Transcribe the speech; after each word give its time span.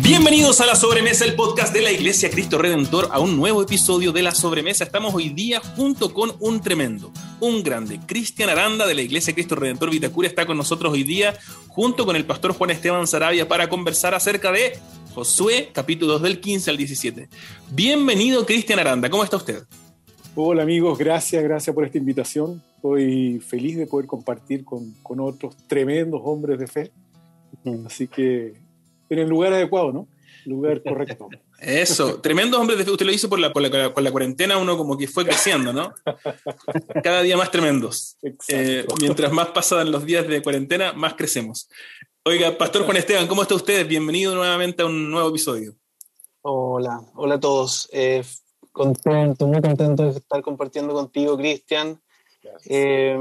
Bienvenidos 0.00 0.60
a 0.60 0.66
La 0.66 0.76
Sobremesa, 0.76 1.24
el 1.24 1.34
podcast 1.34 1.74
de 1.74 1.82
la 1.82 1.90
Iglesia 1.90 2.30
Cristo 2.30 2.56
Redentor, 2.56 3.08
a 3.10 3.18
un 3.18 3.36
nuevo 3.36 3.62
episodio 3.62 4.12
de 4.12 4.22
La 4.22 4.32
Sobremesa. 4.32 4.84
Estamos 4.84 5.12
hoy 5.12 5.30
día 5.30 5.60
junto 5.60 6.14
con 6.14 6.32
un 6.38 6.60
tremendo, 6.60 7.10
un 7.40 7.64
grande. 7.64 7.98
Cristian 8.06 8.48
Aranda 8.48 8.86
de 8.86 8.94
la 8.94 9.02
Iglesia 9.02 9.34
Cristo 9.34 9.56
Redentor 9.56 9.90
Vitacura 9.90 10.28
está 10.28 10.46
con 10.46 10.56
nosotros 10.56 10.92
hoy 10.92 11.02
día, 11.02 11.36
junto 11.66 12.06
con 12.06 12.14
el 12.14 12.24
pastor 12.24 12.52
Juan 12.52 12.70
Esteban 12.70 13.08
Sarabia, 13.08 13.48
para 13.48 13.68
conversar 13.68 14.14
acerca 14.14 14.52
de 14.52 14.78
Josué, 15.14 15.70
capítulos 15.72 16.22
del 16.22 16.38
15 16.38 16.70
al 16.70 16.76
17. 16.76 17.28
Bienvenido, 17.72 18.46
Cristian 18.46 18.78
Aranda. 18.78 19.10
¿Cómo 19.10 19.24
está 19.24 19.36
usted? 19.36 19.64
Hola 20.36 20.62
amigos, 20.62 20.96
gracias, 20.96 21.42
gracias 21.42 21.74
por 21.74 21.84
esta 21.84 21.98
invitación. 21.98 22.62
Estoy 22.76 23.40
feliz 23.40 23.76
de 23.76 23.86
poder 23.88 24.06
compartir 24.06 24.64
con, 24.64 24.92
con 25.02 25.18
otros 25.18 25.56
tremendos 25.66 26.20
hombres 26.22 26.60
de 26.60 26.68
fe. 26.68 26.92
Así 27.84 28.06
que 28.06 28.67
en 29.10 29.18
el 29.18 29.28
lugar 29.28 29.52
adecuado, 29.52 29.92
¿no? 29.92 30.08
Lugar 30.44 30.82
correcto. 30.82 31.28
Eso, 31.58 32.20
tremendos 32.20 32.60
hombres 32.60 32.78
de 32.78 32.84
fe. 32.84 32.90
Usted 32.92 33.06
lo 33.06 33.12
hizo 33.12 33.28
por 33.28 33.38
la, 33.38 33.52
por 33.52 33.62
la, 33.62 33.92
con 33.92 34.02
la 34.04 34.10
cuarentena, 34.10 34.56
uno 34.56 34.76
como 34.76 34.96
que 34.96 35.06
fue 35.06 35.24
creciendo, 35.24 35.72
¿no? 35.72 35.92
Cada 37.02 37.22
día 37.22 37.36
más 37.36 37.50
tremendos. 37.50 38.16
Eh, 38.48 38.86
mientras 39.00 39.32
más 39.32 39.48
pasan 39.48 39.90
los 39.90 40.04
días 40.04 40.26
de 40.26 40.42
cuarentena, 40.42 40.92
más 40.92 41.14
crecemos. 41.14 41.68
Oiga, 42.24 42.56
Pastor 42.56 42.84
Juan 42.84 42.96
Esteban, 42.96 43.26
¿cómo 43.26 43.42
está 43.42 43.54
usted? 43.54 43.86
Bienvenido 43.86 44.34
nuevamente 44.34 44.82
a 44.82 44.86
un 44.86 45.10
nuevo 45.10 45.28
episodio. 45.30 45.74
Hola, 46.42 47.00
hola 47.14 47.34
a 47.34 47.40
todos. 47.40 47.88
Eh, 47.92 48.22
contento, 48.72 49.46
muy 49.46 49.60
contento 49.60 50.04
de 50.04 50.10
estar 50.18 50.40
compartiendo 50.42 50.94
contigo, 50.94 51.36
Cristian. 51.36 52.00
Eh, 52.64 53.18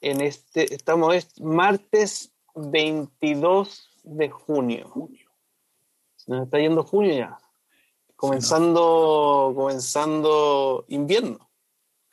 en 0.00 0.20
este, 0.20 0.74
estamos 0.74 1.14
es 1.14 1.40
martes 1.40 2.32
22 2.54 3.89
de 4.02 4.30
junio. 4.30 4.90
Nos 6.26 6.44
está 6.44 6.58
yendo 6.58 6.82
junio 6.82 7.14
ya. 7.14 7.38
Comenzando, 8.16 9.52
comenzando 9.56 10.84
invierno. 10.88 11.50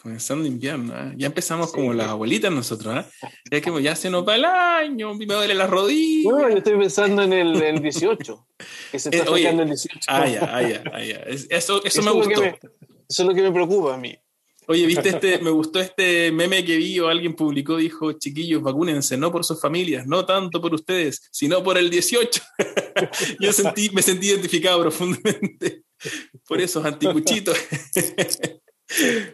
Comenzando 0.02 0.48
invierno, 0.48 0.94
¿eh? 0.96 1.14
ya 1.18 1.26
empezamos 1.28 1.72
como 1.74 1.92
las 1.92 2.08
abuelitas 2.08 2.52
nosotros, 2.52 3.04
¿eh? 3.04 3.30
Ya 3.52 3.62
que 3.62 3.82
ya 3.82 3.96
se 3.96 4.12
nos 4.12 4.26
va 4.26 4.36
el 4.36 4.46
año, 4.46 5.16
me 5.16 5.26
duele 5.26 5.56
la 5.56 5.66
rodilla. 5.66 6.32
No, 6.32 6.50
yo 6.50 6.58
estoy 6.58 6.78
pensando 6.78 7.24
en 7.24 7.34
el, 7.34 7.82
18, 7.82 8.48
que 8.92 9.00
se 9.00 9.10
está 9.12 9.38
eh, 9.38 9.50
el 9.50 9.66
18. 9.66 10.00
Ah, 10.08 10.28
ya, 10.28 10.50
ah, 10.56 10.62
ya, 10.62 10.84
ah, 10.94 11.04
ya. 11.04 11.16
Eso, 11.50 11.84
eso, 11.84 12.02
me 12.04 12.12
gustó. 12.12 12.44
eso 12.44 12.60
es 13.10 13.20
lo 13.20 13.34
que 13.34 13.42
me 13.42 13.52
preocupa 13.52 13.96
a 13.96 13.98
mí. 13.98 14.16
Oye, 14.68 14.86
¿viste 14.88 15.10
este? 15.10 15.40
Me 15.40 15.50
gustó 15.50 15.80
este 15.80 16.32
meme 16.32 16.64
que 16.64 16.78
vi 16.78 17.00
o 17.00 17.08
alguien 17.08 17.36
publicó, 17.36 17.78
dijo, 17.78 18.14
chiquillos, 18.14 18.62
vacúnense, 18.62 19.18
no 19.18 19.32
por 19.32 19.44
sus 19.44 19.60
familias, 19.60 20.06
no 20.06 20.26
tanto 20.26 20.62
por 20.62 20.74
ustedes, 20.74 21.28
sino 21.32 21.64
por 21.64 21.78
el 21.78 21.90
18. 21.90 22.42
Yo 23.40 23.54
sentí, 23.54 23.90
me 23.92 24.02
sentí 24.02 24.28
identificado 24.28 24.82
profundamente 24.82 25.84
por 26.48 26.62
esos 26.62 26.84
anticuchitos. 26.86 27.58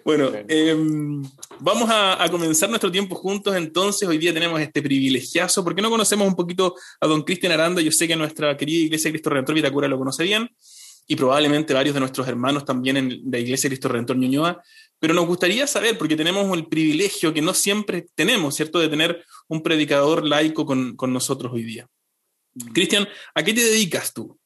bueno, 0.04 0.32
em, 0.48 1.22
vamos 1.60 1.90
a, 1.92 2.26
comenzar 2.30 2.70
nuestro 2.70 2.92
tiempo 2.92 3.16
juntos 3.16 3.56
entonces. 3.56 4.08
Hoy 4.08 4.18
día 4.18 4.34
tenemos 4.34 4.60
este 4.62 4.82
privilegiazo. 4.82 5.64
¿Por 5.64 5.76
qué 5.76 5.82
no 5.82 5.90
conocemos 5.90 6.28
un 6.28 6.36
poquito 6.36 6.76
a 7.00 7.08
don 7.08 7.24
Cristian 7.24 7.52
Aranda? 7.52 7.82
Yo 7.82 7.92
sé 7.92 8.08
que 8.08 8.16
nuestra 8.16 8.56
querida 8.58 8.86
Iglesia 8.86 9.12
Cristo 9.12 9.30
Redentor 9.30 9.56
Vitacura 9.56 9.88
lo 9.88 9.98
conoce 9.98 10.24
bien 10.24 10.50
y 11.08 11.16
probablemente 11.16 11.74
varios 11.74 11.94
de 11.94 12.00
nuestros 12.00 12.28
hermanos 12.28 12.66
también 12.66 12.98
en 12.98 13.22
la 13.30 13.38
Iglesia 13.38 13.70
Cristo 13.70 13.90
Redentor 13.90 14.18
Ñuñoa, 14.18 14.62
pero 15.00 15.14
nos 15.14 15.28
gustaría 15.28 15.68
saber, 15.68 15.98
porque 15.98 16.16
tenemos 16.16 16.56
el 16.58 16.68
privilegio 16.68 17.34
que 17.34 17.42
no 17.42 17.54
siempre 17.54 18.08
tenemos, 18.16 18.56
¿cierto?, 18.56 18.80
de 18.80 18.90
tener 18.90 19.24
un 19.48 19.62
predicador 19.62 20.26
laico 20.26 20.66
con, 20.66 20.96
nosotros 21.14 21.52
hoy 21.54 21.64
día. 21.64 21.88
Mm. 22.54 22.72
Cristian, 22.74 23.08
¿a 23.36 23.44
qué 23.44 23.54
te 23.54 23.64
dedicas 23.64 24.14
tú? 24.14 24.38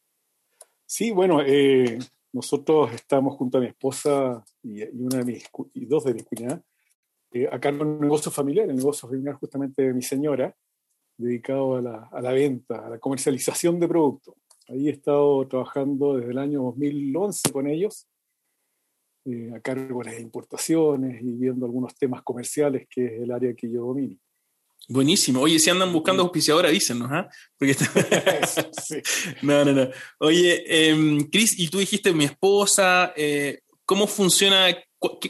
Sí, 0.85 1.11
bueno, 1.11 1.41
eh, 1.45 1.99
nosotros 2.31 2.93
estamos 2.93 3.35
junto 3.35 3.57
a 3.57 3.61
mi 3.61 3.67
esposa 3.67 4.43
y, 4.63 4.83
una 4.83 5.19
de 5.19 5.25
mis, 5.25 5.43
y 5.73 5.85
dos 5.85 6.05
de 6.05 6.13
mis 6.13 6.23
cuñadas 6.23 6.61
eh, 7.31 7.47
acá 7.51 7.69
en 7.69 7.81
un 7.81 7.99
negocio 7.99 8.31
familiar, 8.31 8.69
el 8.69 8.75
negocio 8.75 9.07
familiar 9.07 9.35
justamente 9.35 9.81
de 9.83 9.93
mi 9.93 10.01
señora, 10.01 10.55
dedicado 11.17 11.75
a 11.75 11.81
la, 11.81 12.09
a 12.11 12.21
la 12.21 12.31
venta, 12.31 12.85
a 12.85 12.89
la 12.89 12.99
comercialización 12.99 13.79
de 13.79 13.87
productos. 13.87 14.35
Ahí 14.69 14.87
he 14.87 14.91
estado 14.91 15.47
trabajando 15.47 16.17
desde 16.17 16.31
el 16.31 16.37
año 16.37 16.63
2011 16.63 17.51
con 17.51 17.67
ellos, 17.67 18.07
eh, 19.29 19.51
a 19.53 19.59
cargo 19.59 20.01
de 20.03 20.11
las 20.11 20.19
importaciones 20.21 21.21
y 21.21 21.33
viendo 21.33 21.65
algunos 21.65 21.93
temas 21.95 22.21
comerciales, 22.23 22.87
que 22.89 23.05
es 23.05 23.21
el 23.23 23.31
área 23.31 23.53
que 23.53 23.69
yo 23.69 23.81
domino. 23.81 24.15
Buenísimo. 24.89 25.41
Oye, 25.41 25.59
si 25.59 25.69
andan 25.69 25.91
buscando 25.91 26.23
auspiciadora, 26.23 26.69
dísenos, 26.69 27.09
¿ah? 27.11 27.29
No, 29.41 29.65
no, 29.65 29.73
no. 29.73 29.89
Oye, 30.19 30.63
eh, 30.65 31.27
Cris, 31.29 31.59
y 31.59 31.67
tú 31.67 31.79
dijiste 31.79 32.13
mi 32.13 32.23
esposa, 32.23 33.11
eh, 33.17 33.63
¿cómo 33.85 34.07
funciona, 34.07 34.67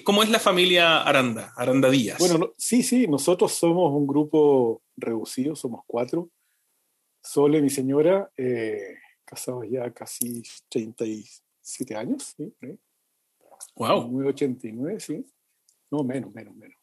cómo 0.04 0.22
es 0.22 0.30
la 0.30 0.40
familia 0.40 1.02
Aranda, 1.02 1.54
Aranda 1.56 1.90
Díaz? 1.90 2.20
Bueno, 2.20 2.54
sí, 2.56 2.84
sí, 2.84 3.08
nosotros 3.08 3.52
somos 3.54 3.92
un 3.94 4.06
grupo 4.06 4.84
reducido, 4.96 5.56
somos 5.56 5.82
cuatro. 5.88 6.30
Sole, 7.24 7.60
mi 7.60 7.72
señora, 7.72 8.30
eh, 8.38 8.96
casados 9.26 9.66
ya 9.70 9.92
casi 9.92 10.44
37 10.70 11.96
años, 11.96 12.36
¿sí? 12.38 12.54
Wow. 13.76 14.12
989, 14.12 15.00
sí. 15.00 15.26
No, 15.92 16.04
menos, 16.04 16.34
menos, 16.34 16.56
menos. 16.56 16.78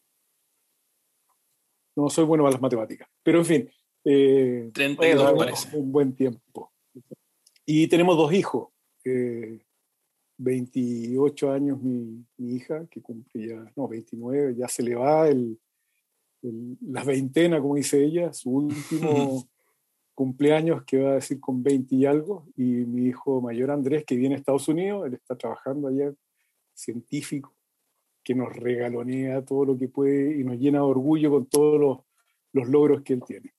No 1.97 2.09
soy 2.09 2.25
bueno 2.25 2.45
para 2.45 2.53
las 2.53 2.63
matemáticas. 2.63 3.09
Pero 3.23 3.39
en 3.39 3.45
fin. 3.45 3.71
Eh, 4.05 4.71
32 4.73 5.35
parece. 5.37 5.77
Un 5.77 5.93
buen 5.93 6.15
tiempo. 6.15 6.73
Y 7.65 7.89
tenemos 7.89 8.17
dos 8.17 8.33
hijos. 8.33 8.69
28 10.37 11.53
años 11.53 11.81
mi, 11.83 12.25
hija, 12.39 12.87
que 12.91 13.01
cumple 13.01 13.49
ya, 13.49 13.73
no, 13.77 13.89
29, 13.89 14.55
ya 14.57 14.69
se 14.69 14.83
le 14.83 14.95
va 14.95 15.29
el, 15.29 15.59
el, 16.43 16.77
la 16.81 17.05
veintena, 17.05 17.61
como 17.61 17.77
dice 17.77 18.03
ella, 18.03 18.33
su 18.33 18.51
último 18.51 19.45
cumpleaños 20.15 20.85
que 20.85 20.99
va 20.99 21.13
a 21.13 21.15
decir 21.15 21.41
con 21.41 21.63
20 21.63 21.95
y 21.95 22.07
algo, 22.07 22.47
y 22.57 22.63
mi 22.63 23.07
hijo 23.07 23.41
mayor 23.41 23.71
Andrés, 23.71 24.05
que 24.05 24.17
viene 24.17 24.35
a 24.35 24.39
Estados 24.39 24.69
Unidos, 24.69 25.07
él 25.07 25.15
está 25.15 25.37
trabajando 25.37 25.89
allá, 25.89 26.13
científico, 26.75 27.55
que 28.23 28.35
nos 28.35 28.55
regalonea 28.55 29.45
todo 29.45 29.65
lo 29.65 29.79
que 29.79 29.89
puede 29.89 30.39
y 30.39 30.45
nos 30.45 30.59
llena 30.59 30.79
de 30.79 30.85
orgullo 30.85 31.31
con 31.31 31.47
todos 31.47 31.81
los, 31.81 31.99
los 32.53 32.69
logros 32.69 33.03
que 33.03 33.15
él 33.15 33.23
tiene. 33.27 33.55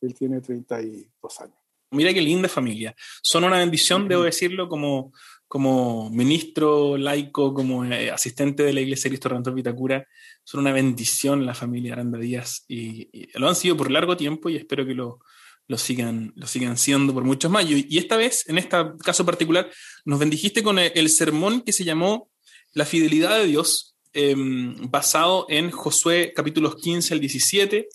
Él 0.00 0.14
tiene 0.14 0.40
32 0.40 1.40
años. 1.40 1.56
Mira 1.90 2.12
qué 2.12 2.20
linda 2.20 2.48
familia. 2.48 2.94
Son 3.22 3.44
una 3.44 3.58
bendición, 3.58 4.08
debo 4.08 4.22
decirlo, 4.22 4.68
como, 4.68 5.12
como 5.46 6.10
ministro 6.10 6.96
laico, 6.96 7.54
como 7.54 7.84
eh, 7.84 8.10
asistente 8.10 8.62
de 8.62 8.72
la 8.74 8.80
Iglesia 8.80 9.08
Cristo 9.08 9.30
Redentor 9.30 9.54
Vitacura. 9.54 10.06
Son 10.44 10.60
una 10.60 10.72
bendición 10.72 11.46
la 11.46 11.54
familia 11.54 11.94
Aranda 11.94 12.18
Díaz 12.18 12.64
y, 12.68 13.08
y, 13.12 13.38
lo 13.38 13.48
han 13.48 13.56
sido 13.56 13.76
por 13.76 13.90
largo 13.90 14.16
tiempo 14.16 14.50
y 14.50 14.56
espero 14.56 14.84
que 14.86 14.94
lo, 14.94 15.20
lo 15.68 15.76
sigan, 15.76 16.32
lo 16.34 16.46
sigan 16.46 16.78
siendo 16.78 17.14
por 17.14 17.24
muchos 17.24 17.50
más. 17.50 17.64
Y, 17.70 17.98
esta 17.98 18.16
vez, 18.16 18.48
en 18.48 18.58
este 18.58 18.76
caso 19.04 19.24
particular, 19.24 19.70
nos 20.04 20.18
bendijiste 20.18 20.62
con 20.62 20.78
el, 20.78 21.08
sermón 21.10 21.60
que 21.60 21.72
se 21.72 21.84
llamó 21.84 22.30
La 22.72 22.84
fidelidad 22.84 23.38
de 23.38 23.46
Dios, 23.46 23.96
em, 24.12 24.90
basado 24.90 25.46
en 25.48 25.70
Josué 25.70 26.32
capítulos 26.34 26.76
15 26.76 27.14
al 27.14 27.20
17. 27.20 27.88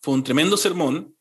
Fue 0.00 0.14
un 0.14 0.24
tremendo 0.24 0.56
sermón. 0.56 1.14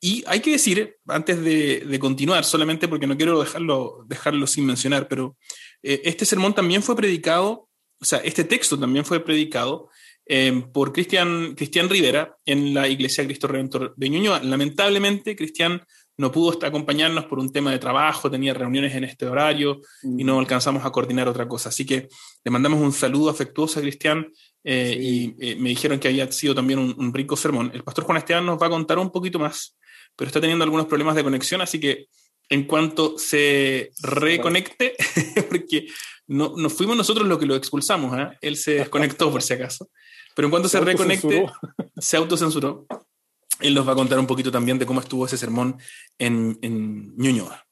Y 0.00 0.22
hay 0.26 0.40
que 0.40 0.52
decir, 0.52 0.96
antes 1.06 1.42
de, 1.42 1.98
continuar, 2.00 2.44
solamente 2.44 2.86
porque 2.86 3.06
no 3.06 3.16
quiero 3.16 3.40
dejarlo, 3.40 4.04
dejarlo 4.06 4.46
sin 4.46 4.64
mencionar, 4.64 5.08
pero 5.08 5.36
eh, 5.82 6.02
este 6.04 6.24
sermón 6.24 6.54
también 6.54 6.82
fue 6.84 6.94
predicado, 6.94 7.68
o 8.00 8.04
sea, 8.04 8.20
este 8.20 8.44
texto 8.44 8.78
también 8.78 9.04
fue 9.04 9.24
predicado 9.24 9.88
Em, 10.30 10.70
por 10.70 10.92
Cristian, 10.92 11.56
Rivera 11.88 12.36
en 12.44 12.74
la 12.74 12.86
Iglesia 12.86 13.24
Cristo 13.24 13.48
Redentor 13.48 13.94
de 13.96 14.10
Ñuñoa. 14.10 14.42
Lamentablemente, 14.42 15.34
Cristian 15.34 15.82
no 16.18 16.32
pudo 16.32 16.58
acompañarnos 16.66 17.26
por 17.26 17.38
un 17.38 17.50
tema 17.50 17.70
de 17.70 17.78
trabajo, 17.78 18.30
tenía 18.30 18.52
reuniones 18.52 18.94
en 18.94 19.04
este 19.04 19.24
horario 19.24 19.80
y 20.02 20.24
no 20.24 20.40
alcanzamos 20.40 20.84
a 20.84 20.90
coordinar 20.90 21.28
otra 21.28 21.46
cosa. 21.46 21.68
Así 21.68 21.86
que 21.86 22.08
le 22.44 22.50
mandamos 22.50 22.80
un 22.80 22.92
saludo 22.92 23.30
afectuoso 23.30 23.78
a 23.78 23.82
Cristian 23.82 24.26
eh, 24.64 24.98
y 25.00 25.36
eh, 25.38 25.54
me 25.54 25.68
dijeron 25.68 26.00
que 26.00 26.08
había 26.08 26.30
sido 26.32 26.56
también 26.56 26.80
un, 26.80 27.14
rico 27.14 27.36
sermón. 27.36 27.70
El 27.72 27.84
pastor 27.84 28.04
Juan 28.04 28.18
Esteban 28.18 28.44
nos 28.44 28.60
va 28.60 28.66
a 28.66 28.70
contar 28.70 28.98
un 28.98 29.10
poquito 29.10 29.38
más, 29.38 29.78
pero 30.16 30.26
está 30.26 30.40
teniendo 30.40 30.64
algunos 30.64 30.86
problemas 30.86 31.14
de 31.14 31.22
conexión, 31.22 31.60
así 31.60 31.78
que 31.78 32.06
en 32.48 32.64
cuanto 32.64 33.16
se 33.16 33.90
reconecte, 34.02 34.96
porque 35.48 35.86
no, 36.26 36.54
no 36.56 36.68
fuimos 36.68 36.96
nosotros 36.96 37.28
los 37.28 37.38
que 37.38 37.46
lo 37.46 37.54
expulsamos, 37.54 38.18
¿eh? 38.18 38.36
él 38.40 38.56
se 38.56 38.72
desconectó 38.74 39.30
por 39.30 39.42
si 39.42 39.52
acaso. 39.52 39.88
Pero 40.34 40.46
en 40.46 40.50
cuanto 40.50 40.68
se, 40.68 40.80
reconecte, 40.80 41.46
se 41.96 42.16
autocensuró. 42.16 42.86
Él 43.60 43.74
nos 43.74 43.86
va 43.86 43.92
a 43.92 43.96
contar 43.96 44.18
un 44.18 44.26
poquito 44.26 44.50
también 44.50 44.78
de 44.78 44.86
cómo 44.86 45.00
estuvo 45.00 45.26
ese 45.26 45.36
sermón 45.36 45.76
en, 46.18 46.58
en 46.62 47.14
Ñuñoa. 47.16 47.64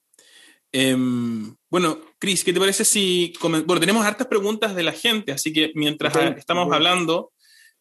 Em, 0.73 1.55
bueno, 1.71 2.01
Cris, 2.19 2.45
¿qué 2.45 2.53
te 2.53 2.61
parece 2.61 2.85
si... 2.85 3.33
Bueno, 3.41 3.81
tenemos 3.81 4.05
hartas 4.05 4.27
preguntas 4.27 4.75
de 4.75 4.83
la 4.83 4.93
gente, 4.93 5.33
así 5.33 5.53
que 5.53 5.73
mientras 5.75 6.15
estamos 6.37 6.73
hablando, 6.73 7.33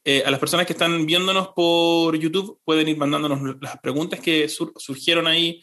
eh, 0.03 0.23
a 0.25 0.31
las 0.31 0.39
personas 0.39 0.65
que 0.65 0.73
están 0.73 1.05
viéndonos 1.05 1.49
por 1.55 2.15
YouTube 2.17 2.59
pueden 2.63 2.87
ir 2.87 2.97
mandándonos 2.97 3.57
las 3.59 3.79
preguntas 3.79 4.19
que 4.19 4.47
surgieron 4.47 5.25
ahí 5.27 5.61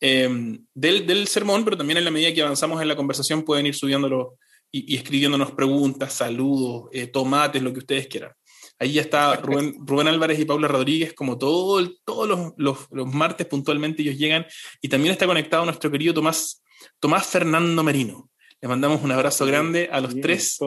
em, 0.00 0.64
del, 0.74 1.06
del, 1.06 1.28
sermón, 1.28 1.64
pero 1.64 1.76
también 1.76 1.98
en 1.98 2.04
la 2.04 2.10
medida 2.10 2.34
que 2.34 2.42
avanzamos 2.42 2.82
en 2.82 2.88
la 2.88 2.96
conversación 2.96 3.44
pueden 3.44 3.66
ir 3.66 3.74
subiéndolo 3.74 4.36
y, 4.74 4.96
escribiéndonos 4.96 5.52
preguntas, 5.52 6.12
saludos, 6.12 6.88
eh, 6.92 7.06
tomates, 7.06 7.62
lo 7.62 7.72
que 7.72 7.78
ustedes 7.78 8.08
quieran. 8.08 8.32
Ahí 8.78 8.94
ya 8.94 9.02
está 9.02 9.36
Rubén, 9.36 9.74
Rubén 9.78 10.08
Álvarez 10.08 10.38
y 10.38 10.44
Paula 10.44 10.66
Rodríguez, 10.66 11.12
como 11.14 11.38
todo, 11.38 11.88
todos 12.04 12.28
los, 12.28 12.52
los, 12.56 12.78
los, 12.90 13.14
martes 13.14 13.46
puntualmente 13.46 14.02
ellos 14.02 14.18
llegan. 14.18 14.46
Y 14.80 14.88
también 14.88 15.12
está 15.12 15.26
conectado 15.26 15.64
nuestro 15.64 15.90
querido 15.90 16.12
Tomás, 16.12 16.62
Tomás 16.98 17.26
Fernando 17.26 17.82
Merino. 17.82 18.30
Le 18.60 18.68
mandamos 18.68 19.02
un 19.02 19.12
abrazo 19.12 19.46
grande 19.46 19.88
a 19.92 20.00
los 20.00 20.18
tres. 20.20 20.58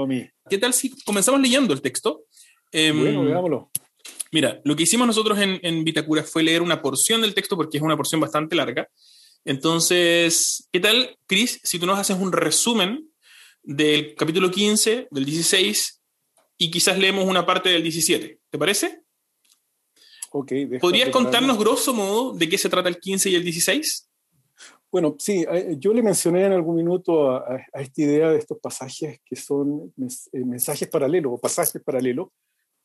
¿Qué 0.50 0.58
tal 0.58 0.74
si 0.74 0.92
comenzamos 1.04 1.42
leyendo 1.42 1.74
el 1.74 1.82
texto? 1.82 2.26
Em, 2.72 2.98
bueno, 2.98 3.26
veámoslo. 3.26 3.72
Mira, 4.32 4.62
lo 4.64 4.76
que 4.76 4.84
hicimos 4.84 5.08
nosotros 5.08 5.40
en, 5.40 5.60
en 5.64 5.84
Vitacura 5.84 6.24
fue 6.24 6.44
leer 6.44 6.62
una 6.62 6.82
porción 6.82 7.22
del 7.22 7.34
texto 7.34 7.56
porque 7.56 7.78
es 7.78 7.84
una 7.84 7.98
porción 7.98 8.22
bastante 8.22 8.56
larga. 8.56 8.88
Entonces, 9.46 10.68
¿qué 10.72 10.80
tal, 10.80 11.18
Cris, 11.26 11.60
si 11.64 11.80
tú 11.80 11.86
nos 11.86 11.98
haces 11.98 12.18
un 12.18 12.32
resumen 12.32 13.10
del 13.64 14.16
capítulo 14.16 14.52
15, 14.52 15.08
del 15.10 15.26
16 15.26 15.97
y 16.58 16.72
quizás 16.72 16.98
leemos 16.98 17.26
una 17.26 17.46
parte 17.46 17.70
del 17.70 17.84
17? 17.84 18.40
¿Te 18.50 18.58
parece? 18.58 19.04
Ok. 20.32 20.52
¿Podrías 20.82 21.10
contarnos 21.10 21.58
grosso 21.58 21.94
modo 21.94 22.34
de 22.34 22.50
qué 22.50 22.58
se 22.58 22.70
trata 22.70 22.90
el 22.90 23.00
15 23.00 23.30
y 23.30 23.36
el 23.36 23.44
16? 23.44 24.10
Bueno, 24.92 25.16
sí, 25.20 25.46
eh, 25.50 25.76
yo 25.78 25.94
le 25.94 26.02
mencioné 26.02 26.46
en 26.46 26.54
algún 26.54 26.76
minuto 26.76 27.32
a, 27.32 27.66
esta 27.74 28.02
idea 28.02 28.32
de 28.32 28.38
estos 28.38 28.58
pasajes 28.60 29.20
que 29.26 29.36
son 29.36 29.94
eh, 30.32 30.46
mensajes 30.46 30.88
paralelos 30.88 31.34
o 31.34 31.38
pasajes 31.38 31.82
paralelos, 31.84 32.30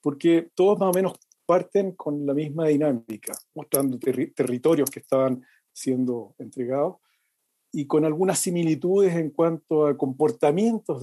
porque 0.01 0.49
todos 0.55 0.79
más 0.79 0.91
o 0.91 0.93
menos 0.93 1.15
parten 1.47 1.93
con 1.93 2.27
la 2.27 2.35
misma 2.35 2.69
dinámica, 2.69 3.35
mostrando 3.55 3.99
territorios 3.99 4.91
que 4.91 5.01
estaban 5.01 5.45
siendo 5.73 6.35
entregados 6.39 6.97
y 7.73 7.87
con 7.87 8.05
algunas 8.05 8.39
similitudes 8.39 9.15
en 9.15 9.31
cuanto 9.31 9.87
a 9.87 9.97
comportamientos 9.97 11.03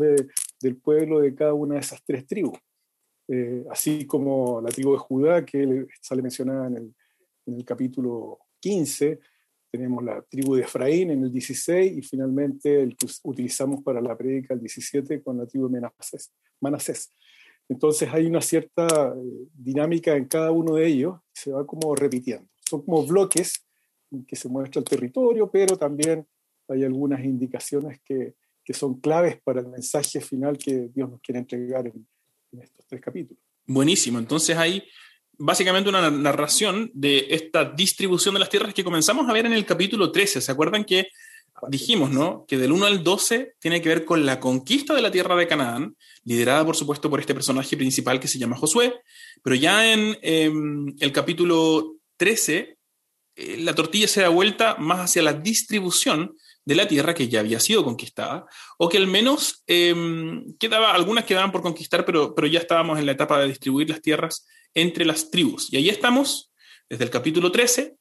del 0.59 0.77
pueblo 0.77 1.19
de 1.19 1.33
cada 1.35 1.53
una 1.53 1.75
de 1.75 1.81
esas 1.81 2.03
tres 2.03 2.25
tribus. 2.25 2.57
Eh, 3.27 3.63
así 3.69 4.06
como 4.06 4.59
la 4.61 4.69
tribu 4.69 4.94
de 4.94 4.97
Judá, 4.97 5.45
que 5.45 5.88
sale 6.01 6.21
mencionada 6.21 6.67
en 6.67 6.77
el, 6.77 6.95
en 7.45 7.56
el 7.56 7.65
capítulo 7.65 8.39
15, 8.59 9.19
tenemos 9.71 10.03
la 10.03 10.21
tribu 10.23 10.56
de 10.56 10.63
Efraín 10.63 11.11
en 11.11 11.23
el 11.23 11.31
16 11.31 11.97
y 11.97 12.01
finalmente 12.01 12.81
el 12.81 12.97
que 12.97 13.07
utilizamos 13.23 13.83
para 13.83 14.01
la 14.01 14.17
prédica 14.17 14.53
el 14.53 14.59
17 14.61 15.21
con 15.21 15.38
la 15.38 15.45
tribu 15.45 15.69
de 15.69 15.81
Manasés. 16.59 17.13
Entonces 17.69 18.09
hay 18.11 18.25
una 18.25 18.41
cierta 18.41 19.13
eh, 19.15 19.47
dinámica 19.53 20.15
en 20.15 20.25
cada 20.25 20.51
uno 20.51 20.75
de 20.75 20.88
ellos, 20.88 21.19
se 21.31 21.51
va 21.51 21.65
como 21.67 21.95
repitiendo. 21.95 22.47
Son 22.67 22.81
como 22.81 23.06
bloques 23.06 23.63
en 24.11 24.25
que 24.25 24.35
se 24.35 24.50
muestra 24.50 24.79
el 24.79 24.85
territorio, 24.85 25.51
pero 25.51 25.77
también 25.77 26.25
hay 26.67 26.83
algunas 26.83 27.23
indicaciones 27.23 28.00
que, 28.03 28.33
que 28.69 28.75
son 28.75 29.00
claves 29.00 29.42
para 29.44 29.62
el 29.62 29.68
mensaje 29.68 30.21
final 30.21 30.56
que 30.56 30.89
Dios 30.94 31.10
nos 31.10 31.19
quiere 31.21 31.39
entregar 31.39 31.88
en, 31.88 32.06
en 32.51 32.62
estos 32.62 32.86
tres 32.86 33.01
capítulos. 33.01 33.42
Buenísimo, 33.66 34.19
entonces 34.19 34.56
hay 34.56 34.83
básicamente 35.39 35.89
una 35.89 36.12
narración 36.12 36.92
de 36.94 37.25
esta 37.31 37.66
distribución 37.66 38.36
de 38.36 38.42
las 38.42 38.50
tierras 38.50 38.75
que 38.75 38.83
comenzamos 38.83 39.27
a 39.27 39.33
ver 39.33 39.48
en 39.48 39.54
el 39.54 39.66
capítulo 39.66 40.12
13. 40.12 40.39
¿Se 40.39 40.51
acuerdan 40.51 40.86
que 40.86 41.07
dijimos, 41.68 42.12
¿no? 42.12 42.45
Que 42.48 42.60
del 42.60 42.71
1 42.71 42.86
al 42.86 43.04
12 43.04 43.56
tiene 43.57 43.81
que 43.81 43.89
ver 43.89 44.06
con 44.06 44.24
la 44.24 44.39
conquista 44.39 44.94
de 44.94 45.01
la 45.01 45.10
tierra 45.10 45.36
de 45.36 45.48
Canaán, 45.48 45.95
liderada 46.24 46.63
por 46.63 46.75
supuesto 46.75 47.10
por 47.10 47.19
este 47.19 47.33
personaje 47.33 47.75
principal 47.75 48.19
que 48.19 48.27
se 48.27 48.38
llama 48.38 48.56
Josué, 48.56 49.01
pero 49.42 49.56
ya 49.56 49.92
en 49.92 50.16
em, 50.21 50.95
el 51.00 51.12
capítulo 51.12 51.95
13 52.18 52.77
eh, 53.36 53.57
la 53.62 53.74
tortilla 53.74 54.07
se 54.07 54.21
da 54.21 54.30
vuelta 54.30 54.75
más 54.75 55.00
hacia 55.00 55.24
la 55.24 55.33
distribución 55.33 56.36
de 56.69 56.75
la 56.75 56.88
tierra 56.88 57.16
que 57.16 57.27
ya 57.27 57.39
había 57.39 57.60
sido 57.60 57.83
conquistada, 57.83 58.45
o 58.77 58.88
que 58.88 59.00
al 59.00 59.07
menos 59.07 59.63
eh, 59.66 59.95
quedaba, 60.60 60.94
algunas 60.94 61.25
quedaban 61.25 61.51
por 61.51 61.63
conquistar, 61.63 62.06
pero, 62.06 62.36
pero 62.36 62.45
ya 62.45 62.60
estábamos 62.60 63.00
en 63.00 63.07
la 63.07 63.13
etapa 63.13 63.39
de 63.39 63.48
distribuir 63.48 63.89
las 63.89 64.04
tierras 64.04 64.48
entre 64.75 65.04
las 65.04 65.31
tribus. 65.31 65.74
Y 65.74 65.77
ahí 65.77 65.89
estamos, 65.89 66.54
desde 66.88 67.06
el 67.06 67.10
capítulo 67.10 67.51
13, 67.51 67.95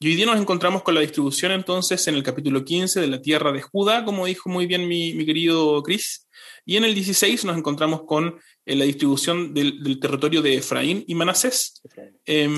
y 0.00 0.08
hoy 0.08 0.14
día 0.14 0.24
nos 0.24 0.40
encontramos 0.40 0.82
con 0.82 0.94
la 0.94 1.02
distribución 1.02 1.52
entonces 1.52 2.08
en 2.08 2.14
el 2.14 2.22
capítulo 2.22 2.64
15 2.64 2.98
de 2.98 3.08
la 3.08 3.20
tierra 3.20 3.52
de 3.52 3.60
Judá, 3.60 4.06
como 4.06 4.24
dijo 4.24 4.48
muy 4.48 4.64
bien 4.64 4.88
mi, 4.88 5.12
mi 5.12 5.26
querido 5.26 5.82
Chris, 5.82 6.26
y 6.64 6.78
en 6.78 6.84
el 6.84 6.94
16 6.94 7.44
nos 7.44 7.58
encontramos 7.58 8.04
con 8.06 8.40
eh, 8.64 8.74
la 8.74 8.86
distribución 8.86 9.52
del, 9.52 9.82
del, 9.82 10.00
territorio 10.00 10.40
de 10.40 10.54
Efraín 10.54 11.04
y 11.06 11.14
Manasés, 11.14 11.82
eh, 12.24 12.48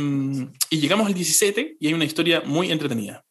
y 0.71 0.79
llegamos 0.79 1.09
al 1.09 1.15
17 1.15 1.77
y 1.81 1.89
hay 1.89 1.93
una 1.93 2.05
historia 2.05 2.43
muy 2.47 2.71
entretenida. 2.71 3.26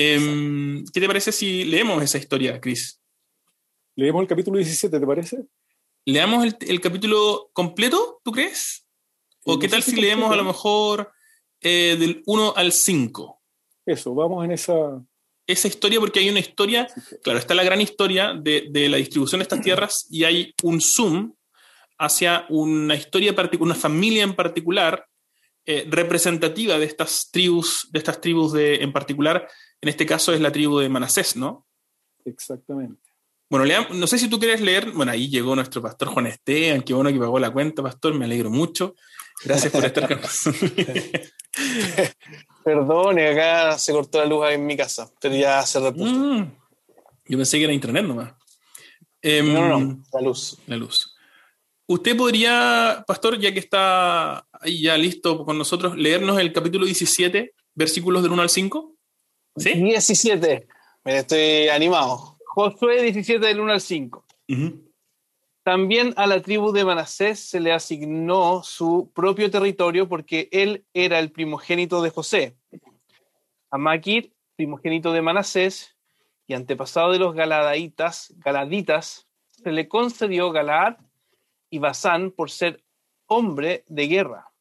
Eh, 0.00 0.84
¿Qué 0.94 1.00
te 1.00 1.08
parece 1.08 1.32
si 1.32 1.64
leemos 1.64 2.00
esa 2.00 2.18
historia, 2.18 2.60
Chris? 2.60 3.02
Leemos 3.96 4.22
el 4.22 4.28
capítulo 4.28 4.58
17, 4.58 5.00
¿te 5.00 5.04
parece? 5.04 5.44
¿Leamos 6.04 6.44
el, 6.44 6.56
el 6.68 6.80
capítulo 6.80 7.50
completo, 7.52 8.20
tú 8.22 8.30
crees? 8.30 8.86
¿O 9.44 9.58
qué 9.58 9.66
tal 9.66 9.82
si 9.82 10.00
leemos 10.00 10.30
a 10.30 10.36
lo 10.36 10.44
mejor 10.44 11.10
eh, 11.60 11.96
del 11.98 12.22
1 12.26 12.54
al 12.54 12.70
5? 12.70 13.42
Eso, 13.86 14.14
vamos 14.14 14.44
en 14.44 14.52
esa... 14.52 15.04
Esa 15.48 15.66
historia, 15.66 15.98
porque 15.98 16.20
hay 16.20 16.28
una 16.28 16.38
historia, 16.38 16.86
claro, 17.24 17.40
está 17.40 17.54
la 17.54 17.64
gran 17.64 17.80
historia 17.80 18.34
de, 18.34 18.68
de 18.70 18.88
la 18.88 18.98
distribución 18.98 19.40
de 19.40 19.44
estas 19.44 19.62
tierras 19.64 20.06
y 20.10 20.22
hay 20.22 20.54
un 20.62 20.80
zoom 20.80 21.34
hacia 21.98 22.46
una 22.50 22.94
historia 22.94 23.34
particular, 23.34 23.72
una 23.72 23.80
familia 23.80 24.22
en 24.22 24.36
particular, 24.36 25.07
eh, 25.70 25.86
representativa 25.86 26.78
de 26.78 26.86
estas 26.86 27.28
tribus, 27.30 27.88
de 27.92 27.98
estas 27.98 28.22
tribus 28.22 28.54
de, 28.54 28.76
en 28.76 28.90
particular, 28.90 29.46
en 29.82 29.90
este 29.90 30.06
caso 30.06 30.32
es 30.32 30.40
la 30.40 30.50
tribu 30.50 30.78
de 30.78 30.88
Manasés, 30.88 31.36
¿no? 31.36 31.66
Exactamente. 32.24 33.02
Bueno, 33.50 33.66
lea, 33.66 33.86
no 33.90 34.06
sé 34.06 34.18
si 34.18 34.30
tú 34.30 34.38
quieres 34.38 34.62
leer, 34.62 34.92
bueno, 34.92 35.12
ahí 35.12 35.28
llegó 35.28 35.54
nuestro 35.54 35.82
pastor 35.82 36.08
Juan 36.08 36.26
Esteban, 36.26 36.80
qué 36.80 36.94
bueno 36.94 37.12
que 37.12 37.18
pagó 37.18 37.38
la 37.38 37.50
cuenta, 37.50 37.82
pastor, 37.82 38.14
me 38.14 38.24
alegro 38.24 38.48
mucho. 38.48 38.94
Gracias 39.44 39.70
por 39.70 39.84
estar 39.84 40.08
con 40.08 40.22
nosotros. 40.22 40.72
Perdone, 42.64 43.28
acá 43.28 43.76
se 43.76 43.92
cortó 43.92 44.20
la 44.20 44.24
luz 44.24 44.46
en 44.48 44.64
mi 44.64 44.74
casa, 44.74 45.12
pero 45.20 45.36
ya 45.36 45.60
se 45.66 45.80
repuso. 45.80 46.14
Mm, 46.14 46.50
yo 47.26 47.36
pensé 47.36 47.58
que 47.58 47.64
era 47.64 47.74
internet 47.74 48.06
nomás. 48.06 48.32
Eh, 49.20 49.42
no, 49.42 49.68
no, 49.68 49.80
no, 49.80 50.02
la 50.14 50.20
luz. 50.22 50.56
La 50.66 50.76
luz. 50.76 51.17
Usted 51.90 52.18
podría, 52.18 53.02
pastor, 53.06 53.38
ya 53.38 53.50
que 53.50 53.60
está 53.60 54.46
ahí 54.52 54.82
ya 54.82 54.98
listo 54.98 55.42
con 55.46 55.56
nosotros, 55.56 55.96
leernos 55.96 56.38
el 56.38 56.52
capítulo 56.52 56.84
17, 56.84 57.54
versículos 57.74 58.22
del 58.22 58.32
1 58.32 58.42
al 58.42 58.50
5. 58.50 58.94
¿Sí? 59.56 59.72
17. 59.72 60.68
Me 61.04 61.16
estoy 61.16 61.68
animado. 61.68 62.36
Josué 62.44 63.02
17 63.04 63.44
del 63.46 63.60
1 63.60 63.72
al 63.72 63.80
5. 63.80 64.26
Uh 64.48 64.52
-huh. 64.52 64.84
También 65.62 66.12
a 66.18 66.26
la 66.26 66.42
tribu 66.42 66.72
de 66.72 66.84
Manasés 66.84 67.40
se 67.40 67.58
le 67.58 67.72
asignó 67.72 68.62
su 68.62 69.10
propio 69.14 69.50
territorio 69.50 70.10
porque 70.10 70.50
él 70.52 70.84
era 70.92 71.18
el 71.18 71.32
primogénito 71.32 72.02
de 72.02 72.10
José. 72.10 72.58
A 73.70 73.78
Maquir, 73.78 74.34
primogénito 74.56 75.14
de 75.14 75.22
Manasés 75.22 75.96
y 76.46 76.52
antepasado 76.52 77.12
de 77.12 77.18
los 77.18 77.34
galadaitas, 77.34 78.34
galaditas, 78.36 79.26
se 79.48 79.72
le 79.72 79.88
concedió 79.88 80.52
Galaad 80.52 81.07
y 81.70 81.78
Basán 81.78 82.30
por 82.30 82.50
ser 82.50 82.84
hombre 83.26 83.84
de 83.88 84.06
guerra. 84.06 84.52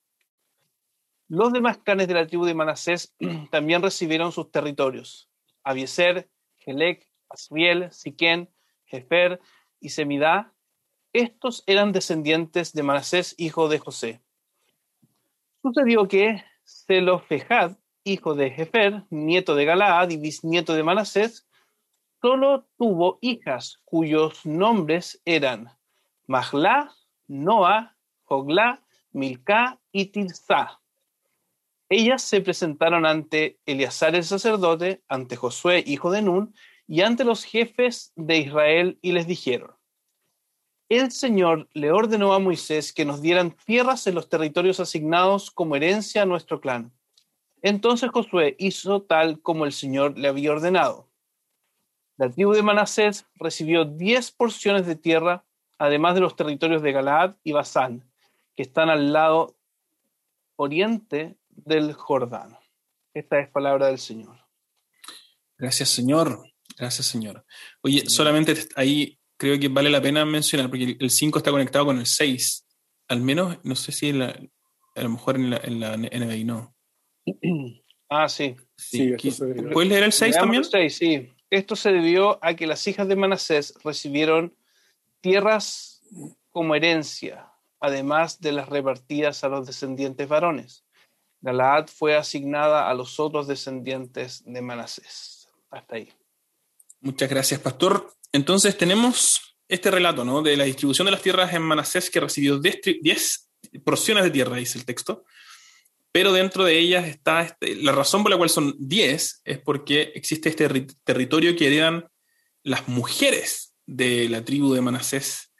Los 1.27 1.51
demás 1.51 1.77
clanes 1.79 2.07
de 2.07 2.13
la 2.13 2.27
tribu 2.27 2.45
de 2.45 2.53
Manasés 2.53 3.15
también 3.51 3.81
recibieron 3.81 4.31
sus 4.31 4.51
territorios. 4.51 5.29
Abieser, 5.63 6.29
Gelec, 6.57 7.07
Asriel, 7.29 7.91
Siquén, 7.91 8.49
Jefer 8.85 9.39
y 9.79 9.89
Semidá 9.89 10.53
estos 11.13 11.63
eran 11.65 11.93
descendientes 11.93 12.73
de 12.73 12.83
Manasés, 12.83 13.33
hijo 13.37 13.69
de 13.69 13.79
José. 13.79 14.21
Sucedió 15.63 16.07
que 16.07 16.43
Zelofejad, 16.63 17.77
hijo 18.03 18.35
de 18.35 18.51
Jefer, 18.51 19.03
nieto 19.09 19.55
de 19.55 19.65
Galaad 19.65 20.11
y 20.11 20.17
bisnieto 20.17 20.73
de 20.73 20.83
Manasés, 20.83 21.47
solo 22.21 22.67
tuvo 22.77 23.17
hijas 23.21 23.81
cuyos 23.83 24.45
nombres 24.45 25.19
eran 25.25 25.75
Mahla, 26.27 26.93
Noa, 27.27 27.95
Jogla, 28.23 28.83
Milca 29.11 29.79
y 29.91 30.05
Tirsa. 30.07 30.79
Ellas 31.89 32.21
se 32.21 32.41
presentaron 32.41 33.05
ante 33.05 33.59
Eleazar 33.65 34.13
el 34.15 34.23
sacerdote, 34.23 35.03
ante 35.07 35.37
Josué, 35.37 35.83
hijo 35.87 36.11
de 36.11 36.21
Nun, 36.21 36.53
y 36.85 37.01
ante 37.01 37.23
los 37.23 37.43
jefes 37.43 38.11
de 38.15 38.37
Israel, 38.37 38.99
y 39.01 39.13
les 39.13 39.25
dijeron, 39.25 39.77
el 40.89 41.11
Señor 41.11 41.67
le 41.73 41.91
ordenó 41.91 42.33
a 42.33 42.39
Moisés 42.39 42.93
que 42.93 43.03
nos 43.03 43.21
dieran 43.21 43.51
tierras 43.51 44.07
en 44.07 44.15
los 44.15 44.29
territorios 44.29 44.79
asignados 44.79 45.51
como 45.51 45.75
herencia 45.75 46.21
a 46.21 46.25
nuestro 46.25 46.61
clan. 46.61 46.93
Entonces 47.61 48.09
Josué 48.09 48.55
hizo 48.57 49.01
tal 49.01 49.41
como 49.41 49.65
el 49.65 49.73
Señor 49.73 50.17
le 50.17 50.29
había 50.29 50.51
ordenado. 50.51 51.09
La 52.15 52.29
tribu 52.29 52.53
de 52.53 52.63
Manasés 52.63 53.25
recibió 53.35 53.83
diez 53.83 54.31
porciones 54.31 54.85
de 54.85 54.95
tierra, 54.95 55.43
además 55.77 56.15
de 56.15 56.21
los 56.21 56.35
territorios 56.35 56.81
de 56.81 56.91
Galaad 56.91 57.35
y 57.43 57.51
Basán, 57.51 58.09
que 58.55 58.63
están 58.63 58.89
al 58.89 59.13
lado 59.13 59.55
oriente 60.55 61.37
del 61.49 61.93
Jordán. 61.93 62.57
Esta 63.13 63.39
es 63.39 63.49
palabra 63.49 63.87
del 63.87 63.99
Señor. 63.99 64.37
Gracias, 65.57 65.89
Señor. 65.89 66.43
Gracias, 66.77 67.07
Señor. 67.07 67.45
Oye, 67.81 68.03
solamente 68.07 68.53
ahí 68.75 69.19
creo 69.37 69.59
que 69.59 69.67
vale 69.67 69.89
la 69.89 70.01
pena 70.01 70.25
mencionar, 70.25 70.69
porque 70.69 70.97
el 70.99 71.09
5 71.09 71.39
está 71.39 71.51
conectado 71.51 71.85
con 71.85 71.97
el 71.97 72.05
6. 72.05 72.65
Al 73.07 73.21
menos, 73.21 73.57
no 73.63 73.75
sé 73.75 73.91
si 73.91 74.09
a 74.09 75.01
lo 75.01 75.09
mejor 75.09 75.35
en 75.35 75.49
la, 75.49 75.57
en 75.63 75.79
la 75.79 75.97
NBI 75.97 76.43
no. 76.43 76.75
Ah, 78.09 78.29
sí. 78.29 78.55
sí, 78.77 79.11
¿Puedes 79.73 79.89
leer 79.89 80.03
el 80.03 80.13
6 80.13 80.37
también? 80.37 80.63
El 80.63 80.69
6, 80.69 80.95
sí. 80.95 81.29
Esto 81.49 81.75
se 81.75 81.91
debió 81.91 82.39
a 82.41 82.53
que 82.53 82.65
las 82.65 82.87
hijas 82.87 83.05
de 83.09 83.17
Manasés 83.17 83.73
recibieron 83.83 84.55
tierras 85.27 86.01
como 86.51 86.73
herencia, 86.73 87.51
además 87.81 88.39
de 88.39 88.53
las 88.53 88.69
repartidas 88.69 89.43
a 89.43 89.49
los 89.49 89.67
descendientes 89.67 90.25
varones. 90.25 90.85
Galaad 91.41 91.87
fue 91.87 92.15
asignada 92.15 92.89
a 92.89 92.93
los 92.93 93.19
otros 93.19 93.45
descendientes 93.45 94.41
de 94.45 94.61
Manasés. 94.61 95.49
Hasta 95.69 95.97
ahí. 95.97 96.13
Muchas 97.01 97.29
gracias, 97.29 97.59
pastor. 97.59 98.13
Entonces 98.31 98.77
tenemos 98.77 99.57
este 99.67 99.91
relato 99.91 100.23
¿no? 100.23 100.41
de 100.41 100.55
la 100.55 100.63
distribución 100.63 101.03
de 101.05 101.11
las 101.11 101.21
tierras 101.21 101.53
en 101.53 101.61
Manasés 101.61 102.09
que 102.09 102.21
recibió 102.21 102.57
10 102.57 103.49
porciones 103.83 104.23
de 104.23 104.31
tierra, 104.31 104.55
dice 104.55 104.79
el 104.79 104.85
texto, 104.85 105.25
pero 106.13 106.31
dentro 106.31 106.63
de 106.63 106.79
ellas 106.79 107.05
está, 107.05 107.41
este, 107.41 107.75
la 107.75 107.91
razón 107.91 108.23
por 108.23 108.31
la 108.31 108.37
cual 108.37 108.49
son 108.49 108.75
10 108.79 109.41
es 109.43 109.59
porque 109.59 110.13
existe 110.15 110.47
este 110.47 110.87
territorio 111.03 111.53
que 111.57 111.67
heredan 111.67 112.07
las 112.63 112.87
mujeres 112.87 113.66
de 113.87 114.29
la 114.29 114.45
tribu 114.45 114.73
de 114.73 114.81
Manasés, 114.81 115.51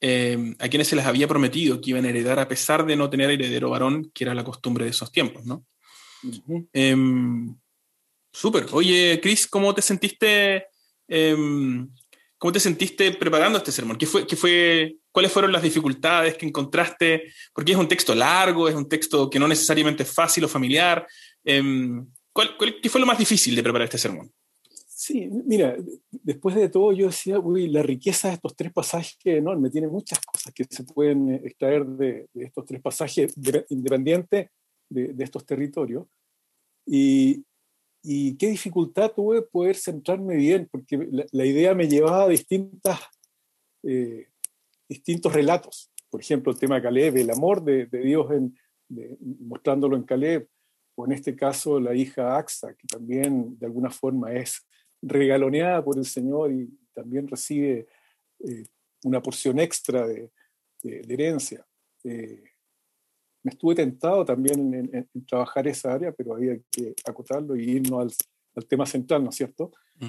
eh, 0.00 0.54
a 0.58 0.68
quienes 0.68 0.88
se 0.88 0.96
les 0.96 1.04
había 1.04 1.26
prometido 1.26 1.80
que 1.80 1.90
iban 1.90 2.04
a 2.04 2.10
heredar 2.10 2.38
a 2.38 2.48
pesar 2.48 2.86
de 2.86 2.96
no 2.96 3.10
tener 3.10 3.30
heredero 3.30 3.70
varón, 3.70 4.10
que 4.14 4.24
era 4.24 4.34
la 4.34 4.44
costumbre 4.44 4.84
de 4.84 4.92
esos 4.92 5.10
tiempos, 5.10 5.44
¿no? 5.44 5.64
Em, 6.72 7.56
súper. 8.32 8.66
Oye, 8.72 9.18
Chris, 9.22 9.46
¿cómo 9.46 9.74
te 9.74 9.82
sentiste? 9.82 10.66
Em, 11.08 11.88
¿Cómo 12.38 12.52
te 12.52 12.60
sentiste 12.60 13.12
preparando 13.12 13.58
este 13.58 13.72
sermón? 13.72 13.98
¿Qué 13.98 14.06
fue, 14.06 14.26
qué 14.26 14.34
fue, 14.34 14.96
¿Cuáles 15.12 15.30
fueron 15.30 15.52
las 15.52 15.62
dificultades 15.62 16.38
que 16.38 16.46
encontraste? 16.46 17.34
Porque 17.52 17.72
es 17.72 17.78
un 17.78 17.86
texto 17.88 18.14
largo, 18.14 18.66
es 18.66 18.74
un 18.74 18.88
texto 18.88 19.28
que 19.28 19.38
no 19.38 19.46
necesariamente 19.46 20.04
es 20.04 20.14
fácil 20.14 20.44
o 20.44 20.48
familiar. 20.48 21.06
Em, 21.44 22.06
qué 22.82 22.88
fue 22.88 23.00
lo 23.00 23.06
más 23.06 23.18
difícil 23.18 23.54
de 23.54 23.62
preparar 23.62 23.84
este 23.84 23.98
sermón? 23.98 24.32
Sí, 25.02 25.30
mira, 25.30 25.78
después 26.10 26.54
de 26.54 26.68
todo 26.68 26.92
yo 26.92 27.06
decía, 27.06 27.38
uy, 27.38 27.68
la 27.68 27.82
riqueza 27.82 28.28
de 28.28 28.34
estos 28.34 28.54
tres 28.54 28.70
pasajes 28.70 29.16
es 29.24 29.38
enorme, 29.38 29.70
tiene 29.70 29.88
muchas 29.88 30.20
cosas 30.20 30.52
que 30.52 30.66
se 30.68 30.84
pueden 30.84 31.30
eh, 31.30 31.40
extraer 31.42 31.86
de, 31.86 32.28
estos 32.34 32.66
tres 32.66 32.82
pasajes 32.82 33.34
independientes 33.70 34.50
de, 34.90 35.14
de, 35.14 35.24
estos 35.24 35.46
territorios. 35.46 36.06
Y, 36.84 37.46
qué 38.02 38.48
dificultad 38.48 39.12
tuve 39.12 39.40
poder 39.40 39.76
centrarme 39.76 40.36
bien, 40.36 40.68
porque 40.70 40.98
la, 41.32 41.46
idea 41.46 41.74
me 41.74 41.88
llevaba 41.88 42.24
a 42.24 42.28
distintas, 42.28 43.00
eh, 43.82 44.26
distintos 44.86 45.32
relatos. 45.32 45.90
Por 46.10 46.20
ejemplo, 46.20 46.52
el 46.52 46.58
tema 46.58 46.74
de 46.74 46.82
Caleb, 46.82 47.16
el 47.16 47.30
amor 47.30 47.64
de, 47.64 47.86
Dios 47.86 48.30
en, 48.32 48.54
mostrándolo 49.40 49.96
en 49.96 50.02
Caleb, 50.02 50.46
o 50.94 51.06
en 51.06 51.12
este 51.12 51.34
caso 51.34 51.80
la 51.80 51.94
hija 51.94 52.36
Axa, 52.36 52.74
que 52.74 52.86
también 52.86 53.58
de 53.58 53.64
alguna 53.64 53.88
forma 53.88 54.34
es 54.34 54.66
regaloneada 55.02 55.84
por 55.84 55.98
el 55.98 56.04
Señor 56.04 56.52
y 56.52 56.68
también 56.92 57.28
recibe 57.28 57.86
eh, 58.40 58.64
una 59.04 59.22
porción 59.22 59.58
extra 59.58 60.06
de, 60.06 60.30
herencia. 60.82 61.66
Eh, 62.04 62.42
me 63.42 63.50
estuve 63.50 63.74
tentado 63.74 64.24
también 64.24 64.74
en, 64.74 65.26
trabajar 65.26 65.66
esa 65.68 65.94
área, 65.94 66.12
pero 66.12 66.34
había 66.34 66.58
que 66.70 66.94
acotarlo 67.04 67.56
y 67.56 67.70
irnos 67.70 68.16
al, 68.54 68.66
tema 68.66 68.84
central, 68.84 69.24
¿no 69.24 69.30
es 69.30 69.36
cierto? 69.36 69.72
Mm. 69.96 70.08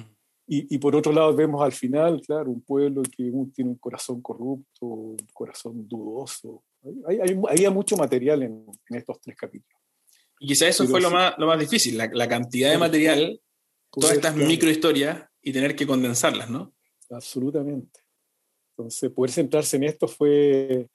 Y, 0.54 0.76
por 0.78 0.94
otro 0.94 1.12
lado 1.12 1.34
vemos 1.34 1.62
al 1.62 1.72
final, 1.72 2.20
claro, 2.20 2.50
un 2.50 2.60
pueblo 2.60 3.00
que 3.02 3.32
tiene 3.54 3.70
un 3.70 3.76
corazón 3.76 4.20
corrupto, 4.20 4.84
un 4.84 5.16
corazón 5.32 5.88
dudoso. 5.88 6.62
Hay, 7.06 7.40
había 7.48 7.70
mucho 7.70 7.96
material 7.96 8.42
en, 8.42 8.66
estos 8.90 9.18
tres 9.20 9.34
capítulos. 9.34 9.80
Y 10.40 10.48
quizá 10.48 10.68
eso 10.68 10.86
fue 10.86 11.00
lo, 11.00 11.10
más, 11.10 11.34
lo 11.38 11.46
más 11.46 11.58
difícil, 11.58 11.96
la, 11.96 12.28
cantidad 12.28 12.70
de 12.70 12.76
material, 12.76 13.40
todas 13.92 14.16
estas 14.16 14.34
microhistorias 14.36 15.24
y 15.42 15.52
tener 15.52 15.76
que 15.76 15.86
condensarlas, 15.86 16.48
¿no? 16.50 16.72
Absolutamente. 17.10 18.00
Entonces, 18.70 19.10
poder 19.10 19.30
centrarse 19.30 19.76
en 19.76 19.84
esto 19.84 20.08
fue 20.08 20.88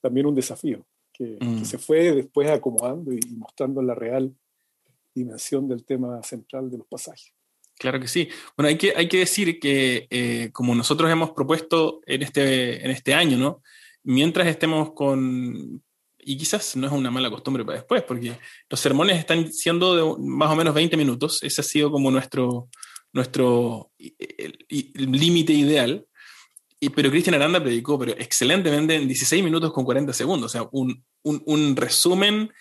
también 0.00 0.26
un 0.26 0.34
desafío 0.34 0.86
que, 1.12 1.38
mm. 1.40 1.64
se 1.64 1.78
fue 1.78 2.12
después 2.12 2.50
acomodando 2.50 3.12
y, 3.12 3.20
mostrando 3.36 3.82
la 3.82 3.94
real 3.94 4.34
dimensión 5.14 5.68
del 5.68 5.84
tema 5.84 6.22
central 6.22 6.70
de 6.70 6.78
los 6.78 6.86
pasajes. 6.86 7.32
Claro 7.78 8.00
que 8.00 8.08
sí. 8.08 8.28
Bueno, 8.56 8.68
hay 8.68 8.78
que, 8.78 8.92
hay 8.94 9.08
que 9.08 9.18
decir 9.18 9.58
que 9.58 10.06
eh, 10.10 10.50
como 10.52 10.74
nosotros 10.74 11.10
hemos 11.10 11.32
propuesto 11.32 12.00
en 12.06 12.22
este, 12.22 12.84
en 12.84 12.90
este 12.90 13.14
año, 13.14 13.36
¿no? 13.36 13.62
Mientras 14.02 14.46
estemos 14.46 14.92
con, 14.92 15.82
y 16.24 16.36
quizás 16.36 16.76
no 16.76 16.86
es 16.86 16.92
una 16.92 17.10
mala 17.10 17.30
costumbre 17.30 17.64
para 17.64 17.78
después, 17.78 18.02
porque 18.02 18.38
los 18.68 18.80
sermones 18.80 19.18
están 19.18 19.52
siendo 19.52 19.94
de 19.96 20.22
más 20.22 20.50
o 20.50 20.56
menos 20.56 20.74
20 20.74 20.96
minutos, 20.96 21.42
ese 21.42 21.60
ha 21.60 21.64
sido 21.64 21.90
como 21.90 22.10
nuestro, 22.10 22.68
nuestro 23.12 23.92
límite 24.94 25.52
ideal, 25.52 26.06
pero 26.94 27.10
Cristian 27.10 27.34
Aranda 27.34 27.62
predicó 27.62 27.98
pero 27.98 28.12
excelentemente 28.12 28.94
en 28.94 29.06
16 29.06 29.42
minutos 29.42 29.72
con 29.72 29.84
40 29.84 30.12
segundos, 30.12 30.46
o 30.46 30.58
sea, 30.58 30.68
un, 30.72 31.04
un, 31.22 31.76
resumen 31.76 32.52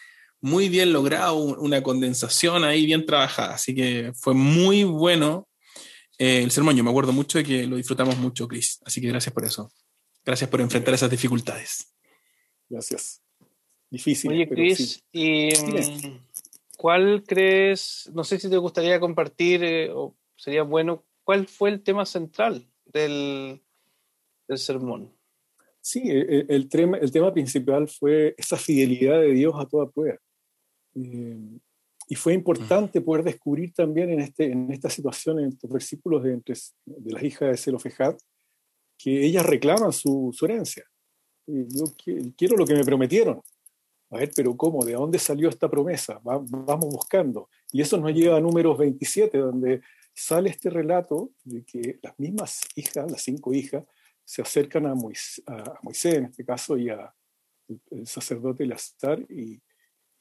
muy 0.41 0.70
bien 0.70 0.93
logrado, 0.93 1.36
una 1.36 1.82
condensación 1.82 2.63
ahí 2.63 2.86
bien 2.86 3.05
trabajada. 3.05 3.55
Así 3.55 3.74
que 3.74 4.12
fue 4.13 4.34
muy 4.34 4.84
bueno 4.84 5.48
eh, 6.17 6.43
el 6.43 6.51
sermón. 6.51 6.75
Yo 6.75 6.84
me 6.84 6.89
acuerdo 6.89 7.13
mucho 7.13 7.38
de 7.38 7.43
que 7.43 7.65
lo 7.65 7.77
disfrutamos 7.77 8.17
mucho, 8.17 8.48
Cris. 8.48 8.79
Así 8.86 9.00
que 9.00 9.08
gracias 9.08 9.34
por 9.34 9.46
eso. 9.46 9.72
Gracias 10.25 10.50
por 10.50 10.62
enfrentar 10.62 10.93
esas 10.93 11.10
dificultades. 11.10 11.93
Gracias. 12.70 13.23
Difícil. 13.93 14.31
Oye, 14.31 14.50
Cris, 14.50 15.03
¿y 15.12 15.50
mm, 15.50 16.17
cuál 16.77 17.23
crees, 17.27 18.09
no 18.12 18.23
sé 18.23 18.39
si 18.39 18.50
te 18.50 18.57
gustaría 18.57 19.00
compartir, 19.00 19.63
eh, 19.63 19.91
o 19.91 20.15
sería 20.35 20.63
bueno, 20.63 21.05
cuál 21.23 21.45
fue 21.45 21.69
el 21.69 21.83
tema 21.83 22.03
central 22.07 22.67
del, 22.85 23.62
del 24.47 24.57
sermón. 24.57 25.15
Sí, 25.79 26.01
e, 26.05 26.21
e, 26.21 26.45
el, 26.50 26.69
tema, 26.69 26.97
el 26.97 27.12
tema 27.12 27.31
principal 27.31 27.88
fue 27.88 28.33
esa 28.35 28.57
fidelidad 28.57 29.21
de 29.21 29.31
Dios 29.31 29.53
a 29.59 29.67
toda 29.67 29.88
prueba. 29.91 30.17
Eh, 30.95 31.59
y 32.09 32.15
fue 32.15 32.33
importante 32.33 33.00
poder 33.00 33.23
descubrir 33.23 33.73
también 33.75 34.09
en, 34.09 34.21
este, 34.21 34.45
en 34.45 34.71
esta 34.71 34.89
situación, 34.89 35.38
en 35.38 35.50
estos 35.50 35.69
versículos 35.69 36.23
de, 36.23 36.41
de 36.83 37.12
las 37.13 37.21
hijas 37.21 37.51
de 37.51 37.57
Zelofejad, 37.57 38.17
que 38.97 39.23
ellas 39.23 39.45
reclaman 39.45 39.93
su, 39.93 40.31
su 40.33 40.45
herencia. 40.45 40.83
yo 41.45 41.85
quiero 42.35 42.57
lo 42.57 42.65
que 42.65 42.73
me 42.73 42.83
prometieron. 42.83 43.39
A 44.13 44.20
ver, 44.20 44.32
pero 44.36 44.55
¿cómo? 44.55 44.86
¿De 44.86 44.93
dónde 44.93 45.17
salió 45.17 45.50
esta 45.50 45.70
promesa? 45.70 46.22
vamos 46.24 46.93
buscando. 46.93 47.50
Y 47.72 47.82
eso 47.82 47.98
nos 47.98 48.13
lleva 48.13 48.38
a 48.38 48.41
números 48.41 48.77
27, 48.77 49.38
donde 49.38 49.82
sale 50.13 50.50
este 50.50 50.70
relato 50.70 51.32
de 51.43 51.63
que 51.63 52.00
las 52.01 52.17
mismas 52.20 52.62
hijas, 52.75 53.12
las 53.12 53.24
cinco 53.24 53.53
hijas, 53.53 53.84
se 54.24 54.41
acercan 54.41 54.86
a 54.86 54.93
Moisés, 54.93 55.43
a 55.48 55.79
Moisés 55.82 56.15
en 56.15 56.25
este 56.25 56.46
caso 56.46 56.77
y 56.77 56.89
a 56.89 57.13
el, 57.89 58.08
sacerdote 58.08 58.65
Lazar 58.65 59.20
y, 59.29 59.62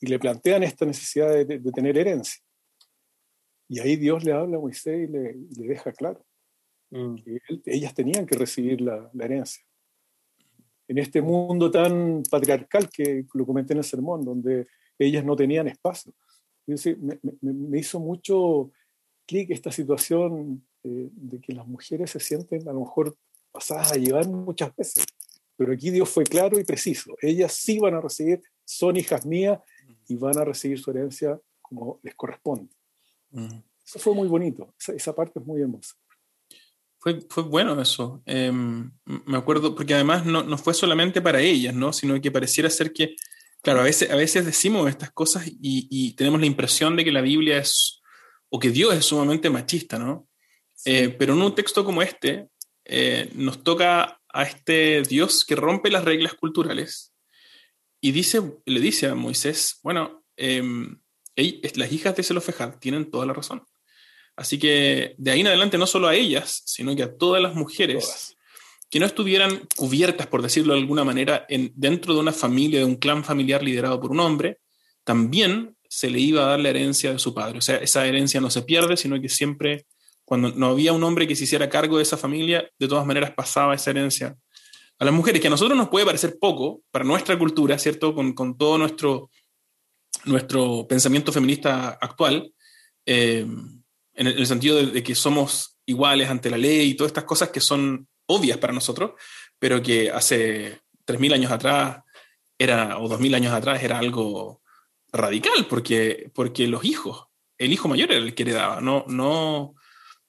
y, 0.01 0.07
le 0.07 0.19
plantean 0.19 0.63
esta 0.63 0.85
necesidad 0.87 1.45
de, 1.45 1.59
tener 1.73 1.99
herencia. 1.99 2.43
Y 3.69 3.79
ahí 3.81 3.97
Dios 3.97 4.25
le 4.25 4.33
habla 4.33 4.57
a 4.57 4.61
Moisés 4.61 5.09
y 5.09 5.13
le, 5.13 5.35
le 5.35 5.67
deja 5.67 5.93
claro 5.93 6.25
mm. 6.91 7.17
que 7.17 7.39
ellas 7.67 7.95
tenían 7.95 8.27
que 8.27 8.37
recibir 8.37 8.81
la, 8.81 9.11
la, 9.13 9.25
herencia. 9.25 9.63
En 10.89 10.99
este 10.99 11.23
mundo 11.23 11.71
tan 11.71 12.23
patriarcal 12.31 12.89
que 12.91 13.25
lo 13.35 13.47
comenté 13.47 13.73
en 13.73 13.79
el 13.79 13.85
sermón, 13.85 14.25
donde 14.25 14.67
ellas 14.99 15.25
no 15.25 15.37
tenían 15.37 15.69
espacio. 15.69 16.13
Me, 16.67 16.77
me, 17.41 17.53
me 17.53 17.79
hizo 17.79 17.99
mucho 17.99 18.71
clic 19.27 19.51
esta 19.51 19.73
situación 19.73 20.65
eh, 20.85 21.09
de 21.13 21.41
que 21.41 21.53
las 21.53 21.67
mujeres 21.67 22.11
se 22.11 22.19
sienten 22.19 22.69
a 22.69 22.73
lo 22.73 22.81
mejor 22.81 23.17
pasadas 23.53 23.93
a 23.93 23.97
llevar 23.97 24.27
muchas 24.29 24.75
veces. 24.75 25.05
Pero 25.57 25.73
aquí 25.73 25.91
Dios 25.91 26.09
fue 26.09 26.25
claro 26.25 26.59
y 26.59 26.65
preciso. 26.65 27.15
Ellas 27.21 27.53
sí 27.53 27.79
van 27.79 27.95
a 27.95 28.01
recibir, 28.01 28.43
son 28.65 28.97
hijas 28.97 29.25
mías 29.25 29.61
y 30.09 30.17
van 30.17 30.39
a 30.39 30.45
recibir 30.45 30.81
su 30.81 30.91
herencia 30.91 31.41
como 31.61 32.01
les 32.03 32.15
corresponde. 32.17 32.69
Eso 33.87 33.99
fue 33.99 34.15
muy 34.15 34.27
bonito. 34.27 34.75
Esa, 34.89 35.15
parte 35.15 35.39
es 35.39 35.47
muy 35.47 35.61
hermosa. 35.61 35.95
Fue, 37.03 37.21
fue 37.29 37.43
bueno 37.43 37.81
eso. 37.83 38.23
Em, 38.27 38.93
me 39.05 39.37
acuerdo, 39.37 39.75
porque 39.75 39.95
además 39.95 40.25
no, 40.25 40.45
no, 40.45 40.57
fue 40.57 40.73
solamente 40.73 41.21
para 41.21 41.41
ellas, 41.41 41.75
¿no? 41.75 41.93
sino 41.93 42.21
que 42.21 42.31
pareciera 42.31 42.71
ser 42.71 42.93
que, 42.93 43.17
claro, 43.61 43.81
a 43.81 43.83
veces, 43.83 44.09
a 44.09 44.15
veces 44.15 44.47
decimos 44.47 44.89
estas 44.89 45.11
cosas 45.11 45.49
y, 45.49 45.89
y 45.91 46.15
tenemos 46.15 46.39
la 46.39 46.47
impresión 46.47 46.95
de 46.95 47.05
que 47.05 47.11
la 47.11 47.21
Biblia 47.21 47.59
es, 47.59 48.01
o 48.51 48.61
que 48.61 48.71
Dios 48.71 48.95
es 48.95 49.05
sumamente 49.05 49.51
machista, 49.51 49.99
¿no? 49.99 50.29
Eh, 50.85 51.09
pero 51.09 51.35
en 51.35 51.43
un 51.43 51.57
texto 51.57 51.85
como 51.85 52.03
este, 52.03 52.49
eh, 52.85 53.31
nos 53.35 53.65
toca 53.65 54.21
a 54.33 54.43
este 54.45 55.03
Dios 55.03 55.45
que 55.45 55.57
rompe 55.57 55.91
las 55.91 56.05
reglas 56.05 56.35
culturales 56.35 57.13
y 58.01 58.13
dice, 58.13 58.41
le 58.65 58.81
dice 58.81 59.09
a 59.09 59.17
Moisés, 59.17 59.81
bueno, 59.83 60.25
em, 60.37 61.01
las 61.35 61.93
hijas 61.93 62.15
de 62.15 62.23
Zelofejad 62.23 62.79
tienen 62.79 63.11
toda 63.11 63.27
la 63.27 63.33
razón. 63.33 63.65
Así 64.37 64.59
que 64.59 65.15
de 65.19 65.31
ahí 65.31 65.41
en 65.41 65.49
adelante 65.49 65.79
no 65.79 65.87
solo 65.87 66.09
a 66.09 66.15
ellas, 66.15 66.63
sino 66.65 66.97
que 66.97 67.03
a 67.03 67.15
todas 67.17 67.43
las 67.43 67.55
mujeres 67.55 68.37
que 68.91 69.01
no 69.01 69.07
estuvieran 69.07 69.69
cubiertas, 69.77 70.27
por 70.27 70.43
decirlo 70.43 70.75
de 70.75 70.81
alguna 70.81 71.05
manera, 71.05 71.47
en, 71.49 71.73
dentro 71.75 72.15
de 72.15 72.21
una 72.21 72.33
familia, 72.33 72.81
de 72.81 72.85
un 72.85 72.97
clan 72.97 73.25
familiar 73.25 73.63
liderado 73.63 74.01
por 74.01 74.11
un 74.11 74.21
hombre, 74.21 74.59
también 75.05 75.77
se 75.89 76.11
le 76.11 76.21
iba 76.21 76.43
a 76.43 76.49
dar 76.51 76.61
la 76.61 76.71
herencia 76.71 77.13
de 77.13 77.19
su 77.19 77.35
padre. 77.35 77.59
O 77.59 77.63
sea, 77.63 77.77
esa 77.77 78.07
herencia 78.07 78.41
no 78.41 78.51
se 78.51 78.63
pierde, 78.63 78.97
sino 78.97 79.21
que 79.21 79.29
siempre, 79.29 79.87
cuando 80.25 80.51
no 80.51 80.69
había 80.69 80.93
un 80.93 81.03
hombre 81.05 81.27
que 81.27 81.37
se 81.37 81.45
hiciera 81.45 81.69
cargo 81.69 81.97
de 81.97 82.03
esa 82.03 82.17
familia, 82.17 82.69
de 82.79 82.89
todas 82.89 83.07
maneras 83.07 83.33
pasaba 83.33 83.75
esa 83.75 83.91
herencia 83.91 84.37
a 84.99 85.05
las 85.05 85.15
mujeres, 85.15 85.41
que 85.41 85.49
a 85.49 85.51
nosotros 85.51 85.77
nos 85.77 85.89
puede 85.89 86.07
parecer 86.07 86.39
poco 86.39 86.83
para 86.91 87.05
nuestra 87.05 87.39
cultura, 87.39 87.79
¿cierto? 87.79 88.15
Con, 88.15 88.35
con 88.35 88.57
todo 88.57 88.79
nuestro, 88.79 89.31
nuestro 90.27 90.87
pensamiento 90.87 91.33
feminista 91.33 91.99
actual, 92.01 92.53
eh, 93.05 93.47
en, 94.15 94.27
el, 94.27 94.47
sentido 94.47 94.85
de, 94.85 95.03
que 95.03 95.15
somos 95.15 95.79
iguales 95.87 96.29
ante 96.29 96.51
la 96.51 96.59
ley 96.59 96.91
y 96.91 96.95
todas 96.95 97.11
estas 97.11 97.25
cosas 97.25 97.51
que 97.51 97.61
son 97.61 98.09
obvias 98.27 98.59
para 98.59 98.73
nosotros, 98.73 99.13
pero 99.59 99.83
que 99.83 100.11
hace 100.11 100.81
3.000 101.07 101.35
años 101.35 101.53
atrás 101.53 102.03
era, 102.59 102.99
o 102.99 103.09
2.000 103.09 103.35
años 103.35 103.53
atrás 103.53 103.83
era 103.83 103.99
algo 103.99 104.63
radical, 105.13 105.67
porque, 105.69 106.31
porque 106.35 106.67
los 106.67 106.85
hijos, 106.85 107.27
el 107.59 107.73
hijo 107.73 107.89
mayor 107.89 108.13
era 108.13 108.21
el 108.21 108.35
que 108.35 108.43
heredaba, 108.45 108.81
no, 108.81 109.05
no, 109.09 109.75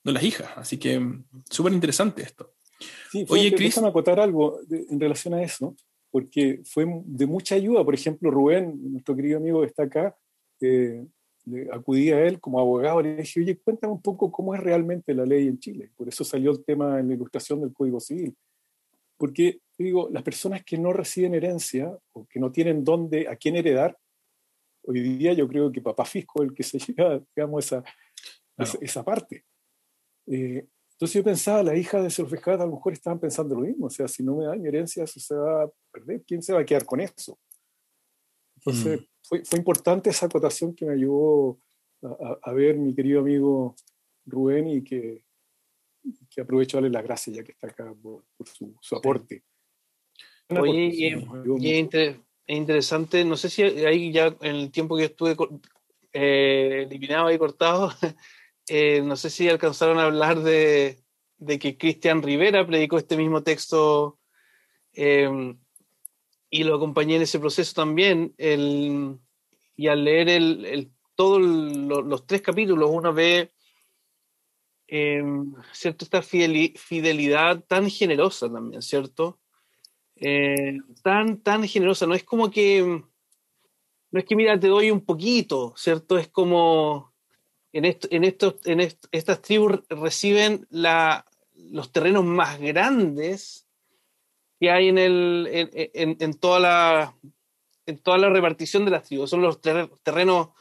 no 0.03 0.11
las 0.11 0.23
hijas. 0.23 0.49
Así 0.55 0.77
que 0.77 1.01
súper 1.49 1.73
interesante 1.73 2.21
esto. 2.21 2.53
Sí, 3.11 3.25
Oye, 3.29 3.53
Cris. 3.53 3.75
Déjame 3.75 3.89
acotar 3.89 4.19
algo 4.19 4.59
en 4.69 4.99
relación 4.99 5.33
a 5.33 5.43
eso, 5.43 5.75
porque 6.11 6.61
fue 6.65 6.85
de 7.05 7.25
mucha 7.25 7.55
ayuda. 7.55 7.83
Por 7.83 7.95
ejemplo, 7.95 8.29
Rubén, 8.29 8.91
nuestro 8.91 9.15
querido 9.15 9.37
amigo 9.37 9.61
que 9.61 9.67
está 9.67 9.83
acá, 9.83 10.15
eh, 10.61 11.05
acudí 11.71 12.11
a 12.11 12.25
él 12.25 12.39
como 12.39 12.59
abogado, 12.59 13.01
le 13.01 13.15
dije, 13.15 13.41
oye, 13.41 13.57
cuéntame 13.57 13.93
un 13.93 14.01
poco 14.01 14.31
cómo 14.31 14.55
es 14.55 14.61
realmente 14.61 15.13
la 15.13 15.25
ley 15.25 15.47
en 15.47 15.59
Chile. 15.59 15.91
Por 15.95 16.07
eso 16.07 16.23
salió 16.23 16.51
el 16.51 16.63
tema 16.63 16.99
en 16.99 17.09
la 17.09 17.13
ilustración 17.13 17.61
del 17.61 17.73
Código 17.73 17.99
Civil. 17.99 18.35
Porque, 19.17 19.59
digo, 19.77 20.09
las 20.11 20.23
personas 20.23 20.63
que 20.63 20.77
no 20.77 20.93
reciben 20.93 21.35
herencia 21.35 21.95
o 22.13 22.25
que 22.25 22.39
no 22.39 22.51
tienen 22.51 22.83
dónde, 22.83 23.27
a 23.27 23.35
quién 23.35 23.55
heredar, 23.55 23.97
hoy 24.83 25.01
día 25.01 25.33
yo 25.33 25.47
creo 25.47 25.71
que 25.71 25.81
papá 25.81 26.05
fisco 26.05 26.43
es 26.43 26.49
el 26.49 26.55
que 26.55 26.63
se 26.63 26.77
lleva, 26.93 27.21
digamos, 27.35 27.65
esa, 27.65 27.83
esa, 28.81 29.03
parte. 29.03 29.45
Eh, 30.27 30.67
entonces 30.93 31.15
yo 31.15 31.23
pensaba, 31.23 31.63
las 31.63 31.77
hijas 31.77 32.03
de 32.03 32.09
Selfijat 32.09 32.61
a 32.61 32.65
lo 32.65 32.73
mejor 32.73 32.93
estaban 32.93 33.19
pensando 33.19 33.55
lo 33.55 33.61
mismo, 33.61 33.87
o 33.87 33.89
sea, 33.89 34.07
si 34.07 34.23
no 34.23 34.37
me 34.37 34.45
dan 34.45 34.65
herencia, 34.65 35.03
eso 35.03 35.19
se 35.19 35.35
va 35.35 35.63
a 35.63 35.69
perder, 35.91 36.23
¿quién 36.25 36.41
se 36.41 36.53
va 36.53 36.61
a 36.61 36.65
quedar 36.65 36.85
con 36.85 37.01
eso? 37.01 37.37
Entonces, 38.65 39.01
mm. 39.01 39.05
fue, 39.21 39.45
fue, 39.45 39.59
importante 39.59 40.09
esa 40.09 40.27
acotación 40.27 40.73
que 40.73 40.85
me 40.85 40.93
ayudó 40.93 41.59
a, 42.41 42.53
ver 42.53 42.77
mi 42.77 42.93
querido 42.93 43.21
amigo 43.21 43.75
Rubén 44.25 44.67
y 44.67 44.83
que, 44.83 45.23
que 46.29 46.41
aprovecho 46.41 46.77
darle 46.77 46.89
las 46.89 47.03
gracias 47.03 47.35
ya 47.35 47.43
que 47.43 47.51
está 47.51 47.67
acá 47.67 47.93
por, 48.01 48.23
su, 48.45 48.75
su, 48.81 48.95
aporte. 48.95 49.43
Oye, 50.49 50.89
y, 50.93 51.07
es 52.47 52.57
interesante, 52.57 53.23
no 53.23 53.37
sé 53.37 53.49
si 53.49 53.63
ahí 53.63 54.11
ya 54.11 54.35
en 54.41 54.55
el 54.55 54.71
tiempo 54.71 54.97
que 54.97 55.05
estuve 55.05 55.35
eh, 56.11 56.83
eliminado 56.85 57.31
y 57.31 57.37
cortado, 57.37 57.91
eh, 58.67 59.01
no 59.01 59.15
sé 59.15 59.29
si 59.29 59.47
alcanzaron 59.47 59.99
a 59.99 60.05
hablar 60.05 60.41
de, 60.41 61.03
de 61.37 61.59
que 61.59 61.77
Cristian 61.77 62.21
Rivera 62.21 62.67
predicó 62.67 62.97
este 62.97 63.17
mismo 63.17 63.43
texto 63.43 64.19
eh, 64.93 65.55
y 66.53 66.63
lo 66.63 66.75
acompañé 66.75 67.15
en 67.15 67.23
ese 67.23 67.39
proceso 67.39 67.73
también. 67.73 68.35
El, 68.37 69.17
y 69.75 69.87
al 69.87 70.03
leer 70.03 70.29
el, 70.29 70.91
todos 71.15 71.41
los 71.41 72.27
tres 72.27 72.43
capítulos, 72.43 72.91
uno 72.93 73.11
ve 73.11 73.51
em, 74.85 75.51
¿cierto? 75.71 76.05
esta 76.05 76.21
fidelidad 76.21 77.63
tan 77.63 77.89
generosa 77.89 78.51
también, 78.53 78.83
¿cierto? 78.83 79.39
Eh, 80.15 80.77
tan, 81.01 81.41
tan 81.41 81.67
generosa. 81.67 82.05
No 82.05 82.13
es 82.13 82.23
como 82.23 82.51
que, 82.51 82.83
no 84.11 84.19
es 84.19 84.23
que, 84.23 84.35
mira, 84.35 84.59
te 84.59 84.67
doy 84.67 84.91
un 84.91 85.03
poquito, 85.03 85.73
¿cierto? 85.75 86.19
Es 86.19 86.27
como, 86.27 87.15
en, 87.71 87.85
esto, 87.85 88.07
en, 88.11 88.25
estos, 88.25 88.57
en 88.65 88.79
estas 88.79 89.41
tribus 89.41 89.79
reciben 89.89 90.67
la, 90.69 91.25
los 91.55 91.91
terrenos 91.91 92.23
más 92.25 92.59
grandes 92.59 93.67
que 94.63 94.71
hay 94.71 94.87
en, 94.87 94.97
el, 94.97 95.49
en, 95.93 96.15
en, 96.21 96.33
toda 96.35 96.57
la, 96.57 97.17
en 97.85 97.97
toda 97.97 98.17
la 98.17 98.29
repartición 98.29 98.85
de 98.85 98.91
las 98.91 99.03
tribus. 99.03 99.29
Son 99.29 99.41
los 99.41 99.59
terrenos 99.59 100.51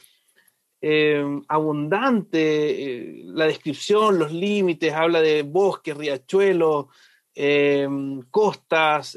eh, 0.80 1.24
abundantes, 1.46 2.40
eh, 2.42 3.22
la 3.26 3.46
descripción, 3.46 4.18
los 4.18 4.32
límites, 4.32 4.92
habla 4.92 5.20
de 5.20 5.42
bosques, 5.44 5.96
riachuelos, 5.96 6.86
eh, 7.36 7.86
costas, 8.28 9.16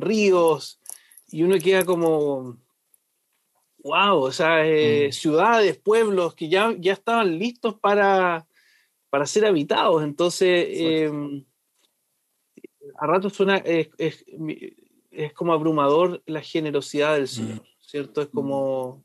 ríos, 0.00 0.82
y 1.30 1.42
uno 1.42 1.56
queda 1.58 1.86
como, 1.86 2.58
wow, 3.78 4.18
o 4.18 4.32
sea, 4.32 4.62
mm. 4.64 5.12
ciudades, 5.12 5.78
pueblos 5.78 6.34
que 6.34 6.50
ya, 6.50 6.74
ya 6.78 6.92
estaban 6.92 7.38
listos 7.38 7.76
para, 7.80 8.46
para 9.08 9.24
ser 9.24 9.46
habitados. 9.46 10.04
Entonces, 10.04 11.10
a 12.98 13.06
rato 13.06 13.30
suena, 13.30 13.56
es, 13.58 13.88
es, 13.98 14.24
es, 15.10 15.32
como 15.32 15.52
abrumador 15.52 16.22
la 16.26 16.40
generosidad 16.40 17.16
del 17.16 17.28
Señor, 17.28 17.62
¿cierto? 17.80 18.22
Es 18.22 18.28
como, 18.28 19.04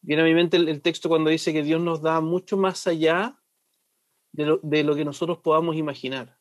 viene 0.00 0.22
a 0.22 0.24
mi 0.24 0.34
mente 0.34 0.56
el, 0.56 0.80
texto 0.80 1.08
cuando 1.08 1.30
dice 1.30 1.52
que 1.52 1.62
Dios 1.62 1.80
nos 1.80 2.02
da 2.02 2.20
mucho 2.20 2.56
más 2.56 2.86
allá 2.86 3.38
de 4.32 4.46
lo, 4.46 4.60
de 4.62 4.84
lo 4.84 4.94
que 4.94 5.04
nosotros 5.04 5.38
podamos 5.38 5.76
imaginar. 5.76 6.38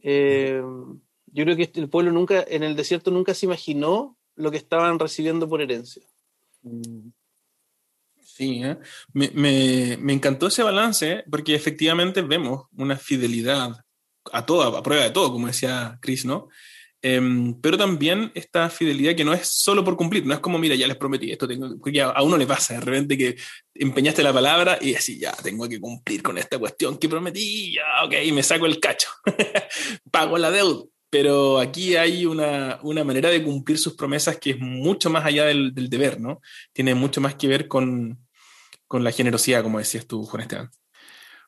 Eh, 0.00 0.62
yo 1.26 1.44
creo 1.44 1.56
que 1.56 1.70
el 1.74 1.88
pueblo 1.88 2.12
nunca, 2.12 2.44
en 2.46 2.62
el 2.62 2.76
desierto 2.76 3.10
nunca 3.10 3.34
se 3.34 3.46
imaginó 3.46 4.18
lo 4.34 4.50
que 4.50 4.58
estaban 4.58 4.98
recibiendo 4.98 5.48
por 5.48 5.62
herencia. 5.62 6.02
Sí, 8.20 8.62
¿eh? 8.62 8.78
me, 9.12 9.30
me, 9.34 9.96
me, 10.00 10.12
encantó 10.12 10.46
ese 10.46 10.62
balance 10.62 11.24
porque 11.30 11.54
efectivamente 11.54 12.22
vemos 12.22 12.66
una 12.76 12.96
fidelidad 12.96 13.84
a 14.32 14.46
toda, 14.46 14.78
a 14.78 14.82
prueba 14.82 15.04
de 15.04 15.10
todo, 15.10 15.32
como 15.32 15.46
decía 15.46 15.98
Chris, 16.00 16.24
¿no? 16.24 16.48
Em, 17.04 17.60
pero 17.60 17.76
también 17.76 18.30
esta 18.32 18.70
fidelidad 18.70 19.16
que 19.16 19.24
no 19.24 19.32
es 19.32 19.48
solo 19.48 19.82
por 19.84 19.96
cumplir, 19.96 20.24
no 20.24 20.34
es 20.34 20.40
como, 20.40 20.56
mira, 20.58 20.76
ya 20.76 20.86
les 20.86 20.96
prometí 20.96 21.32
esto, 21.32 21.48
tengo, 21.48 21.76
porque 21.80 22.00
a 22.00 22.22
uno 22.22 22.36
le 22.36 22.46
pasa 22.46 22.74
de 22.74 22.80
repente 22.80 23.18
que 23.18 23.36
empeñaste 23.74 24.22
la 24.22 24.32
palabra 24.32 24.78
y 24.80 24.94
así, 24.94 25.18
ya, 25.18 25.32
tengo 25.32 25.68
que 25.68 25.80
cumplir 25.80 26.22
con 26.22 26.38
esta 26.38 26.60
cuestión 26.60 26.98
que 26.98 27.08
prometí, 27.08 27.74
ya, 27.74 28.04
ok, 28.04 28.14
me 28.32 28.44
saco 28.44 28.66
el 28.66 28.78
cacho, 28.78 29.08
pago 30.12 30.38
la 30.38 30.50
deuda. 30.50 30.84
Pero 31.10 31.58
aquí 31.58 31.96
hay 31.96 32.24
una, 32.24 32.78
una, 32.82 33.04
manera 33.04 33.28
de 33.28 33.42
cumplir 33.42 33.76
sus 33.76 33.94
promesas 33.94 34.38
que 34.38 34.50
es 34.52 34.58
mucho 34.58 35.10
más 35.10 35.26
allá 35.26 35.44
del, 35.44 35.74
del 35.74 35.90
deber, 35.90 36.18
¿no? 36.18 36.40
Tiene 36.72 36.94
mucho 36.94 37.20
más 37.20 37.34
que 37.34 37.48
ver 37.48 37.68
con, 37.68 38.18
con 38.86 39.04
la 39.04 39.12
generosidad, 39.12 39.62
como 39.62 39.78
decías 39.78 40.06
tú, 40.06 40.24
Juan 40.24 40.42
Esteban. 40.42 40.70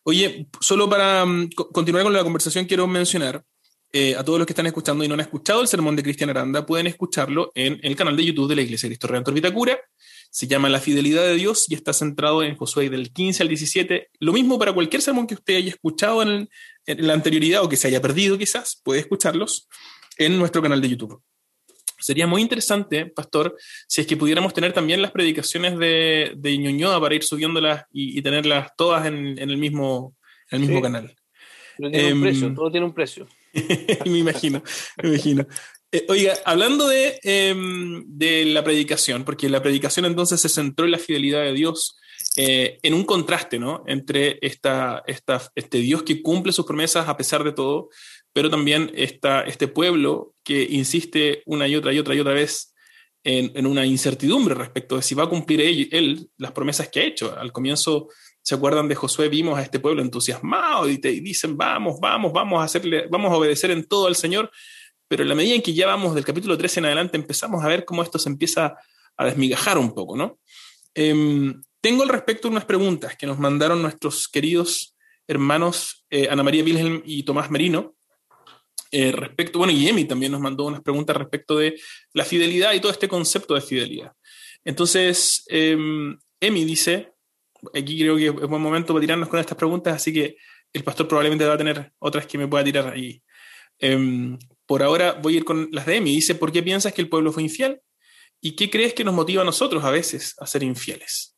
Oye, 0.05 0.49
solo 0.61 0.89
para 0.89 1.25
mm, 1.25 1.51
continuar 1.73 2.05
con 2.05 2.13
la 2.13 2.23
conversación, 2.23 2.67
quiero 2.67 2.87
mencionar 2.87 3.43
eh, 3.91 4.15
a 4.17 4.23
todos 4.23 4.39
los 4.39 4.47
que 4.47 4.53
están 4.53 4.67
escuchando 4.67 5.03
y 5.03 5.09
no 5.09 5.15
han 5.15 5.21
escuchado 5.21 5.63
el 5.63 5.69
sermón 5.69 5.97
de 5.97 6.03
Cristian 6.03 6.29
Aranda, 6.29 6.67
pueden 6.67 6.87
escucharlo 6.87 7.53
en 7.55 7.81
el 7.83 7.97
canal 7.97 8.17
de 8.17 8.25
YouTube 8.25 8.49
de 8.49 8.57
la 8.57 8.63
Iglesia 8.63 8.89
Cristo 8.89 9.07
Redentor 9.07 9.33
Vitacura. 9.33 9.79
Se 10.31 10.47
llama 10.47 10.69
La 10.69 10.81
Fidelidad 10.81 11.23
de 11.23 11.37
Dios 11.37 11.67
y 11.71 11.75
está 11.75 11.93
centrado 11.93 12.43
en 12.43 12.57
Josué 12.57 12.91
del 12.91 13.13
15 13.13 13.45
al 13.45 13.49
17. 13.49 14.11
Lo 14.19 14.33
mismo 14.33 14.59
para 14.59 14.73
cualquier 14.73 15.01
sermón 15.01 15.27
que 15.27 15.35
usted 15.35 15.57
haya 15.57 15.71
escuchado 15.71 16.23
en, 16.23 16.51
en 16.87 17.07
la 17.07 17.15
anterioridad 17.15 17.63
o 17.63 17.69
que 17.69 17.77
se 17.77 17.89
haya 17.89 18.03
perdido 18.03 18.37
quizás, 18.37 18.81
puede 18.83 19.01
escucharlos 19.01 19.69
en 20.19 20.39
nuestro 20.39 20.61
canal 20.61 20.83
de 20.83 20.89
YouTube. 20.91 21.23
Sería 21.99 22.27
muy 22.27 22.43
interesante, 22.43 23.07
Pastor, 23.07 23.57
si 23.87 24.01
es 24.01 24.07
que 24.07 24.17
pudiéramos 24.17 24.53
tener 24.53 24.73
también 24.73 25.01
las 25.01 25.11
predicaciones 25.11 25.79
de, 25.79 26.33
de 26.37 26.59
Ñuñoa 26.59 27.01
para 27.01 27.15
ir 27.15 27.23
subiéndolas 27.23 27.85
y, 27.93 28.21
tenerlas 28.23 28.69
todas 28.77 29.07
en, 29.07 29.39
el 29.39 29.57
mismo, 29.57 30.17
el 30.51 30.61
mismo 30.61 30.83
canal. 30.83 31.15
tiene 31.77 32.07
un 32.07 32.13
em, 32.13 32.23
precio, 32.23 32.55
todo 32.55 32.71
tiene 32.71 32.87
un 32.87 32.95
precio. 32.95 33.27
me 34.07 34.19
imagino, 34.19 34.63
me 35.03 35.11
imagino. 35.11 35.47
Eh, 35.93 36.05
oiga, 36.09 36.35
hablando 36.45 36.89
de, 36.89 37.21
em, 37.23 38.05
de, 38.09 38.47
la 38.47 38.65
predicación, 38.65 39.23
porque 39.23 39.49
la 39.49 39.63
predicación 39.63 40.07
entonces 40.07 40.41
se 40.41 40.49
centró 40.49 40.87
en 40.87 40.91
la 40.91 40.99
fidelidad 40.99 41.43
de 41.43 41.53
Dios, 41.53 41.97
eh, 42.37 42.79
en 42.83 42.95
un 42.95 43.05
contraste, 43.05 43.61
¿no? 43.61 43.85
Entre 43.87 44.39
esta, 44.43 45.05
esta, 45.07 45.41
este 45.55 45.79
Dios 45.79 46.03
que 46.03 46.21
cumple 46.21 46.53
sus 46.53 46.67
promesas 46.67 47.09
a 47.09 47.17
pesar 47.17 47.45
de 47.45 47.53
todo, 47.53 47.91
pero 48.35 48.51
también 48.51 48.91
está 48.95 49.43
este 49.43 49.69
pueblo 49.69 50.35
que 50.43 50.67
insiste 50.69 51.43
una 51.47 51.67
y 51.69 51.77
otra 51.77 51.93
y 51.93 51.99
otra 52.01 52.15
y 52.15 52.21
otra 52.21 52.35
vez 52.35 52.75
en, 53.23 53.67
una 53.67 53.87
incertidumbre 53.87 54.55
respecto 54.55 54.97
de 54.97 55.03
si 55.03 55.15
va 55.15 55.25
a 55.25 55.29
cumplir 55.29 55.61
él, 55.63 56.29
las 56.37 56.53
promesas 56.53 56.89
que 56.89 57.01
ha 57.01 57.05
hecho. 57.05 57.35
Al 57.39 57.53
comienzo, 57.53 58.09
¿se 58.43 58.57
acuerdan 58.57 58.89
de 58.89 58.97
Josué? 58.97 59.29
Vimos 59.29 59.57
a 59.57 59.63
este 59.63 59.81
pueblo 59.81 60.03
entusiasmado 60.03 60.91
y 60.91 60.99
dicen, 60.99 61.57
vamos, 61.57 61.99
vamos, 62.01 62.33
vamos 62.33 62.61
a, 62.61 62.65
hacerle, 62.65 63.07
vamos 63.09 63.33
a 63.33 63.37
obedecer 63.37 63.71
en 63.71 63.85
todo 63.85 64.09
al 64.09 64.17
Señor, 64.17 64.51
pero 65.09 65.23
en 65.23 65.29
la 65.29 65.35
medida 65.37 65.55
en 65.55 65.63
que 65.63 65.73
ya 65.73 65.87
vamos 65.87 66.15
del 66.15 66.25
capítulo 66.25 66.59
13 66.59 66.81
en 66.81 66.87
adelante, 66.87 67.17
empezamos 67.17 67.65
a 67.65 67.69
ver 67.69 67.85
cómo 67.85 68.03
esto 68.03 68.19
se 68.19 68.29
empieza 68.29 68.75
a 69.17 69.25
desmigajar 69.25 69.79
un 69.79 69.95
poco, 69.95 70.17
¿no? 70.17 70.41
Em, 70.93 71.63
tengo 71.81 72.03
al 72.03 72.09
respecto 72.09 72.49
unas 72.49 72.65
preguntas 72.65 73.17
que 73.17 73.27
nos 73.27 73.39
mandaron 73.39 73.81
nuestros 73.81 74.29
queridos 74.29 74.95
hermanos 75.27 76.05
eh, 76.11 76.29
Ana 76.31 76.43
María 76.43 76.65
Wilhelm 76.65 77.03
y 77.05 77.23
Tomás 77.23 77.51
Merino. 77.51 77.95
Eh, 78.97 79.11
respecto, 79.11 79.59
bueno, 79.59 79.73
y 79.73 79.89
Emi 79.89 80.05
también 80.05 80.31
nos 80.31 80.41
mandó 80.41 80.67
unas 80.67 80.81
preguntas 80.81 81.17
respecto 81.17 81.57
de 81.57 81.75
la 82.13 82.25
fidelidad 82.25 82.73
y 82.75 82.81
todo 82.81 82.93
este 82.93 83.09
concepto 83.09 83.55
de 83.55 83.61
fidelidad. 83.61 84.13
Entonces, 84.65 85.45
em, 85.49 86.17
Emi 86.39 86.65
dice, 86.65 87.13
aquí 87.75 87.99
creo 87.99 88.17
que 88.17 88.27
es 88.27 88.49
buen 88.49 88.63
momento 88.63 88.93
para 88.93 89.01
tirarnos 89.01 89.29
con 89.29 89.41
estas 89.41 89.59
preguntas, 89.59 89.97
así 89.97 90.13
que 90.13 90.37
el 90.73 90.85
pastor 90.85 91.09
probablemente 91.09 91.45
va 91.45 91.55
a 91.55 91.59
tener 91.59 91.93
otras 91.99 92.25
que 92.27 92.39
me 92.39 92.47
pueda 92.47 92.63
tirar 92.63 92.93
ahí. 92.93 93.21
Em, 93.81 94.39
por 94.65 94.81
ahora 94.81 95.15
voy 95.15 95.35
a 95.35 95.37
ir 95.39 95.45
con 95.45 95.69
las 95.73 95.87
de 95.87 95.97
Emi. 95.97 96.15
Dice, 96.15 96.37
¿por 96.37 96.53
qué 96.53 96.63
piensas 96.63 96.93
que 96.93 97.03
el 97.03 97.09
pueblo 97.09 97.33
fue 97.33 97.43
infiel? 97.43 97.81
¿Y 98.41 98.55
qué 98.55 98.71
crees 98.71 98.95
que 98.95 99.03
nos 99.03 99.15
motiva 99.15 99.43
a 99.43 99.45
nosotros 99.45 99.83
a 99.83 99.91
veces 99.91 100.37
a 100.39 100.47
ser 100.47 100.63
infieles? 100.63 101.34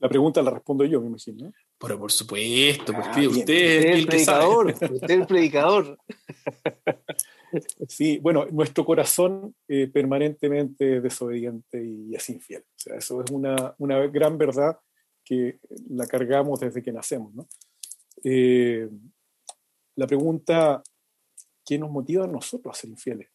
La 0.00 0.08
pregunta 0.08 0.42
la 0.42 0.50
respondo 0.50 0.84
yo, 0.84 1.00
me 1.00 1.08
imagino. 1.08 1.52
Pero 1.78 1.98
por 1.98 2.10
supuesto, 2.10 2.94
pues, 2.94 3.06
ah, 3.06 3.20
usted, 3.28 3.54
es 3.54 3.84
el, 3.84 4.06
predicador. 4.06 4.66
Usted 4.68 5.02
es 5.02 5.10
el 5.10 5.26
predicador. 5.26 5.98
sí, 7.86 8.18
bueno, 8.18 8.46
nuestro 8.50 8.84
corazón 8.86 9.54
eh, 9.68 9.88
permanentemente 9.88 11.02
desobediente 11.02 11.84
y 11.84 12.14
es 12.14 12.30
infiel. 12.30 12.62
O 12.62 12.78
sea, 12.78 12.96
eso 12.96 13.22
es 13.22 13.30
una, 13.30 13.74
una 13.76 14.06
gran 14.06 14.38
verdad 14.38 14.78
que 15.22 15.58
la 15.90 16.06
cargamos 16.06 16.60
desde 16.60 16.82
que 16.82 16.92
nacemos. 16.92 17.34
¿no? 17.34 17.46
Eh, 18.24 18.88
la 19.96 20.06
pregunta, 20.06 20.82
¿qué 21.62 21.78
nos 21.78 21.90
motiva 21.90 22.24
a 22.24 22.28
nosotros 22.28 22.74
a 22.74 22.80
ser 22.80 22.88
infieles? 22.88 23.28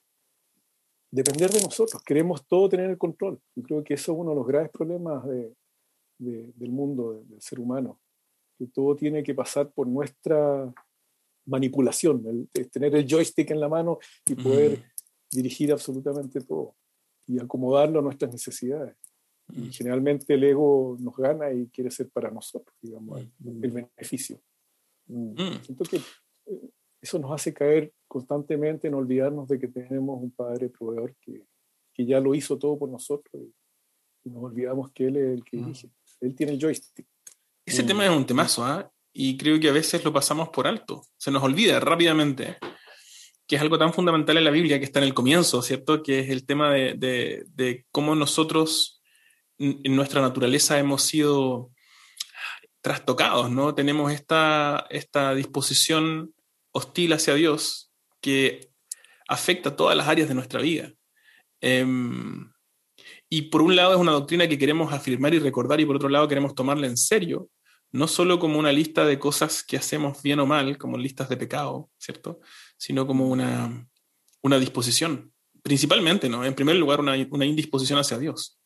Depender 1.11 1.51
de 1.51 1.61
nosotros, 1.61 2.01
queremos 2.03 2.45
todo 2.47 2.67
tener 2.69 2.89
el 2.89 2.97
control. 2.97 3.39
Yo 3.55 3.63
creo 3.63 3.83
que 3.83 3.93
eso 3.93 4.13
es 4.13 4.17
uno 4.17 4.31
de 4.31 4.35
los 4.35 4.47
graves 4.47 4.71
problemas 4.71 5.23
del 6.17 6.71
mundo, 6.71 7.23
del 7.27 7.41
ser 7.41 7.59
humano, 7.59 7.99
que 8.57 8.67
todo 8.67 8.95
tiene 8.95 9.23
que 9.23 9.33
pasar 9.33 9.71
por 9.71 9.87
nuestra 9.87 10.73
manipulación, 11.45 12.47
el, 12.53 12.69
tener 12.69 12.95
el 12.95 13.07
joystick 13.07 13.51
en 13.51 13.59
la 13.59 13.69
mano 13.69 13.99
y 14.25 14.35
poder 14.35 14.83
dirigir 15.31 15.71
absolutamente 15.71 16.41
todo 16.41 16.75
y 17.27 17.39
acomodarlo 17.39 17.99
a 17.99 18.01
nuestras 18.01 18.31
necesidades. 18.31 18.95
Y 19.53 19.71
generalmente 19.71 20.33
el 20.33 20.43
ego 20.43 20.97
nos 20.99 21.15
gana 21.15 21.51
y 21.53 21.67
quiere 21.67 21.91
ser 21.91 22.09
para 22.09 22.31
nosotros, 22.31 22.75
digamos, 22.81 23.21
el 23.21 23.71
beneficio. 23.71 24.41
Mm. 25.07 25.35
Siento 25.61 25.83
que 25.83 25.97
eh, 25.97 26.69
eso 26.99 27.19
nos 27.19 27.31
hace 27.31 27.53
caer 27.53 27.93
constantemente 28.07 28.87
en 28.87 28.95
olvidarnos 28.95 29.47
de 29.47 29.59
que 29.59 29.67
tenemos 29.67 30.21
un 30.21 30.31
Padre 30.31 30.69
proveedor 30.69 31.15
que, 31.21 31.45
que 31.93 32.05
ya 32.05 32.19
lo 32.19 32.33
hizo 32.33 32.57
todo 32.57 32.77
por 32.77 32.89
nosotros 32.89 33.43
y, 33.43 33.53
nos 34.27 34.43
olvidamos 34.43 34.91
que 34.91 35.05
Él 35.05 35.17
es 35.17 35.33
el 35.35 35.43
que 35.43 35.57
mm. 35.57 35.65
dirige. 35.65 35.91
Él 36.21 36.35
tiene 36.35 36.53
el 36.53 36.59
joystick. 36.59 37.07
Ese 37.65 37.83
mm. 37.83 37.87
tema 37.87 38.05
es 38.05 38.11
un 38.11 38.25
temazo, 38.25 38.63
¿ah? 38.63 38.91
Y 39.13 39.37
creo 39.37 39.59
que 39.59 39.69
a 39.69 39.73
veces 39.73 40.03
lo 40.03 40.11
pasamos 40.11 40.49
por 40.49 40.67
alto. 40.67 41.03
Se 41.17 41.31
nos 41.31 41.43
olvida 41.43 41.79
rápidamente 41.79 42.57
que 43.47 43.55
es 43.55 43.61
algo 43.61 43.77
tan 43.77 43.93
fundamental 43.93 44.37
en 44.37 44.43
la 44.43 44.51
Biblia 44.51 44.79
que 44.79 44.85
está 44.85 44.99
en 44.99 45.05
el 45.05 45.13
comienzo, 45.13 45.61
¿cierto? 45.61 46.01
Que 46.01 46.19
es 46.19 46.29
el 46.29 46.45
tema 46.45 46.71
de, 46.71 46.95
de, 46.95 47.45
de 47.49 47.85
cómo 47.91 48.15
nosotros 48.15 49.03
en 49.57 49.95
nuestra 49.95 50.21
naturaleza 50.21 50.79
hemos 50.79 51.03
sido 51.03 51.71
trastocados, 52.81 53.49
¿no? 53.49 53.73
Tenemos 53.73 54.11
esta, 54.11 54.85
esta 54.89 55.33
disposición 55.33 56.33
hostil 56.71 57.13
hacia 57.13 57.35
Dios 57.35 57.91
que 58.21 58.69
afecta 59.27 59.75
todas 59.75 59.95
las 59.95 60.07
áreas 60.07 60.27
de 60.27 60.35
nuestra 60.35 60.61
vida. 60.61 60.91
Em, 61.61 62.51
y 63.35 63.41
por 63.41 63.61
un 63.61 63.75
lado 63.75 63.93
es 63.93 63.99
una 63.99 64.13
doctrina 64.13 64.47
que 64.47 64.57
queremos 64.57 64.93
afirmar 64.93 65.33
y 65.33 65.39
recordar 65.39 65.81
y 65.81 65.85
por 65.85 65.97
otro 65.97 66.07
lado 66.07 66.25
queremos 66.25 66.55
tomarla 66.55 66.87
en 66.87 66.95
serio, 66.95 67.49
no 67.91 68.07
solo 68.07 68.39
como 68.39 68.57
una 68.57 68.71
lista 68.71 69.05
de 69.05 69.19
cosas 69.19 69.61
que 69.61 69.75
hacemos 69.75 70.23
bien 70.23 70.39
o 70.39 70.45
mal, 70.45 70.77
como 70.77 70.97
listas 70.97 71.27
de 71.27 71.35
pecado, 71.35 71.89
¿cierto? 71.97 72.39
Sino 72.77 73.05
como 73.05 73.27
una, 73.27 73.89
una 74.41 74.57
disposición, 74.57 75.33
principalmente, 75.61 76.29
¿no? 76.29 76.45
En 76.45 76.53
primer 76.53 76.77
lugar, 76.77 77.01
una, 77.01 77.13
una 77.29 77.45
indisposición 77.45 77.99
hacia 77.99 78.17
Dios. 78.17 78.57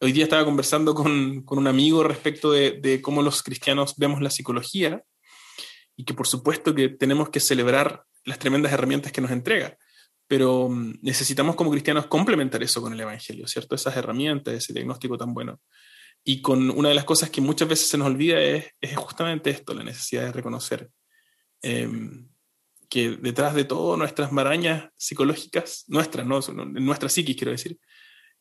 Hoy 0.00 0.12
día 0.12 0.24
estaba 0.24 0.46
conversando 0.46 0.94
con, 0.94 1.42
con 1.42 1.58
un 1.58 1.66
amigo 1.66 2.02
respecto 2.02 2.50
de, 2.50 2.80
de, 2.80 3.02
cómo 3.02 3.20
los 3.20 3.42
cristianos 3.42 3.94
vemos 3.98 4.22
la 4.22 4.30
psicología 4.30 5.02
y 5.96 6.04
que 6.04 6.14
por 6.14 6.26
supuesto 6.26 6.74
que 6.74 6.88
tenemos 6.88 7.28
que 7.28 7.40
celebrar 7.40 8.04
las 8.24 8.38
tremendas 8.38 8.72
herramientas 8.72 9.12
que 9.12 9.20
nos 9.20 9.32
entrega, 9.32 9.76
pero 10.28 10.68
mm, 10.68 10.98
necesitamos 11.02 11.56
como 11.56 11.70
cristianos 11.70 12.06
complementar 12.06 12.62
eso 12.62 12.80
con 12.80 12.92
el 12.92 13.00
Evangelio, 13.00 13.48
¿cierto? 13.48 13.74
Esas 13.74 13.96
herramientas, 13.96 14.54
ese 14.54 14.72
diagnóstico 14.72 15.18
tan 15.18 15.34
bueno. 15.34 15.60
Y 16.22 16.42
con 16.42 16.70
una 16.70 16.90
de 16.90 16.94
las 16.94 17.04
cosas 17.04 17.30
que 17.30 17.40
muchas 17.40 17.68
veces 17.68 17.88
se 17.88 17.98
nos 17.98 18.06
olvida 18.06 18.38
es, 18.40 18.66
es 18.80 18.96
justamente 18.96 19.50
esto, 19.50 19.74
la 19.74 19.82
necesidad 19.82 20.24
de 20.24 20.32
reconocer 20.32 20.90
eh, 21.62 21.88
que 22.88 23.16
detrás 23.16 23.54
de 23.54 23.64
todo 23.64 23.96
nuestras 23.96 24.30
marañas 24.30 24.90
psicológicas, 24.96 25.84
nuestras, 25.88 26.26
no, 26.26 26.40
nuestra 26.40 27.08
psiquis 27.08 27.36
quiero 27.36 27.52
decir, 27.52 27.78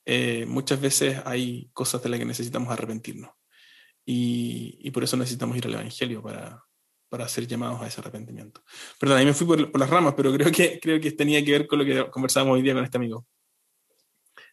eh, 0.06 0.46
muchas 0.46 0.80
veces 0.80 1.22
hay 1.26 1.70
cosas 1.74 2.04
de 2.04 2.10
las 2.10 2.20
que 2.20 2.26
necesitamos 2.26 2.70
arrepentirnos. 2.72 3.32
Y, 4.06 4.80
y 4.82 4.92
por 4.92 5.04
eso 5.04 5.18
necesitamos 5.18 5.58
ir 5.58 5.66
al 5.66 5.74
Evangelio 5.74 6.22
para, 6.22 6.64
para 7.10 7.28
ser 7.28 7.48
llamados 7.48 7.82
a 7.82 7.88
ese 7.88 8.02
arrepentimiento. 8.02 8.62
Perdón, 9.00 9.18
ahí 9.18 9.26
me 9.26 9.34
fui 9.34 9.48
por, 9.48 9.72
por, 9.72 9.80
las 9.80 9.90
ramas, 9.90 10.14
pero 10.16 10.32
creo 10.34 10.52
que, 10.52 10.80
creo 10.80 11.00
que 11.00 11.12
tenía 11.12 11.44
que 11.44 11.52
ver 11.52 11.68
con 11.68 11.80
lo 11.80 11.86
que 11.86 12.10
conversábamos 12.10 12.56
hoy 12.56 12.62
día 12.62 12.74
con 12.74 12.84
este 12.84 12.98
amigo. 12.98 13.26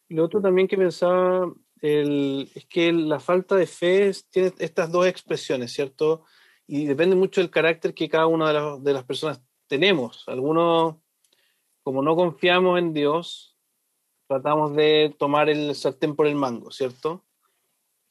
Lo 0.08 0.24
otro 0.24 0.40
también 0.40 0.68
que 0.68 0.76
pensaba 0.76 1.52
el, 1.80 2.50
es 2.54 2.66
que 2.66 2.92
la 2.92 3.20
falta 3.20 3.56
de 3.56 3.66
fe 3.66 4.12
tiene 4.30 4.52
estas 4.58 4.90
dos 4.90 5.06
expresiones, 5.06 5.72
¿cierto? 5.72 6.24
Y 6.66 6.86
depende 6.86 7.16
mucho 7.16 7.40
del 7.40 7.50
carácter 7.50 7.94
que 7.94 8.08
cada 8.08 8.26
una 8.26 8.48
de, 8.48 8.54
la, 8.54 8.78
de 8.78 8.92
las 8.92 9.04
personas 9.04 9.42
tenemos. 9.66 10.24
Algunos, 10.28 10.96
como 11.82 12.02
no 12.02 12.16
confiamos 12.16 12.78
en 12.78 12.92
Dios, 12.92 13.56
tratamos 14.26 14.74
de 14.74 15.14
tomar 15.18 15.48
el 15.50 15.74
sartén 15.74 16.16
por 16.16 16.26
el 16.26 16.36
mango, 16.36 16.70
¿cierto? 16.70 17.24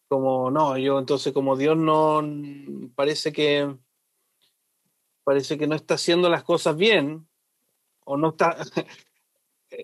Como 0.07 0.51
no, 0.51 0.77
yo 0.77 0.99
entonces 0.99 1.33
como 1.33 1.57
Dios 1.57 1.75
no 1.75 2.21
parece 2.95 3.31
que 3.31 3.75
parece 5.23 5.57
que 5.57 5.67
no 5.67 5.75
está 5.75 5.95
haciendo 5.95 6.29
las 6.29 6.43
cosas 6.43 6.75
bien 6.75 7.27
o 8.05 8.17
no 8.17 8.29
está 8.29 8.57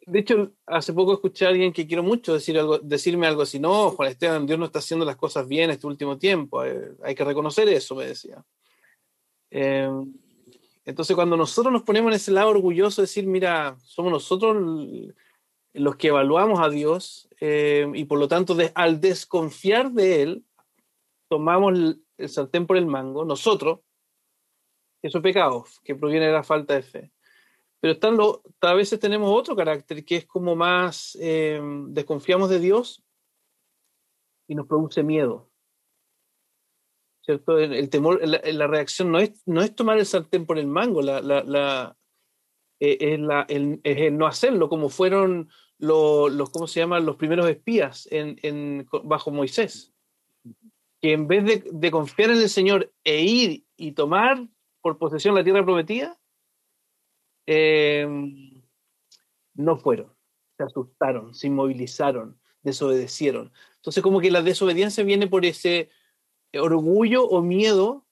de 0.06 0.19
hecho, 0.19 0.52
hace 0.65 0.93
poco 0.93 1.13
escuché 1.13 1.45
a 1.45 1.49
alguien 1.49 1.73
que 1.73 1.88
quiero 1.88 2.04
mucho 2.04 2.34
decir 2.34 2.58
algo, 2.60 2.80
decirme 2.80 3.28
algo 3.28 3.41
así, 3.41 3.60
no, 3.60 3.91
Juan 3.91 4.10
Esteban, 4.10 4.45
Dios 4.45 4.60
no 4.60 4.65
está 4.65 4.80
haciendo 4.80 5.06
las 5.06 5.15
cosas 5.15 5.47
bien 5.47 5.69
este 5.69 5.88
último 5.88 6.17
tiempo, 6.17 6.63
eh, 6.63 6.91
hay 7.04 7.15
que 7.15 7.23
reconocer 7.23 7.67
eso, 7.69 7.95
me 7.95 8.06
decía. 8.06 8.43
Eh, 9.52 9.89
entonces, 10.86 11.15
cuando 11.15 11.38
nosotros 11.38 11.71
nos 11.71 11.84
ponemos 11.84 12.12
en 12.12 12.15
ese 12.15 12.32
lado 12.32 12.49
orgulloso 12.49 13.02
de 13.02 13.04
decir, 13.04 13.25
mira, 13.28 13.78
somos 13.84 14.12
nosotros 14.12 14.58
los 15.73 15.95
que 15.97 16.08
evaluamos 16.08 16.60
a 16.60 16.69
Dios 16.69 17.30
eh, 17.39 17.88
y 17.93 18.06
por 18.06 18.19
lo 18.19 18.28
tanto 18.28 18.58
al 18.73 18.99
desconfiar 18.99 19.91
de 19.91 20.23
Él, 20.23 20.43
tomamos 21.28 21.73
el, 22.17 22.30
sartén 22.30 22.65
por 22.65 22.78
el 22.78 22.86
mango, 22.86 23.23
nosotros, 23.23 23.80
eso 25.01 25.17
es 25.17 25.23
pecado, 25.23 25.65
que 25.83 25.95
proviene 25.95 26.27
de 26.27 26.33
la 26.33 26.43
falta 26.43 26.75
de 26.75 26.81
fe. 26.83 27.12
Pero 27.79 27.93
estando, 27.93 28.43
a 28.62 28.73
veces 28.73 28.99
tenemos 28.99 29.29
otro 29.31 29.55
carácter 29.55 30.03
que 30.03 30.17
es 30.17 30.25
como 30.25 30.55
más, 30.55 31.17
eh, 31.21 31.62
desconfiamos 31.88 32.49
de 32.49 32.59
Dios 32.59 33.03
y 34.47 34.55
nos 34.55 34.67
produce 34.67 35.03
miedo. 35.03 35.49
¿Cierto? 37.23 37.59
El, 37.59 37.89
temor, 37.89 38.19
la, 38.27 38.67
reacción 38.67 39.12
no 39.12 39.19
es, 39.19 39.41
no 39.45 39.62
es 39.62 39.75
tomar 39.75 39.99
el 39.99 40.05
sartén 40.05 40.45
por 40.45 40.57
el 40.57 40.67
mango, 40.67 41.01
la, 41.01 41.21
la, 41.21 41.95
eh, 42.79 42.97
es, 42.99 43.97
el, 43.97 44.17
no 44.17 44.25
hacerlo, 44.25 44.67
como 44.67 44.89
fueron 44.89 45.49
los, 45.77 46.31
los, 46.33 46.49
¿cómo 46.49 46.67
se 46.67 46.79
llaman? 46.79 47.05
Los 47.05 47.17
primeros 47.17 47.47
espías 47.49 48.09
bajo 49.03 49.31
Moisés. 49.31 49.93
Que 51.01 51.13
en 51.13 51.27
vez 51.27 51.63
de, 51.71 51.91
confiar 51.91 52.31
en 52.31 52.38
el 52.38 52.49
Señor 52.49 52.91
e 53.03 53.21
ir 53.23 53.63
y 53.77 53.93
tomar 53.93 54.45
por 54.89 55.10
posesión 55.10 55.36
la 55.36 55.43
tierra 55.43 55.63
prometida, 55.63 56.19
eh, 57.45 58.08
no 59.54 59.78
fueron, 59.78 60.13
se 60.58 60.63
asustaron, 60.63 61.34
se 61.34 61.47
inmovilizaron, 61.47 62.39
desobedecieron. 62.62 63.52
Entonces 63.75 64.04
como 64.04 64.19
que 64.19 64.32
la 64.32 64.41
desobediencia 64.41 65.04
viene 65.04 65.28
por 65.28 65.45
ese 65.45 65.89
orgullo 66.54 67.25
o 67.25 67.41
miedo 67.41 68.06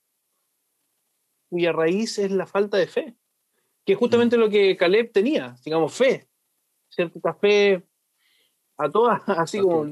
cuya 1.50 1.72
raíz 1.72 2.18
es 2.20 2.32
la 2.32 2.46
falta 2.46 2.78
de 2.78 2.88
fe 2.88 3.18
que 3.88 3.94
es 3.94 4.00
justamente 4.00 4.36
lo 4.36 4.50
que 4.50 4.76
Caleb 4.76 5.13
tenía, 5.13 5.56
digamos, 5.63 5.94
fe, 5.94 6.28
cierta 6.90 7.34
fe 7.34 7.88
a 8.78 8.90
todas, 8.92 9.22
así 9.28 9.60
como... 9.60 9.90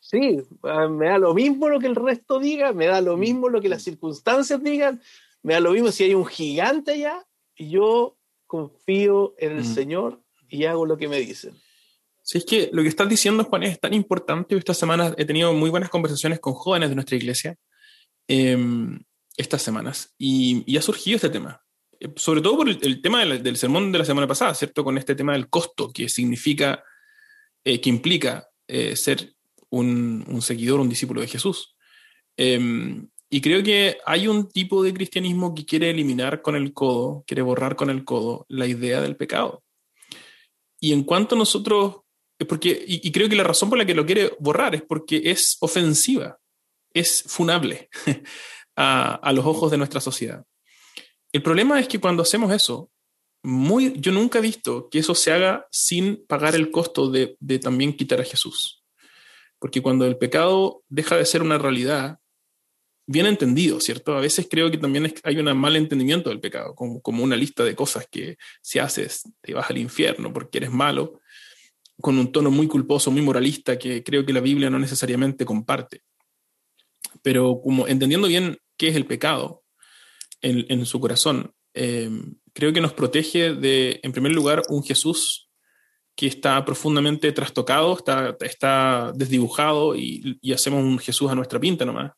Sí, 0.00 0.42
me 0.90 1.06
da 1.06 1.18
lo 1.18 1.32
mismo 1.32 1.68
lo 1.68 1.78
que 1.78 1.86
el 1.86 1.94
resto 1.94 2.40
diga, 2.40 2.72
me 2.72 2.86
da 2.86 3.00
lo 3.00 3.16
mm. 3.16 3.20
mismo 3.20 3.48
lo 3.48 3.60
que 3.60 3.68
las 3.68 3.84
circunstancias 3.84 4.60
digan, 4.60 5.00
me 5.42 5.54
da 5.54 5.60
lo 5.60 5.72
mismo 5.72 5.90
si 5.90 6.04
hay 6.04 6.14
un 6.14 6.26
gigante 6.26 6.92
allá, 6.92 7.26
y 7.56 7.70
yo 7.70 8.16
confío 8.46 9.34
en 9.38 9.52
el 9.52 9.64
mm. 9.64 9.74
Señor 9.74 10.22
y 10.48 10.64
hago 10.64 10.86
lo 10.86 10.96
que 10.96 11.08
me 11.08 11.18
dicen. 11.18 11.54
Sí, 12.22 12.38
es 12.38 12.44
que 12.44 12.70
lo 12.72 12.82
que 12.82 12.88
estás 12.88 13.08
diciendo, 13.08 13.44
Juan, 13.44 13.64
es 13.64 13.80
tan 13.80 13.94
importante. 13.94 14.56
Esta 14.56 14.74
semana 14.74 15.14
he 15.16 15.24
tenido 15.24 15.52
muy 15.52 15.70
buenas 15.70 15.90
conversaciones 15.90 16.38
con 16.38 16.54
jóvenes 16.54 16.88
de 16.88 16.94
nuestra 16.94 17.16
iglesia 17.16 17.56
em, 18.28 19.00
estas 19.36 19.62
semanas 19.62 20.14
y, 20.18 20.76
ha 20.76 20.82
surgido 20.82 21.16
este 21.16 21.30
tema. 21.30 21.60
Eh, 21.98 22.10
sobre 22.16 22.40
todo 22.40 22.58
por 22.58 22.68
el, 22.68 23.02
tema 23.02 23.24
del, 23.24 23.56
sermón 23.56 23.90
de 23.90 23.98
la 23.98 24.04
semana 24.04 24.28
pasada, 24.28 24.54
¿cierto? 24.54 24.84
Con 24.84 24.98
este 24.98 25.14
tema 25.14 25.32
del 25.32 25.48
costo 25.48 25.90
que 25.92 26.08
significa, 26.08 26.84
eh, 27.64 27.80
que 27.80 27.88
implica 27.88 28.48
eh, 28.68 28.94
ser 28.94 29.34
un, 29.70 30.24
un, 30.28 30.42
seguidor, 30.42 30.78
un 30.78 30.88
discípulo 30.88 31.22
de 31.22 31.28
Jesús. 31.28 31.74
Em, 32.36 33.08
y 33.34 33.40
creo 33.40 33.62
que 33.62 33.96
hay 34.04 34.28
un 34.28 34.46
tipo 34.46 34.82
de 34.82 34.92
cristianismo 34.92 35.54
que 35.54 35.64
quiere 35.64 35.88
eliminar 35.88 36.42
con 36.42 36.54
el 36.54 36.74
codo, 36.74 37.24
quiere 37.26 37.40
borrar 37.40 37.76
con 37.76 37.88
el 37.88 38.04
codo 38.04 38.44
la 38.50 38.66
idea 38.66 39.00
del 39.00 39.16
pecado. 39.16 39.64
Y 40.78 40.92
en 40.92 41.02
cuanto 41.02 41.34
nosotros 41.34 42.02
porque, 42.44 42.84
y, 42.86 43.10
creo 43.10 43.30
que 43.30 43.36
la 43.36 43.44
razón 43.44 43.70
por 43.70 43.78
la 43.78 43.86
que 43.86 43.94
lo 43.94 44.04
quiere 44.04 44.36
borrar 44.38 44.74
es 44.74 44.82
porque 44.82 45.22
es 45.24 45.56
ofensiva, 45.60 46.38
es 46.92 47.24
funable 47.26 47.88
a, 48.76 49.32
los 49.32 49.46
ojos 49.46 49.70
de 49.70 49.78
nuestra 49.78 50.02
sociedad. 50.02 50.44
El 51.32 51.42
problema 51.42 51.80
es 51.80 51.88
que 51.88 52.00
cuando 52.00 52.24
hacemos 52.24 52.52
eso, 52.52 52.90
muy, 53.42 53.94
yo 53.98 54.12
nunca 54.12 54.40
he 54.40 54.42
visto 54.42 54.90
que 54.90 54.98
eso 54.98 55.14
se 55.14 55.32
haga 55.32 55.66
sin 55.70 56.26
pagar 56.26 56.54
el 56.54 56.70
costo 56.70 57.10
de, 57.10 57.38
de 57.40 57.58
también 57.58 57.96
quitar 57.96 58.20
a 58.20 58.24
Jesús. 58.24 58.84
Porque 59.58 59.80
cuando 59.80 60.04
el 60.04 60.18
pecado 60.18 60.82
deja 60.90 61.16
de 61.16 61.24
ser 61.24 61.40
una 61.40 61.56
realidad, 61.56 62.18
bien 63.12 63.26
entendido, 63.26 63.78
¿cierto? 63.80 64.16
A 64.16 64.20
veces 64.20 64.48
creo 64.50 64.70
que 64.70 64.78
también 64.78 65.12
hay 65.22 65.36
un 65.38 65.56
mal 65.56 65.76
entendimiento 65.76 66.30
del 66.30 66.40
pecado, 66.40 66.74
como, 66.74 67.00
como, 67.00 67.22
una 67.22 67.36
lista 67.36 67.62
de 67.62 67.76
cosas 67.76 68.06
que 68.10 68.36
si 68.60 68.78
haces 68.78 69.22
te 69.40 69.54
vas 69.54 69.70
al 69.70 69.78
infierno 69.78 70.32
porque 70.32 70.58
eres 70.58 70.70
malo, 70.70 71.20
con 72.00 72.18
un 72.18 72.32
tono 72.32 72.50
muy 72.50 72.66
culposo, 72.66 73.10
muy 73.10 73.22
moralista, 73.22 73.78
que 73.78 74.02
creo 74.02 74.24
que 74.26 74.32
la 74.32 74.40
Biblia 74.40 74.70
no 74.70 74.78
necesariamente 74.78 75.44
comparte. 75.44 76.02
Pero 77.22 77.60
como 77.62 77.86
entendiendo 77.86 78.26
bien 78.26 78.58
qué 78.76 78.88
es 78.88 78.96
el 78.96 79.06
pecado 79.06 79.62
en, 80.40 80.84
su 80.86 80.98
corazón, 80.98 81.54
eh, 81.74 82.10
creo 82.52 82.72
que 82.72 82.80
nos 82.80 82.94
protege 82.94 83.54
de, 83.54 84.00
en 84.02 84.12
primer 84.12 84.32
lugar, 84.32 84.62
un 84.68 84.82
Jesús 84.82 85.48
que 86.16 86.26
está 86.26 86.64
profundamente 86.64 87.30
trastocado, 87.32 87.96
está, 87.96 88.36
está 88.40 89.12
desdibujado 89.14 89.94
y, 89.94 90.38
y, 90.42 90.52
hacemos 90.52 90.82
un 90.82 90.98
Jesús 90.98 91.30
a 91.30 91.34
nuestra 91.34 91.60
pinta 91.60 91.84
nomás. 91.84 92.12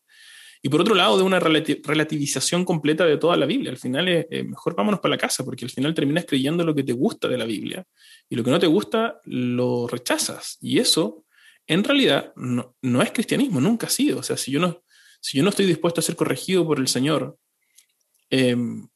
Y 0.67 0.71
por 0.71 0.81
otro 0.81 0.95
lado, 0.95 1.19
de 1.19 1.23
una 1.23 1.39
relativización 1.39 2.65
completa 2.65 3.05
de 3.05 3.19
toda 3.19 3.37
la 3.37 3.45
Biblia. 3.45 3.71
Al 3.71 3.77
final 3.77 4.09
es 4.09 4.27
eh, 4.31 4.43
mejor 4.45 4.75
vámonos 4.75 4.99
para 4.99 5.11
la 5.11 5.19
casa, 5.19 5.45
porque 5.45 5.67
al 5.67 5.71
final 5.71 5.93
terminas 5.93 6.25
creyendo 6.25 6.65
lo 6.65 6.75
que 6.75 6.83
te 6.83 6.95
gusta 6.95 7.29
de 7.29 7.37
la 7.37 7.45
Biblia 7.45 7.85
y 8.31 8.35
lo 8.35 8.43
que 8.43 8.51
no 8.51 8.59
te 8.59 8.67
gusta 8.67 9.21
lo 9.25 9.87
rechazas. 9.87 10.57
Y 10.63 10.79
eso, 10.79 11.27
en 11.67 11.85
realidad, 11.85 12.33
no, 12.37 12.75
no 12.81 13.03
es 13.03 13.13
cristianismo, 13.13 13.61
nunca 13.61 13.89
ha 13.89 13.91
sido. 13.91 14.21
O 14.21 14.23
sea, 14.23 14.39
si 14.39 14.53
yo 14.53 14.59
no, 14.59 14.83
si 15.21 15.37
yo 15.37 15.45
no 15.45 15.51
estoy 15.51 15.67
dispuesto 15.67 16.01
a 16.01 16.03
ser 16.03 16.17
corregido 16.17 16.67
por 16.67 16.81
el 16.81 16.89
Señor, 16.89 17.37
em, 18.31 18.89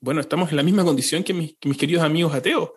bueno, 0.00 0.20
estamos 0.20 0.50
en 0.50 0.56
la 0.56 0.62
misma 0.62 0.84
condición 0.84 1.24
que 1.24 1.32
mis, 1.32 1.56
que 1.58 1.70
mis 1.70 1.78
queridos 1.78 2.04
amigos 2.04 2.34
ateos. 2.34 2.68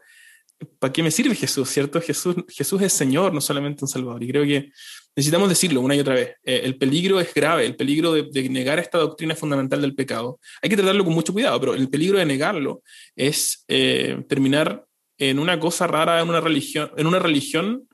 ¿Para 0.79 0.93
qué 0.93 1.03
me 1.03 1.11
sirve 1.11 1.35
Jesús, 1.35 1.67
cierto? 1.67 1.99
Jesús, 1.99 2.37
Jesús 2.47 2.81
es 2.81 2.93
Señor, 2.93 3.33
no 3.33 3.41
solamente 3.41 3.83
un 3.83 3.89
Salvador. 3.89 4.23
Y 4.23 4.29
creo 4.29 4.45
que 4.45 4.71
necesitamos 5.17 5.49
decirlo 5.49 5.81
una 5.81 5.95
y 5.95 5.99
otra 5.99 6.13
vez. 6.13 6.35
Eh, 6.43 6.61
el 6.63 6.77
peligro 6.77 7.19
es 7.19 7.33
grave, 7.33 7.65
el 7.65 7.75
peligro 7.75 8.13
de, 8.13 8.49
negar 8.49 8.79
esta 8.79 8.97
doctrina 8.97 9.35
fundamental 9.35 9.81
del 9.81 9.95
pecado. 9.95 10.39
Hay 10.61 10.69
que 10.69 10.77
tratarlo 10.77 11.03
con 11.03 11.13
mucho 11.13 11.33
cuidado, 11.33 11.59
pero 11.59 11.73
el 11.73 11.89
peligro 11.89 12.17
de 12.17 12.25
negarlo 12.25 12.83
es 13.15 13.65
eh, 13.67 14.23
terminar 14.29 14.85
en 15.17 15.39
una 15.39 15.59
cosa 15.59 15.87
rara, 15.87 16.21
en 16.21 16.29
una 16.29 16.39
religión, 16.39 16.91
en 16.95 17.07
una 17.07 17.19
religión 17.19 17.89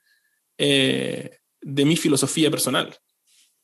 eh, 0.57 1.39
de 1.61 1.85
mi 1.85 1.95
filosofía 1.95 2.51
personal 2.51 2.95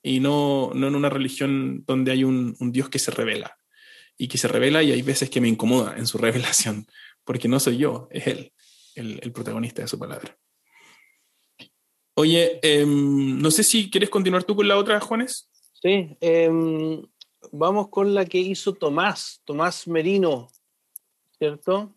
y 0.02 0.22
no, 0.22 0.72
no 0.74 0.88
en 0.88 0.96
una 0.96 1.10
religión 1.10 1.84
donde 1.86 2.14
hay 2.14 2.24
un, 2.24 2.56
un 2.60 2.72
Dios 2.72 2.90
que 2.90 3.00
se 3.00 3.12
revela 3.12 3.58
y 4.18 4.30
que 4.30 4.38
se 4.38 4.48
revela 4.48 4.82
y 4.82 4.92
hay 4.94 5.02
veces 5.02 5.30
que 5.30 5.42
me 5.42 5.50
incomoda 5.50 5.96
en 5.98 6.08
su 6.08 6.18
revelación, 6.20 6.88
porque 7.24 7.48
no 7.48 7.60
soy 7.60 7.78
yo, 7.78 8.08
es 8.12 8.26
Él 8.28 8.54
el, 8.96 9.32
protagonista 9.32 9.82
de 9.82 9.88
su 9.88 9.98
palabra. 9.98 10.38
Oye, 12.20 12.60
em, 12.62 13.40
no 13.40 13.50
sé 13.50 13.64
si 13.64 13.90
quieres 13.90 14.10
continuar 14.10 14.44
tú 14.44 14.54
con 14.54 14.68
la 14.68 14.78
otra, 14.78 15.00
Juanes. 15.00 15.50
Sí, 15.82 16.18
em, 16.20 17.02
vamos 17.54 17.88
con 17.88 18.14
la 18.14 18.26
que 18.26 18.40
hizo 18.40 18.74
Tomás, 18.74 19.42
Tomás 19.46 19.88
Merino, 19.88 20.50
¿cierto? 21.38 21.96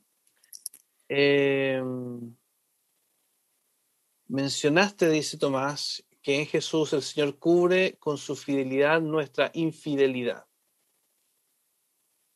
Em, 1.08 2.36
mencionaste, 4.28 5.10
dice 5.10 5.38
Tomás, 5.38 6.04
que 6.22 6.38
en 6.38 6.46
Jesús 6.46 6.92
el 6.92 7.02
Señor 7.02 7.40
cubre 7.40 7.96
con 7.98 8.16
su 8.16 8.36
fidelidad 8.36 9.00
nuestra 9.00 9.50
infidelidad. 9.54 10.46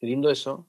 Qué 0.01 0.09
lindo 0.09 0.29
eso. 0.29 0.69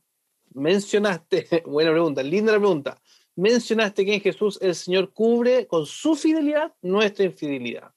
Mencionaste, 0.53 1.47
buena 1.65 1.89
pregunta, 1.89 2.21
linda 2.21 2.51
la 2.51 2.59
pregunta 2.59 3.01
mencionaste 3.37 4.03
que 4.03 4.15
en 4.15 4.21
Jesús 4.21 4.59
el 4.61 4.75
Señor 4.75 5.13
cubre 5.13 5.67
con 5.67 5.85
su 5.85 6.15
fidelidad 6.15 6.73
nuestra 6.81 7.23
infidelidad. 7.23 7.93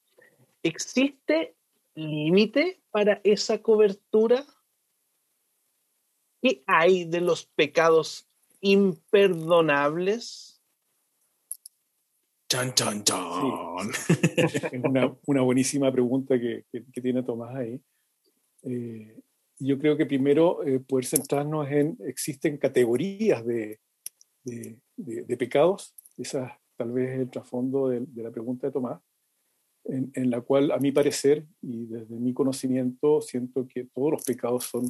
¿Existe 0.63 1.55
límite 1.95 2.79
para 2.91 3.19
esa 3.23 3.61
cobertura? 3.61 4.45
¿Qué 6.41 6.63
hay 6.67 7.05
de 7.05 7.21
los 7.21 7.45
pecados 7.45 8.27
imperdonables? 8.61 10.61
Chan, 12.47 12.73
chan, 12.73 13.03
chan. 13.03 13.17
Es 14.37 14.61
una, 15.25 15.41
buenísima 15.41 15.91
pregunta 15.91 16.39
que, 16.39 16.65
tiene 17.01 17.23
Tomás 17.23 17.55
ahí. 17.55 17.81
Eh, 18.63 19.19
yo 19.57 19.79
creo 19.79 19.97
que 19.97 20.05
primero 20.05 20.63
eh, 20.63 20.79
poder 20.79 21.05
centrarnos 21.05 21.69
en, 21.71 21.97
existen 22.05 22.57
categorías 22.57 23.43
de, 23.45 23.79
de, 24.43 24.77
pecados, 25.37 25.95
esa 26.17 26.59
tal 26.77 26.91
vez 26.91 27.11
es 27.11 27.19
el 27.19 27.29
trasfondo 27.29 27.89
de, 27.89 28.05
la 28.15 28.31
pregunta 28.31 28.67
de 28.67 28.73
Tomás, 28.73 29.01
en, 29.85 30.29
la 30.29 30.41
cual 30.41 30.71
a 30.71 30.77
mi 30.77 30.91
parecer 30.91 31.45
y 31.61 31.85
desde 31.85 32.15
mi 32.15 32.33
conocimiento 32.33 33.21
siento 33.21 33.67
que 33.67 33.85
todos 33.85 34.11
los 34.11 34.23
pecados 34.23 34.65
son 34.65 34.89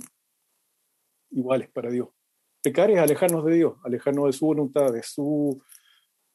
iguales 1.32 1.70
para 1.70 1.90
Dios. 1.90 2.10
Pecar 2.62 2.92
es 2.92 3.00
alejarnos 3.00 3.44
de 3.46 3.56
Dios, 3.56 3.74
alejarnos 3.84 4.26
de 4.28 4.34
su 4.34 4.46
voluntad, 4.46 4.94
de 4.94 5.04
su 5.04 5.62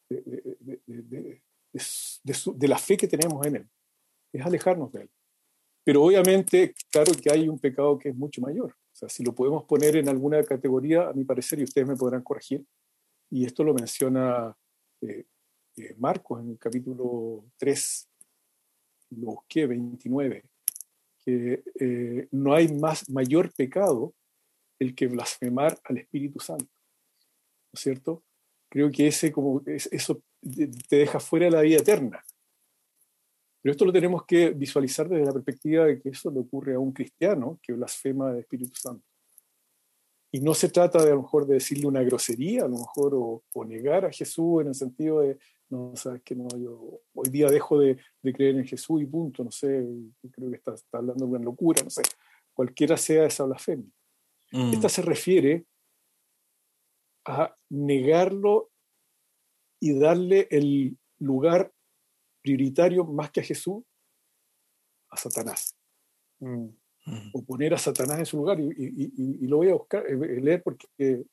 de, 0.09 1.41
de, 2.55 2.69
la 2.69 2.79
fe 2.79 2.97
que 2.97 3.09
tenemos 3.09 3.47
en 3.47 3.57
Él. 3.57 3.69
Es 4.33 4.45
alejarnos 4.45 4.93
de 4.93 5.03
Él. 5.03 5.11
Pero 5.85 6.03
obviamente, 6.03 6.75
claro 6.91 7.13
que 7.13 7.31
hay 7.31 7.49
un 7.49 7.59
pecado 7.59 7.99
que 7.99 8.09
es 8.09 8.17
mucho 8.17 8.41
mayor. 8.41 8.75
Si 8.93 9.23
lo 9.23 9.35
podemos 9.35 9.65
poner 9.65 9.97
en 9.97 10.09
alguna 10.09 10.43
categoría, 10.43 11.09
a 11.09 11.13
mi 11.13 11.25
parecer, 11.25 11.61
y 11.61 11.65
ustedes 11.65 11.87
me 11.87 11.97
podrán 11.97 12.23
corregir, 12.23 12.65
y 13.31 13.45
esto 13.45 13.65
lo 13.65 13.75
menciona 13.75 14.57
eh, 15.01 15.25
eh, 15.77 15.95
Marcos 15.99 16.41
en 16.41 16.51
el 16.51 16.59
capítulo 16.59 17.45
3, 17.59 18.09
lo 19.11 19.27
busqué, 19.33 19.67
29, 19.67 20.45
que 21.25 21.63
eh, 21.81 22.29
no 22.33 22.55
hay 22.55 22.69
más 22.69 23.09
mayor 23.11 23.53
pecado 23.53 24.15
el 24.79 24.95
que 24.95 25.07
blasfemar 25.07 25.79
al 25.85 25.99
Espíritu 25.99 26.41
Santo. 26.41 26.65
¿No 26.65 27.73
es 27.73 27.81
cierto? 27.81 28.23
Creo 28.69 28.91
que 28.91 29.09
ese 29.09 29.33
como 29.33 29.63
eso 29.67 30.23
te 30.89 30.97
deja 30.97 31.21
fuera 31.21 31.47
de 31.47 31.53
la 31.53 31.63
vida 31.63 31.79
eterna. 31.79 32.25
Pero 33.63 33.73
esto 33.73 33.85
lo 33.85 33.93
tenemos 33.93 34.25
que 34.25 34.51
visualizar 34.51 35.09
desde 35.09 35.25
la 35.25 35.33
perspectiva 35.33 35.87
de 35.87 36.01
que 36.01 36.11
eso 36.11 36.31
le 36.31 36.41
ocurre 36.41 36.75
a 36.75 36.79
un 36.79 36.93
cristiano 36.93 37.59
que 37.63 37.73
blasfema 37.73 38.31
al 38.31 38.39
Espíritu 38.39 38.75
Santo. 38.77 39.06
Y 40.37 40.41
no 40.41 40.53
se 40.53 40.69
trata 40.69 41.03
de 41.03 41.13
a 41.13 41.15
lo 41.15 41.23
mejor 41.23 41.47
de 41.47 41.55
decirle 41.55 41.87
una 41.87 42.03
grosería, 42.03 42.65
a 42.65 42.69
lo 42.69 42.77
mejor, 42.77 43.15
o, 43.15 43.65
negar 43.65 44.05
a 44.05 44.13
Jesús 44.13 44.61
en 44.61 44.69
el 44.69 44.75
sentido 44.75 45.21
de, 45.21 45.39
no, 45.71 45.97
sabes 45.97 46.21
que 46.23 46.35
no, 46.35 46.47
yo 46.59 47.01
hoy 47.15 47.31
día 47.31 47.47
dejo 47.47 47.79
de, 47.79 47.97
creer 48.35 48.57
en 48.57 48.67
Jesús 48.67 49.01
y 49.01 49.07
punto, 49.07 49.43
no 49.43 49.51
sé, 49.51 49.83
creo 50.31 50.51
que 50.51 50.57
está, 50.57 50.75
hablando 50.93 51.25
de 51.25 51.31
una 51.31 51.43
locura, 51.43 51.83
no 51.83 51.89
sé, 51.89 52.03
cualquiera 52.53 52.99
sea 52.99 53.25
esa 53.25 53.45
blasfemia. 53.45 53.91
Mm. 54.53 54.75
Esta 54.75 54.91
se 54.91 55.01
refiere 55.01 55.65
a 57.25 57.57
negarlo 57.71 58.71
y 59.81 59.99
darle 59.99 60.49
el 60.51 60.99
lugar 61.19 61.73
prioritario 62.43 63.07
más 63.07 63.31
que 63.31 63.41
a 63.41 63.45
Jesús 63.45 63.83
a 65.09 65.17
Satanás. 65.17 65.75
Mm 66.41 66.67
o 67.33 67.45
poner 67.45 67.75
a 67.75 67.79
Satanás 67.79 68.19
en 68.19 68.27
su 68.27 68.37
lugar. 68.39 68.59
Y, 68.61 69.47
lo 69.47 69.59
voy 69.59 69.71
a 69.71 69.75
buscar, 69.75 70.07
eh, 70.07 70.13
eh, 70.13 70.41
leer 70.41 70.63
porque 70.63 71.25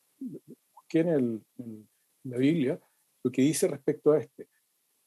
busqué 0.73 0.99
en, 0.99 1.43
la 2.25 2.38
Biblia 2.38 2.79
lo 3.23 3.31
que 3.31 3.41
dice 3.41 3.67
respecto 3.67 4.12
a 4.12 4.19
este. 4.19 4.47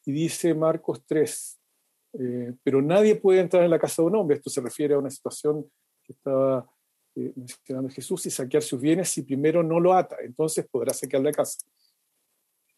Y 0.05 0.11
dice 0.11 0.53
Marcos 0.53 1.03
3, 1.05 1.59
eh, 2.13 2.53
pero 2.63 2.81
nadie 2.81 3.15
puede 3.15 3.41
entrar 3.41 3.63
en 3.63 3.71
la 3.71 3.79
casa 3.79 4.01
de 4.01 4.07
un 4.07 4.15
hombre. 4.15 4.37
Esto 4.37 4.49
se 4.49 4.61
refiere 4.61 4.93
a 4.93 4.99
una 4.99 5.09
situación 5.09 5.69
que 6.03 6.13
estaba 6.13 6.69
mencionando 7.15 7.89
Jesús 7.89 8.27
y 8.27 8.29
saquear 8.29 8.61
sus 8.61 8.79
bienes 8.79 9.09
si 9.09 9.23
primero 9.23 9.63
no 9.63 9.79
lo 9.79 9.93
ata. 9.93 10.17
Entonces 10.21 10.67
podrá 10.67 10.93
saquear 10.93 11.23
la 11.23 11.31
casa. 11.31 11.57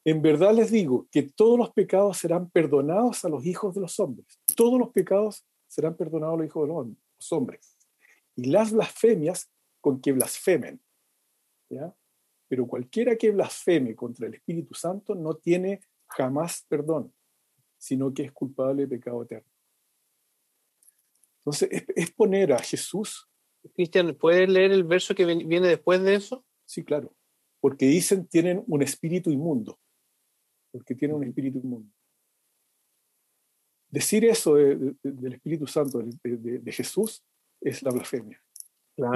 En 0.06 0.22
verdad 0.22 0.54
les 0.54 0.72
digo 0.72 1.08
que 1.12 1.24
todos 1.24 1.60
los 1.60 1.72
pecados 1.72 2.18
serán 2.18 2.50
perdonados 2.50 3.26
a 3.26 3.30
los 3.30 3.46
hijos 3.46 3.76
de 3.76 3.82
los 3.82 4.00
hombres. 4.00 4.40
Todos 4.56 4.80
los 4.80 4.90
pecados 4.92 5.46
serán 5.68 5.96
perdonados 5.96 6.36
a 6.36 6.38
los 6.38 6.48
hijos 6.48 6.68
de 6.68 6.96
los 7.18 7.32
hombres. 7.34 7.79
Y 8.36 8.46
las 8.46 8.72
blasfemias 8.72 9.52
con 9.82 10.02
que 10.02 10.12
blasfemen. 10.12 10.82
¿ya? 11.70 11.96
Pero 12.48 12.68
cualquiera 12.68 13.16
que 13.16 13.32
blasfeme 13.32 13.96
contra 13.96 14.28
el 14.28 14.36
Espíritu 14.36 14.74
Santo 14.74 15.16
no 15.16 15.36
tiene 15.36 15.82
jamás 16.08 16.66
perdón, 16.68 17.14
sino 17.78 18.14
que 18.14 18.24
es 18.24 18.32
culpable 18.32 18.84
de 18.84 18.98
pecado 18.98 19.24
eterno. 19.24 19.50
Entonces, 21.40 21.70
es, 21.96 22.12
poner 22.12 22.54
a 22.54 22.60
Jesús. 22.60 23.28
Cristian, 23.74 24.16
¿puedes 24.16 24.50
leer 24.50 24.72
el 24.72 24.84
verso 24.84 25.16
que 25.16 25.26
viene 25.26 25.68
después 25.68 26.02
de 26.02 26.16
eso? 26.16 26.46
Sí, 26.66 26.84
claro. 26.84 27.16
Porque 27.60 27.86
dicen 27.86 28.28
tienen 28.28 28.64
un 28.68 28.82
espíritu 28.82 29.32
inmundo. 29.32 29.80
Porque 30.72 30.96
tienen 30.96 31.18
un 31.18 31.24
espíritu 31.24 31.60
inmundo. 31.60 31.92
Decir 33.90 34.24
eso 34.26 34.54
del 34.54 35.34
Espíritu 35.34 35.66
Santo, 35.66 36.04
de, 36.04 36.72
Jesús, 36.72 37.26
es 37.62 37.84
la 37.84 37.92
blasfemia. 37.92 38.42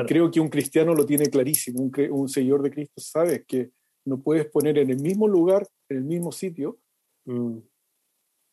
creo 0.08 0.30
que 0.32 0.40
un 0.40 0.50
cristiano 0.50 0.94
lo 0.94 1.06
tiene 1.06 1.28
clarísimo. 1.28 1.82
Un, 1.82 1.92
un 2.12 2.30
seguidor 2.30 2.62
de 2.62 2.72
Cristo 2.72 3.02
sabe 3.02 3.44
que 3.46 3.72
no 4.06 4.22
puedes 4.22 4.46
poner 4.48 4.78
en 4.78 4.90
el 4.90 5.00
mismo 5.00 5.28
lugar, 5.28 5.68
en 5.90 5.98
el 5.98 6.04
mismo 6.04 6.32
sitio, 6.32 6.80
mm. 7.26 7.58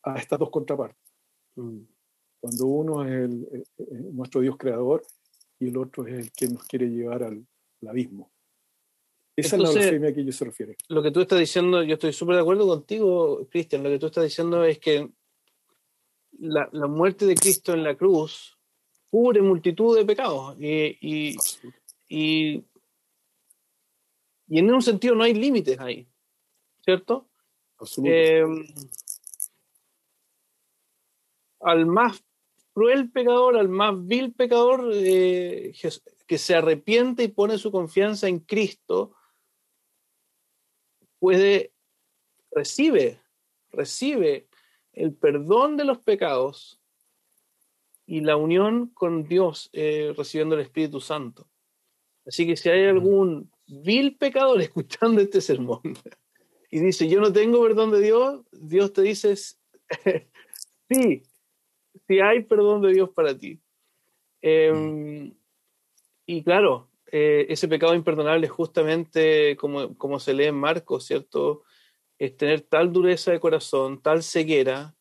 a 0.05 0.19
estas 0.19 0.39
dos 0.39 0.51
contrapartes. 0.51 1.13
Mm. 1.57 1.81
Cuando 2.41 2.67
uno 2.67 3.05
es 3.05 3.13
el, 3.13 3.67
nuestro 4.15 4.41
Dios 4.41 4.57
creador 4.57 5.03
y 5.59 5.69
el 5.69 5.77
otro 5.77 6.07
es 6.07 6.15
el 6.15 6.33
que 6.33 6.49
nos 6.49 6.65
quiere 6.65 6.89
llevar 6.89 7.23
al, 7.23 7.47
abismo. 7.87 8.31
Esa 9.37 9.57
es 9.57 9.63
la 9.63 9.71
blasfemia 9.71 10.13
que 10.13 10.21
ellos 10.21 10.37
se 10.37 10.45
refiere. 10.45 10.77
Lo 10.89 11.03
que 11.03 11.11
tú 11.11 11.21
estás 11.21 11.39
diciendo, 11.39 11.83
yo 11.83 11.95
estoy 11.95 12.13
súper 12.13 12.37
de 12.37 12.43
acuerdo 12.43 12.67
contigo, 12.67 13.47
Cristian. 13.51 13.83
Lo 13.83 13.89
que 13.89 13.99
tú 13.99 14.07
estás 14.07 14.25
diciendo 14.25 14.65
es 14.65 14.79
que 14.79 15.11
la, 16.41 16.69
muerte 16.89 17.27
de 17.27 17.35
Cristo 17.35 17.73
en 17.73 17.85
la 17.85 17.97
cruz 17.97 18.59
cubre 19.11 19.43
multitud 19.43 19.97
de 19.97 20.05
pecados. 20.05 20.57
Y, 20.61 21.37
y, 22.09 22.65
en 24.49 24.73
un 24.73 24.83
sentido 24.83 25.15
no 25.15 25.25
hay 25.25 25.35
límites 25.35 25.79
ahí, 25.79 26.09
¿cierto? 26.85 27.29
Eh, 28.05 28.45
al 31.61 31.87
más 31.87 32.23
cruel 32.73 33.11
pecador, 33.11 33.57
al 33.57 33.69
más 33.69 33.95
vil 34.07 34.33
pecador 34.33 34.91
eh, 34.93 35.73
que 36.27 36.39
se 36.39 36.55
arrepiente 36.55 37.25
y 37.25 37.29
pone 37.29 37.59
su 37.59 37.71
confianza 37.71 38.29
en 38.29 38.41
Cristo, 38.41 39.15
puede, 41.19 41.73
recibe, 42.51 43.21
recibe 43.71 44.49
el 44.93 45.15
perdón 45.15 45.77
de 45.77 45.85
los 45.85 45.99
pecados 45.99 46.80
y 48.11 48.23
la 48.23 48.37
unión 48.37 48.89
con 48.89 49.23
Dios 49.23 49.71
eh, 49.73 50.13
recibiendo 50.17 50.57
el 50.57 50.63
Espíritu 50.63 51.01
Santo. 51.01 51.49
Así 52.27 52.45
que 52.45 52.57
si 52.57 52.69
hay 52.69 52.87
algún 52.87 53.53
vil 53.69 54.17
pecador 54.17 54.61
escuchando 54.61 55.21
este 55.21 55.41
sermón 55.41 55.81
y 56.73 56.81
dice, 56.81 57.09
yo 57.09 57.21
no 57.21 57.33
tengo 57.33 57.63
perdón 57.63 57.93
de 57.93 58.01
Dios, 58.01 58.43
Dios 58.51 58.93
te 58.93 59.03
dice, 59.03 59.37
sí, 60.89 61.23
si 62.09 62.19
hay 62.19 62.43
perdón 62.43 62.83
de 62.83 62.95
Dios 62.95 63.11
para 63.11 63.39
ti. 63.39 63.61
Em, 64.43 65.33
y 66.27 66.43
claro, 66.43 66.91
eh, 67.13 67.47
ese 67.49 67.69
pecado 67.69 67.95
imperdonable 67.95 68.47
es 68.47 68.53
justamente 68.53 69.57
como, 69.57 69.97
como 69.97 70.19
se 70.19 70.35
lee 70.35 70.47
en 70.47 70.57
Marcos, 70.57 71.07
¿cierto? 71.07 71.63
Es 72.19 72.37
tener 72.37 72.63
tal 72.63 72.93
dureza 72.93 73.31
de 73.31 73.39
corazón, 73.39 74.03
tal 74.03 74.25
ceguera, 74.25 74.97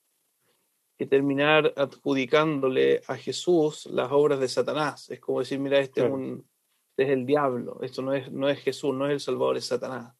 que 1.00 1.06
terminar 1.06 1.74
adjudicándole 1.78 3.02
a 3.08 3.16
Jesús 3.16 3.86
las 3.86 4.12
obras 4.12 4.42
de 4.42 4.50
Satanás. 4.50 5.10
Es 5.10 5.22
como 5.22 5.40
decir, 5.40 5.58
mira, 5.58 5.80
este, 5.80 6.06
es, 6.06 6.12
un, 6.12 6.46
este 6.90 7.04
es 7.04 7.10
el 7.18 7.26
diablo, 7.26 7.80
esto 7.82 8.02
no 8.02 8.14
es, 8.14 8.30
no 8.30 8.50
es 8.50 8.60
Jesús, 8.60 8.94
no 8.94 9.08
es 9.08 9.14
el 9.14 9.20
Salvador, 9.22 9.56
es 9.56 9.66
Satanás. 9.66 10.14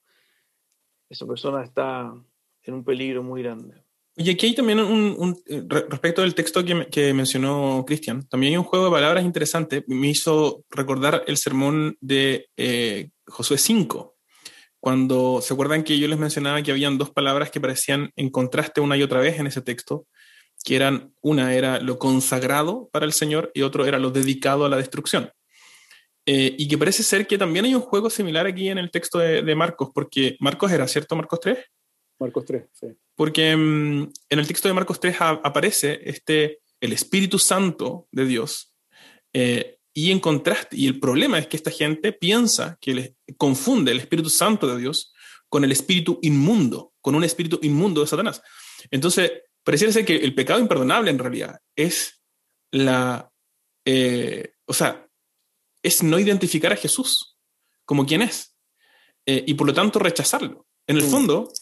Esa 1.10 1.28
persona 1.28 1.66
está 1.66 2.14
en 2.64 2.74
un 2.74 2.86
peligro 2.86 3.22
muy 3.22 3.44
grande. 3.44 3.84
Y 4.16 4.30
aquí 4.30 4.46
hay 4.46 4.56
también 4.56 4.80
un, 4.80 5.38
eh, 5.48 5.66
respecto 5.68 6.22
del 6.22 6.34
texto 6.34 6.64
que, 6.64 7.14
mencionó 7.14 7.84
Cristian, 7.86 8.26
también 8.30 8.54
hay 8.54 8.58
un 8.58 8.64
juego 8.64 8.86
de 8.86 8.92
palabras 8.92 9.26
interesante. 9.26 9.84
Me 9.88 10.08
hizo 10.08 10.64
recordar 10.70 11.26
el 11.28 11.36
sermón 11.36 11.98
de 12.00 12.48
eh, 12.56 13.10
Josué 13.28 13.58
5, 13.58 14.16
cuando 14.80 15.42
se 15.42 15.54
acuerdan 15.54 15.84
que 15.84 16.00
yo 16.00 16.08
les 16.08 16.20
mencionaba 16.20 16.62
que 16.62 16.72
habían 16.72 16.98
dos 16.98 17.12
palabras 17.12 17.52
que 17.52 17.60
parecían 17.60 18.14
en 18.16 18.30
contraste 18.30 18.80
una 18.80 18.96
y 18.96 19.04
otra 19.04 19.20
vez 19.20 19.40
en 19.40 19.48
ese 19.48 19.62
texto, 19.62 20.08
que 20.64 20.76
eran, 20.76 21.14
una 21.22 21.54
era 21.54 21.80
lo 21.80 21.98
consagrado 22.00 22.90
para 22.92 23.06
el 23.06 23.14
Señor 23.14 23.52
y 23.54 23.62
otro 23.62 23.86
era 23.86 24.00
lo 24.00 24.12
dedicado 24.12 24.66
a 24.66 24.70
la 24.70 24.78
destrucción. 24.78 25.32
Eh, 26.26 26.56
y 26.58 26.68
que 26.68 26.78
parece 26.78 27.02
ser 27.04 27.26
que 27.26 27.38
también 27.38 27.66
hay 27.66 27.74
un 27.74 27.82
juego 27.82 28.10
similar 28.10 28.46
aquí 28.46 28.70
en 28.70 28.78
el 28.78 28.92
texto 28.92 29.20
de, 29.20 29.42
de 29.42 29.56
Marcos, 29.56 29.90
porque 29.94 30.38
Marcos 30.40 30.72
era, 30.72 30.88
¿cierto? 30.88 31.16
Marcos 31.16 31.40
3. 31.40 31.58
Marcos 32.20 32.46
3, 32.46 32.64
sí. 32.74 32.88
Porque 33.16 33.56
mm, 33.56 34.12
en 34.30 34.40
el 34.40 34.48
texto 34.48 34.68
de 34.68 34.74
Marcos 34.74 35.00
3 35.00 35.16
aparece 35.20 36.00
este, 36.04 36.60
el 36.80 36.94
Espíritu 36.94 37.40
Santo 37.40 38.08
de 38.12 38.26
Dios. 38.26 38.74
Eh, 39.34 39.78
y 39.94 40.12
en 40.12 40.20
contraste, 40.20 40.78
y 40.78 40.88
el 40.88 41.00
problema 41.00 41.40
es 41.40 41.48
que 41.48 41.58
esta 41.58 41.72
gente 41.72 42.14
piensa 42.14 42.78
que 42.80 42.94
le, 42.94 43.16
confunde 43.38 43.92
el 43.92 44.00
Espíritu 44.00 44.30
Santo 44.30 44.68
de 44.68 44.80
Dios 44.80 45.14
con 45.50 45.64
el 45.64 45.72
espíritu 45.72 46.20
inmundo, 46.22 46.94
con 47.02 47.16
un 47.16 47.24
espíritu 47.24 47.60
inmundo 47.64 48.02
de 48.02 48.08
Satanás. 48.08 48.42
Entonces, 48.92 49.32
pareciera 49.70 49.94
ser 49.94 50.04
que 50.04 50.16
el 50.16 50.34
pecado 50.34 50.60
imperdonable 50.60 51.12
en 51.12 51.20
realidad 51.20 51.62
es 51.76 52.24
la, 52.72 53.32
eh, 53.86 54.54
o 54.66 54.74
sea, 54.74 55.08
es 55.84 56.02
no 56.02 56.18
identificar 56.18 56.74
a 56.74 56.76
Jesús 56.76 57.38
como 57.86 58.08
quien 58.08 58.24
es 58.24 58.56
eh, 59.28 59.44
y 59.46 59.54
por 59.54 59.68
lo 59.68 59.74
tanto 59.76 60.00
rechazarlo. 60.00 60.66
En 60.88 60.98
el 60.98 61.04
mm. 61.04 61.12
fondo, 61.12 61.54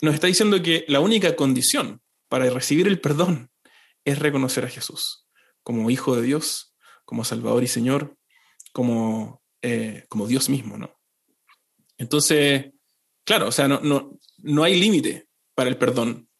nos 0.00 0.14
está 0.14 0.28
diciendo 0.28 0.62
que 0.62 0.86
la 0.88 1.00
única 1.00 1.36
condición 1.36 2.00
para 2.30 2.48
recibir 2.48 2.86
el 2.86 3.02
perdón 3.02 3.50
es 4.02 4.18
reconocer 4.18 4.64
a 4.64 4.70
Jesús 4.70 5.26
como 5.62 5.90
Hijo 5.90 6.16
de 6.16 6.22
Dios, 6.22 6.74
como 7.04 7.22
Salvador 7.22 7.62
y 7.62 7.68
Señor, 7.68 8.16
como, 8.72 9.42
eh, 9.60 10.06
como 10.08 10.26
Dios 10.26 10.48
mismo, 10.48 10.78
¿no? 10.78 10.98
Entonces, 11.98 12.72
claro, 13.26 13.48
o 13.48 13.52
sea, 13.52 13.68
no, 13.68 13.78
no, 13.82 14.18
no 14.38 14.64
hay 14.64 14.80
límite 14.80 15.28
para 15.54 15.68
el 15.68 15.76
perdón 15.76 16.30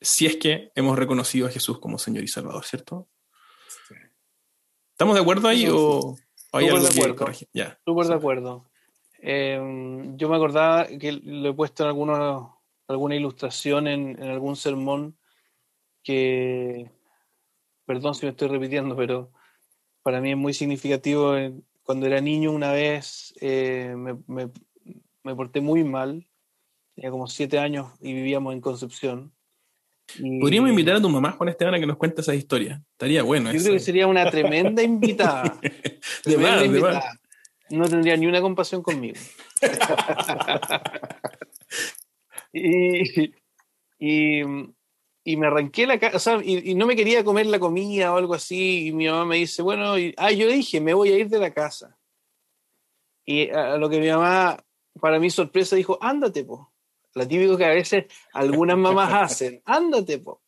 si 0.00 0.26
es 0.26 0.36
que 0.36 0.70
hemos 0.74 0.98
reconocido 0.98 1.46
a 1.46 1.50
Jesús 1.50 1.78
como 1.78 1.98
Señor 1.98 2.24
y 2.24 2.28
Salvador, 2.28 2.64
¿cierto? 2.64 3.08
¿Estamos 4.92 5.14
de 5.14 5.20
acuerdo 5.20 5.48
ahí 5.48 5.66
o, 5.70 6.16
hay 6.52 6.68
algo 6.68 6.80
de 6.80 6.88
acuerdo. 6.88 7.26
Ya. 7.52 7.78
Súper 7.84 8.06
de 8.06 8.14
acuerdo. 8.14 8.70
Eh, 9.20 9.58
yo 10.16 10.28
me 10.28 10.36
acordaba 10.36 10.86
que 10.86 11.12
lo 11.12 11.50
he 11.50 11.54
puesto 11.54 11.82
en 11.82 11.88
algunos 11.88 12.56
alguna 12.88 13.16
ilustración 13.16 13.88
en, 13.88 14.22
algún 14.22 14.56
sermón 14.56 15.18
que, 16.02 16.90
perdón 17.84 18.14
si 18.14 18.26
me 18.26 18.30
estoy 18.30 18.48
repitiendo, 18.48 18.96
pero 18.96 19.32
para 20.02 20.20
mí 20.20 20.30
es 20.30 20.36
muy 20.36 20.54
significativo. 20.54 21.34
Cuando 21.82 22.06
era 22.06 22.20
niño 22.20 22.52
una 22.52 22.72
vez 22.72 23.34
eh, 23.40 23.94
me, 23.96 25.34
porté 25.34 25.60
muy 25.60 25.84
mal, 25.84 26.26
tenía 26.94 27.10
como 27.10 27.26
siete 27.26 27.58
años 27.58 27.92
y 28.00 28.12
vivíamos 28.12 28.54
en 28.54 28.60
Concepción. 28.60 29.32
Podríamos 30.40 30.70
invitar 30.70 30.96
a 30.96 31.00
tu 31.00 31.08
mamá, 31.08 31.32
Juan 31.32 31.48
Esteban, 31.48 31.74
a 31.74 31.80
que 31.80 31.86
nos 31.86 31.96
cuente 31.96 32.20
esa 32.20 32.34
historia. 32.34 32.82
Estaría 32.92 33.22
bueno. 33.22 33.52
Yo 33.52 33.60
creo 33.60 33.74
que 33.74 33.80
sería 33.80 34.06
una 34.06 34.30
tremenda 34.30 34.82
invitada. 34.82 35.58
tremenda 36.22 36.64
invitada. 36.64 37.18
No 37.70 37.88
tendría 37.88 38.16
ni 38.16 38.26
una 38.26 38.40
compasión 38.40 38.82
conmigo. 38.82 39.16
Y, 42.58 43.34
y, 43.98 45.36
me 45.36 45.46
arranqué 45.46 45.86
la 45.86 45.98
casa, 45.98 46.16
o 46.16 46.20
sea, 46.20 46.40
y, 46.42 46.74
no 46.74 46.86
me 46.86 46.96
quería 46.96 47.24
comer 47.24 47.46
la 47.46 47.58
comida 47.58 48.12
o 48.12 48.16
algo 48.16 48.32
así, 48.32 48.86
y 48.86 48.92
mi 48.92 49.06
mamá 49.06 49.26
me 49.26 49.36
dice, 49.36 49.60
bueno, 49.60 49.98
y, 49.98 50.14
ah, 50.16 50.32
yo 50.32 50.48
dije, 50.48 50.80
me 50.80 50.94
voy 50.94 51.10
a 51.10 51.18
ir 51.18 51.28
de 51.28 51.38
la 51.38 51.52
casa. 51.52 51.98
Y 53.26 53.50
a 53.50 53.76
lo 53.76 53.90
que 53.90 54.00
mi 54.00 54.08
mamá, 54.08 54.56
para 55.00 55.18
mi 55.18 55.28
sorpresa, 55.28 55.76
dijo, 55.76 55.98
ándate, 56.00 56.44
po. 56.44 56.72
Lo 57.16 57.26
típico 57.26 57.56
que 57.56 57.64
a 57.64 57.70
veces 57.70 58.04
algunas 58.34 58.76
mamás 58.76 59.10
hacen, 59.32 59.62
ándate, 59.64 60.18
po. 60.18 60.42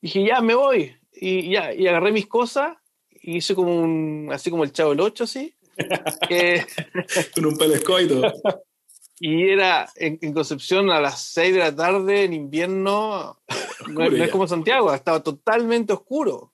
dije, 0.00 0.24
ya, 0.24 0.40
me 0.40 0.54
voy. 0.54 0.94
Y 1.12 1.50
ya, 1.50 1.74
y 1.74 1.88
agarré 1.88 2.12
mis 2.12 2.28
cosas, 2.28 2.76
y 3.10 3.38
hice 3.38 3.56
como 3.56 3.74
un, 3.74 4.28
así 4.32 4.48
como 4.48 4.62
el 4.62 4.70
chavo 4.70 4.92
el 4.92 5.00
8, 5.00 5.24
así. 5.24 5.52
Con 7.34 7.46
un 7.46 7.58
pelescoito. 7.58 8.22
Y 9.18 9.48
era 9.48 9.88
en, 9.96 10.32
Concepción 10.32 10.90
a 10.90 11.00
las 11.00 11.22
6 11.22 11.54
de 11.54 11.58
la 11.58 11.74
tarde 11.74 12.22
en 12.22 12.34
invierno, 12.34 13.40
no, 13.88 14.04
es 14.04 14.30
como 14.30 14.46
Santiago, 14.46 14.94
estaba 14.94 15.24
totalmente 15.24 15.92
oscuro. 15.92 16.52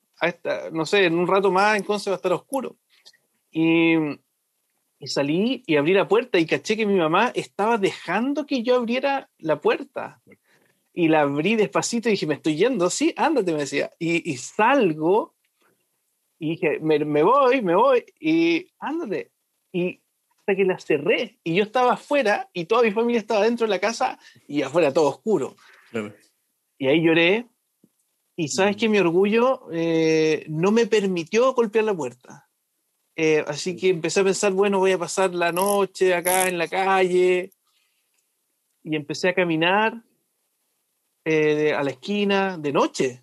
no 0.72 0.86
sé, 0.86 1.04
en 1.04 1.18
un 1.18 1.26
rato 1.26 1.50
más 1.50 1.76
en 1.76 1.82
Conce 1.82 2.08
va 2.08 2.14
a 2.14 2.16
estar 2.16 2.32
oscuro. 2.32 2.76
Y, 3.50 3.96
y, 5.02 5.08
salí 5.08 5.62
y 5.66 5.76
abrí 5.76 5.92
la 5.92 6.06
puerta 6.06 6.38
y 6.38 6.46
caché 6.46 6.76
que 6.76 6.86
mi 6.86 6.94
mamá 6.94 7.32
estaba 7.34 7.76
dejando 7.76 8.46
que 8.46 8.62
yo 8.62 8.76
abriera 8.76 9.28
la 9.38 9.60
puerta. 9.60 10.22
y 10.94 11.08
la 11.08 11.22
abrí 11.22 11.56
despacito 11.56 12.08
y 12.08 12.12
dije, 12.12 12.26
me 12.26 12.34
estoy 12.34 12.56
yendo, 12.56 12.88
sí, 12.90 13.14
ándate, 13.16 13.52
me 13.52 13.60
decía. 13.60 13.90
Y, 13.98 14.30
y 14.30 14.36
salgo 14.36 15.34
y 16.38 16.50
dije, 16.50 16.78
me, 16.80 16.98
me, 17.04 17.22
voy, 17.22 17.62
me 17.62 17.74
voy, 17.74 18.04
y 18.20 18.66
ándate. 18.78 19.30
Y 19.72 20.02
hasta 20.38 20.56
que 20.56 20.64
la 20.64 20.78
cerré, 20.78 21.38
y 21.44 21.54
yo 21.54 21.62
estaba 21.62 21.92
afuera, 21.92 22.50
y 22.52 22.64
toda 22.66 22.82
mi 22.82 22.90
familia 22.90 23.20
estaba 23.20 23.44
dentro 23.44 23.66
de 23.66 23.70
la 23.70 23.78
casa, 23.78 24.18
y 24.46 24.62
afuera 24.62 24.92
todo 24.92 25.08
oscuro. 25.08 25.56
Claro. 25.90 26.12
Y 26.78 26.88
ahí 26.88 27.00
lloré, 27.00 27.46
y 28.36 28.48
sabes 28.48 28.76
mm. 28.76 28.78
que 28.78 28.88
mi 28.88 28.98
orgullo 28.98 29.68
eh, 29.72 30.44
no 30.48 30.72
me 30.72 30.86
permitió 30.86 31.54
golpear 31.54 31.84
la 31.84 31.94
puerta. 31.94 32.48
Eh, 33.24 33.44
así 33.46 33.76
que 33.76 33.88
empecé 33.88 34.18
a 34.18 34.24
pensar, 34.24 34.52
bueno, 34.52 34.80
voy 34.80 34.90
a 34.90 34.98
pasar 34.98 35.32
la 35.32 35.52
noche 35.52 36.12
acá 36.12 36.48
en 36.48 36.58
la 36.58 36.66
calle. 36.66 37.52
Y 38.82 38.96
empecé 38.96 39.28
a 39.28 39.34
caminar 39.34 40.02
eh, 41.24 41.72
a 41.72 41.84
la 41.84 41.90
esquina 41.90 42.58
de 42.58 42.72
noche. 42.72 43.22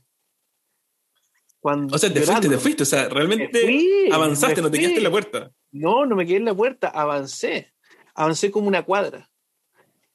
Cuando, 1.59 1.97
o 1.97 1.99
sea, 1.99 2.13
te 2.13 2.21
fuiste, 2.21 2.47
te 2.47 2.57
fuiste, 2.57 2.83
o 2.83 2.85
sea, 2.85 3.09
realmente 3.09 4.09
avanzaste, 4.09 4.61
no 4.61 4.71
te 4.71 4.79
quedaste 4.79 4.99
en 4.99 5.03
la 5.03 5.11
puerta. 5.11 5.51
No, 5.71 6.05
no 6.05 6.15
me 6.15 6.25
quedé 6.25 6.37
en 6.37 6.45
la 6.45 6.55
puerta, 6.55 6.87
avancé. 6.87 7.73
Avancé 8.15 8.51
como 8.51 8.69
una 8.69 8.83
cuadra. 8.83 9.29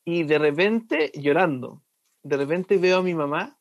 Y 0.02 0.22
de 0.22 0.38
repente, 0.38 1.12
llorando, 1.14 1.82
de 2.22 2.38
repente 2.38 2.78
veo 2.78 3.00
a 3.00 3.02
mi 3.02 3.12
mamá 3.12 3.60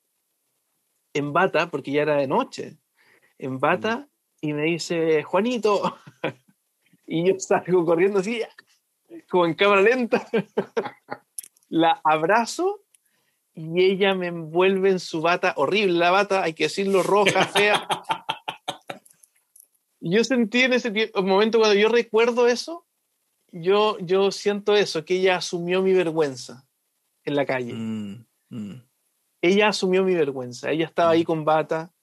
en 1.13 1.34
bata, 1.34 1.69
porque 1.69 1.91
ya 1.91 2.03
era 2.03 2.15
de 2.15 2.28
noche, 2.28 2.78
en 3.38 3.59
bata, 3.59 4.07
y 4.44 4.52
me 4.52 4.64
dice, 4.64 5.24
Juanito. 5.24 5.98
y 7.08 7.26
yo 7.26 7.39
salgo 7.39 7.86
corriendo 7.86 8.20
así, 8.20 8.41
como 9.30 9.46
en 9.46 9.54
cámara 9.54 9.82
lenta. 9.82 10.28
la 11.70 12.02
abrazo 12.04 12.82
y 13.54 13.82
ella 13.82 14.16
me 14.16 14.28
envuelve 14.28 14.89
en 14.89 15.00
su 15.00 15.22
bata, 15.22 15.54
horrible 15.56 15.94
la 15.94 16.12
bata, 16.12 16.44
hay 16.44 16.54
que 16.54 16.66
decirlo, 16.66 17.04
roja, 17.04 17.46
fea. 17.46 17.88
yo 20.02 20.26
sentí 20.26 20.64
en 20.64 20.74
ese 20.74 20.91
momento, 21.16 21.60
cuando 21.60 21.80
yo 21.80 21.88
recuerdo 21.88 22.48
eso, 22.48 22.86
yo, 23.50 23.98
yo 24.00 24.30
siento 24.32 24.76
eso, 24.76 25.06
que 25.06 25.20
ella 25.20 25.38
asumió 25.38 25.82
mi 25.82 25.94
vergüenza 25.94 26.68
en 27.24 27.38
la 27.38 27.46
calle. 27.46 27.74
Mm, 27.74 28.26
mm. 28.50 28.84
Ella 29.41 29.70
asumió 29.70 30.04
mi 30.04 30.16
vergüenza, 30.16 30.70
ella 30.70 30.86
estaba 30.86 31.12
ahí 31.12 31.22
mm. 31.22 31.26
con 31.26 31.46
bata, 31.46 31.94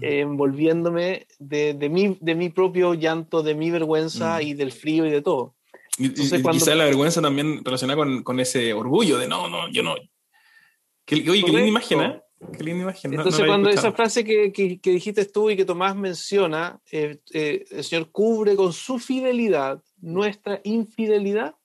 envolviéndome 0.00 1.26
de, 1.38 1.74
de, 1.74 1.88
mi, 1.88 2.18
de 2.20 2.34
mi 2.34 2.48
propio 2.48 2.94
llanto, 2.94 3.42
de 3.42 3.54
mi 3.54 3.70
vergüenza 3.70 4.42
y 4.42 4.54
del 4.54 4.72
frío 4.72 5.06
y 5.06 5.10
de 5.10 5.22
todo. 5.22 5.54
Entonces, 5.98 6.42
cuando... 6.42 6.58
Quizá 6.58 6.74
la 6.74 6.84
vergüenza 6.84 7.20
también 7.20 7.64
relacionada 7.64 7.96
con, 7.96 8.22
con, 8.22 8.40
ese 8.40 8.72
orgullo 8.72 9.18
de 9.18 9.28
no, 9.28 9.48
no, 9.48 9.70
yo 9.70 9.82
no, 9.82 9.92
oye, 9.92 11.44
qué 11.44 11.52
linda 11.52 11.66
imagen, 11.66 12.00
¿eh? 12.00 12.22
Qué 12.56 12.62
linda 12.62 12.82
imagen. 12.82 13.14
Entonces, 13.14 13.44
cuando 13.46 13.68
esa 13.68 13.92
frase 13.92 14.24
que, 14.24 14.52
que, 14.52 14.90
dijiste 14.90 15.24
tú 15.24 15.50
y 15.50 15.56
que 15.56 15.64
Tomás 15.64 15.96
menciona, 15.96 16.80
eh, 16.92 17.18
eh, 17.32 17.64
el 17.70 17.84
Señor 17.84 18.10
cubre 18.10 18.54
con 18.54 18.72
su 18.72 18.98
fidelidad 18.98 19.82
nuestra 20.00 20.60
infidelidad, 20.62 21.56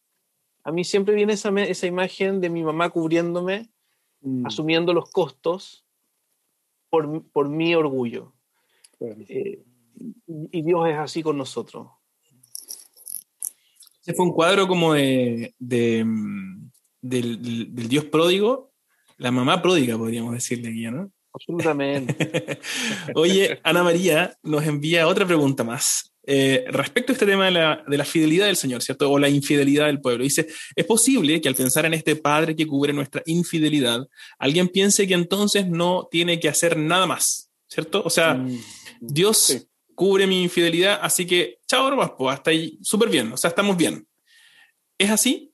a 0.64 0.72
mí 0.72 0.84
siempre 0.84 1.14
viene 1.14 1.34
esa, 1.34 1.49
esa 1.61 1.86
imagen 1.86 2.41
de 2.41 2.49
mi 2.49 2.64
mamá 2.64 2.89
cubriéndome, 2.89 3.70
mm. 4.22 4.47
asumiendo 4.47 4.93
los 4.93 5.11
costos 5.11 5.83
por, 6.94 7.28
por 7.32 7.50
mi 7.50 7.74
orgullo. 7.74 8.36
Eh, 9.00 9.64
y 10.52 10.62
Dios 10.62 10.88
es 10.88 10.96
así 10.96 11.24
con 11.24 11.36
nosotros. 11.36 11.88
Ese 14.02 14.14
fue 14.14 14.28
un 14.28 14.32
cuadro 14.32 14.68
como 14.68 14.94
de, 14.94 15.56
de 15.58 16.06
mm, 16.06 16.70
del, 17.02 17.74
del, 17.74 17.88
Dios 17.89 18.06
pródigo 18.06 18.74
la 19.18 19.32
mamá 19.32 19.60
pródiga, 19.60 19.98
podríamos 19.98 20.34
decirle 20.34 20.70
aquí, 20.70 20.84
¿no? 20.84 21.12
Absolutamente. 21.34 22.60
Oye, 23.16 23.60
Ana 23.64 23.84
María 23.84 24.38
nos 24.44 24.66
envía 24.66 25.08
otra 25.08 25.26
pregunta 25.26 25.64
más. 25.64 26.14
Eh, 26.26 26.64
respecto 26.70 27.12
a 27.12 27.16
este 27.16 27.26
tema 27.26 27.46
de 27.46 27.52
la, 27.52 27.84
de 27.86 27.98
la, 27.98 28.06
fidelidad 28.06 28.46
del 28.46 28.56
Señor, 28.56 28.82
¿cierto? 28.82 29.12
O 29.12 29.20
la 29.20 29.28
infidelidad 29.28 29.88
del 29.88 30.00
pueblo. 30.00 30.24
Dice, 30.24 30.48
es 30.74 30.86
posible 30.86 31.42
que 31.42 31.50
al 31.50 31.56
pensar 31.56 31.86
en 31.86 31.94
este 31.94 32.16
Padre 32.16 32.56
que 32.56 32.66
cubre 32.66 32.94
nuestra 32.94 33.22
infidelidad, 33.26 34.08
alguien 34.40 34.70
piense 34.70 35.06
que 35.06 35.16
entonces 35.16 35.68
no 35.68 36.08
tiene 36.10 36.40
que 36.40 36.48
hacer 36.48 36.78
nada 36.78 37.06
más, 37.06 37.52
¿cierto? 37.68 38.04
O 38.06 38.10
sea, 38.10 38.36
mm, 38.36 38.58
Dios 39.02 39.68
cubre 39.96 40.26
mi 40.26 40.44
infidelidad, 40.44 41.00
así 41.02 41.26
que, 41.26 41.60
chao, 41.68 42.16
pues 42.18 42.34
hasta 42.34 42.52
ahí, 42.52 42.80
súper 42.82 43.10
bien, 43.10 43.32
o 43.34 43.38
sea, 43.38 43.50
estamos 43.50 43.76
bien. 43.76 44.08
¿Es 44.98 45.10
así? 45.10 45.53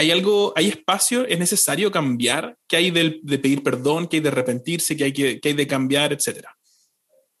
¿Hay 0.00 0.10
algo, 0.10 0.54
hay 0.56 0.68
espacio? 0.68 1.26
¿Es 1.26 1.38
necesario 1.38 1.90
cambiar? 1.90 2.56
¿Qué 2.66 2.76
hay 2.76 2.90
de, 2.90 3.20
pedir 3.38 3.62
perdón? 3.62 4.08
¿Qué 4.08 4.16
hay 4.16 4.22
de 4.22 4.30
arrepentirse? 4.30 4.96
¿Qué 4.96 5.04
hay, 5.04 5.12
que, 5.12 5.38
hay 5.44 5.52
de 5.52 5.66
cambiar? 5.66 6.14
Etcétera. 6.14 6.56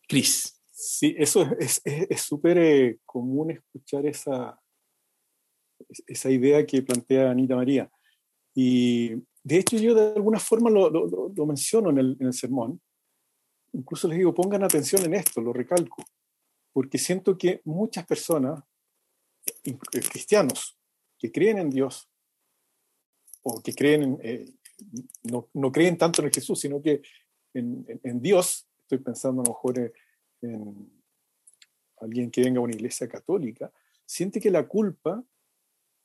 Cris. 0.06 0.60
Sí, 0.70 1.14
eso 1.16 1.48
es 1.58 1.80
súper 2.20 2.58
es, 2.58 2.92
eh, 2.92 2.98
común 3.06 3.52
escuchar 3.52 4.04
esa, 4.04 4.60
esa 6.06 6.30
idea 6.30 6.66
que 6.66 6.82
plantea 6.82 7.30
Anita 7.30 7.56
María. 7.56 7.90
Y 8.54 9.14
de 9.42 9.56
hecho 9.56 9.78
yo 9.78 9.94
de 9.94 10.12
alguna 10.16 10.38
forma 10.38 10.68
lo, 10.68 10.90
lo, 10.90 11.32
lo 11.34 11.46
menciono 11.46 11.88
en 11.88 11.96
el, 11.96 12.16
en 12.20 12.26
el, 12.26 12.34
sermón. 12.34 12.78
Incluso 13.72 14.06
les 14.06 14.18
digo, 14.18 14.34
pongan 14.34 14.64
atención 14.64 15.02
en 15.06 15.14
esto, 15.14 15.40
lo 15.40 15.54
recalco, 15.54 16.04
porque 16.74 16.98
siento 16.98 17.38
que 17.38 17.62
muchas 17.64 18.04
personas, 18.04 18.62
eh, 19.64 19.78
cristianos, 20.10 20.78
que 21.18 21.32
creen 21.32 21.56
en 21.56 21.70
Dios, 21.70 22.09
o 23.42 23.62
que 23.62 23.72
creen, 23.74 24.18
eh, 24.22 24.52
no, 25.24 25.48
no, 25.54 25.72
creen 25.72 25.96
tanto 25.96 26.22
en 26.22 26.32
Jesús, 26.32 26.60
sino 26.60 26.80
que 26.82 27.02
en, 27.54 28.20
Dios, 28.20 28.68
estoy 28.80 28.98
pensando 28.98 29.42
a 29.42 29.44
lo 29.44 29.52
mejor 29.52 29.92
en, 30.42 30.90
alguien 32.00 32.30
que 32.30 32.42
venga 32.42 32.60
a 32.60 32.62
una 32.62 32.74
iglesia 32.74 33.08
católica, 33.08 33.72
siente 34.06 34.40
que 34.40 34.50
la 34.50 34.66
culpa 34.66 35.22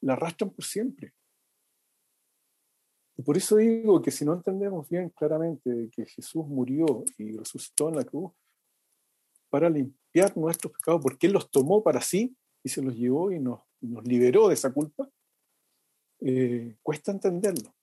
la 0.01 0.13
arrastran 0.13 0.49
por 0.49 0.65
siempre. 0.65 1.13
Y 3.17 3.23
por 3.23 3.37
eso 3.37 3.55
digo 3.55 4.01
que 4.01 4.11
si 4.11 4.25
no 4.25 4.33
entendemos 4.33 4.89
bien 4.89 5.09
claramente 5.09 5.89
que 5.91 6.05
Jesús 6.05 6.45
murió 6.47 7.05
y 7.17 7.31
resucitó 7.37 7.87
en 7.87 7.95
la 7.95 8.03
cruz 8.03 8.31
para 9.49 9.69
limpiar 9.69 10.35
nuestros 10.35 10.73
pecados, 10.73 11.01
porque 11.01 11.27
Él 11.27 11.33
los 11.33 11.49
tomó 11.49 11.81
para 11.81 12.01
sí 12.01 12.35
y 12.61 12.69
se 12.69 12.81
los 12.81 12.93
llevó 12.93 13.31
y 13.31 13.39
nos, 13.39 13.61
nos 13.79 14.05
liberó 14.05 14.49
de 14.49 14.55
esa 14.55 14.73
culpa, 14.73 15.09
eh, 16.21 16.75
cuesta 16.81 17.11
entenderlo. 17.11 17.73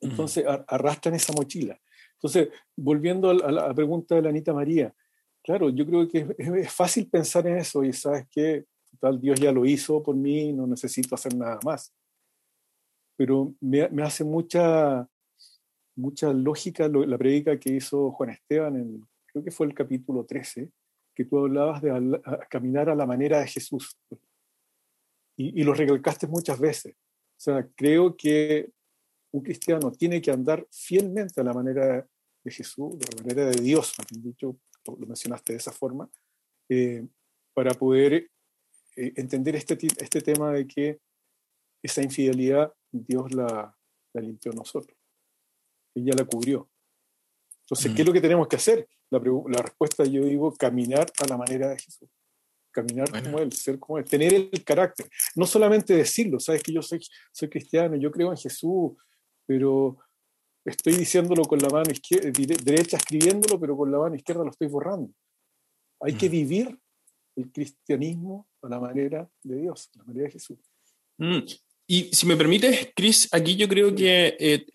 Entonces 0.00 0.44
arrastran 0.68 1.14
esa 1.14 1.32
mochila. 1.32 1.80
Entonces, 2.14 2.48
volviendo 2.76 3.30
a 3.30 3.34
la, 3.34 3.74
pregunta 3.74 4.14
de 4.14 4.22
la 4.22 4.30
Anita 4.30 4.52
María, 4.52 4.94
claro, 5.42 5.70
yo 5.70 5.86
creo 5.86 6.08
que 6.08 6.34
es, 6.38 6.72
fácil 6.72 7.08
pensar 7.08 7.46
en 7.46 7.58
eso 7.58 7.84
y 7.84 7.92
sabes 7.92 8.26
que 8.30 8.66
tal 9.00 9.20
Dios 9.20 9.38
ya 9.38 9.52
lo 9.52 9.66
hizo 9.66 10.02
por 10.02 10.16
mí, 10.16 10.52
no 10.52 10.66
necesito 10.66 11.14
hacer 11.14 11.34
nada 11.34 11.58
más. 11.64 11.92
Pero 13.16 13.54
me, 13.60 13.88
me 13.88 14.02
hace 14.02 14.24
mucha, 14.24 15.08
mucha 15.94 16.32
lógica 16.32 16.88
la 16.88 17.18
predica 17.18 17.58
que 17.58 17.70
hizo 17.70 18.10
Juan 18.12 18.30
Esteban, 18.30 18.76
en, 18.76 19.06
creo 19.26 19.44
que 19.44 19.50
fue 19.50 19.66
el 19.66 19.74
capítulo 19.74 20.24
13, 20.24 20.70
que 21.14 21.24
tú 21.24 21.38
hablabas 21.38 21.82
de 21.82 22.20
caminar 22.48 22.88
a 22.90 22.94
la 22.94 23.06
manera 23.06 23.40
de 23.40 23.46
Jesús. 23.46 23.98
Y, 25.36 25.60
y 25.60 25.64
lo 25.64 25.74
recalcaste 25.74 26.26
muchas 26.26 26.58
veces. 26.58 26.94
O 27.36 27.40
sea, 27.40 27.68
creo 27.76 28.16
que 28.16 28.70
un 29.32 29.42
cristiano 29.42 29.92
tiene 29.92 30.20
que 30.20 30.30
andar 30.30 30.66
fielmente 30.70 31.40
a 31.40 31.44
la 31.44 31.52
manera 31.52 32.08
de 32.42 32.50
Jesús, 32.50 32.98
de 32.98 33.06
la 33.06 33.22
manera 33.22 33.50
de 33.50 33.60
Dios, 33.60 33.94
más 33.98 34.06
dicho, 34.22 34.58
lo 34.86 35.06
mencionaste 35.06 35.52
de 35.52 35.58
esa 35.58 35.72
forma, 35.72 36.08
eh, 36.70 37.06
para 37.52 37.74
poder 37.74 38.30
eh, 38.96 39.12
entender 39.16 39.56
este, 39.56 39.76
este 39.98 40.20
tema 40.22 40.52
de 40.52 40.66
que 40.66 41.00
esa 41.82 42.02
infidelidad 42.02 42.72
Dios 42.90 43.34
la, 43.34 43.76
la 44.14 44.20
limpió 44.20 44.52
a 44.52 44.54
nosotros. 44.54 44.96
Ella 45.94 46.14
la 46.16 46.24
cubrió. 46.24 46.70
Entonces, 47.60 47.92
¿qué 47.94 48.02
es 48.02 48.06
mm. 48.06 48.08
lo 48.08 48.12
que 48.12 48.20
tenemos 48.20 48.48
que 48.48 48.56
hacer? 48.56 48.88
La, 49.10 49.18
la, 49.18 49.62
respuesta, 49.62 50.04
yo 50.04 50.24
digo, 50.24 50.54
caminar 50.54 51.06
a 51.22 51.26
la 51.26 51.36
manera 51.36 51.68
de 51.68 51.78
Jesús 51.78 52.08
caminar 52.76 53.10
como 53.10 53.38
Él, 53.38 53.52
ser 53.52 53.78
como 53.78 53.98
Él, 53.98 54.04
tener 54.04 54.34
el 54.34 54.64
carácter. 54.64 55.06
No 55.34 55.46
solamente 55.46 55.96
decirlo, 55.96 56.38
sabes 56.38 56.62
que 56.62 56.72
yo 56.72 56.82
soy, 56.82 57.00
soy 57.32 57.48
cristiano, 57.48 57.96
yo 57.96 58.10
creo 58.10 58.30
en 58.30 58.36
Jesús, 58.36 58.92
pero 59.46 59.98
estoy 60.64 60.94
diciéndolo 60.94 61.42
con 61.44 61.58
la 61.58 61.70
mano 61.70 61.90
izquierda, 61.90 62.30
derecha 62.62 62.98
escribiéndolo, 62.98 63.58
pero 63.58 63.76
con 63.76 63.90
la 63.90 63.98
mano 63.98 64.14
izquierda 64.14 64.44
lo 64.44 64.50
estoy 64.50 64.68
borrando. 64.68 65.10
Hay 66.00 66.14
que 66.14 66.28
mm. 66.28 66.32
vivir 66.32 66.78
el 67.36 67.50
cristianismo 67.50 68.46
a 68.62 68.68
la 68.68 68.78
manera 68.78 69.28
de 69.42 69.56
Dios, 69.56 69.90
a 69.94 69.98
la 69.98 70.04
manera 70.04 70.26
de 70.26 70.32
Jesús. 70.32 70.58
Mm. 71.16 71.38
Y 71.88 72.02
si 72.12 72.26
me 72.26 72.36
permites, 72.36 72.90
Chris, 72.94 73.28
aquí 73.32 73.56
yo 73.56 73.68
creo 73.68 73.94
que 73.94 74.36
eh, 74.38 74.66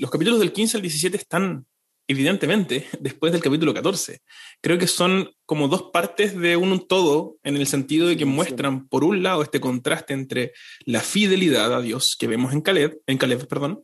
los 0.00 0.10
capítulos 0.10 0.40
del 0.40 0.52
15 0.52 0.76
al 0.76 0.82
17 0.82 1.16
están 1.16 1.64
evidentemente, 2.08 2.86
después 3.00 3.32
del 3.32 3.42
capítulo 3.42 3.74
14. 3.74 4.20
Creo 4.60 4.78
que 4.78 4.86
son 4.86 5.30
como 5.44 5.68
dos 5.68 5.90
partes 5.92 6.38
de 6.38 6.56
un 6.56 6.86
todo, 6.86 7.36
en 7.42 7.56
el 7.56 7.66
sentido 7.66 8.08
de 8.08 8.16
que 8.16 8.24
muestran, 8.24 8.88
por 8.88 9.04
un 9.04 9.22
lado, 9.22 9.42
este 9.42 9.60
contraste 9.60 10.14
entre 10.14 10.52
la 10.84 11.00
fidelidad 11.00 11.74
a 11.74 11.82
Dios 11.82 12.16
que 12.18 12.26
vemos 12.26 12.52
en 12.52 12.60
Caleb, 12.60 13.00
en 13.06 13.18
Caleb 13.18 13.46
perdón, 13.48 13.82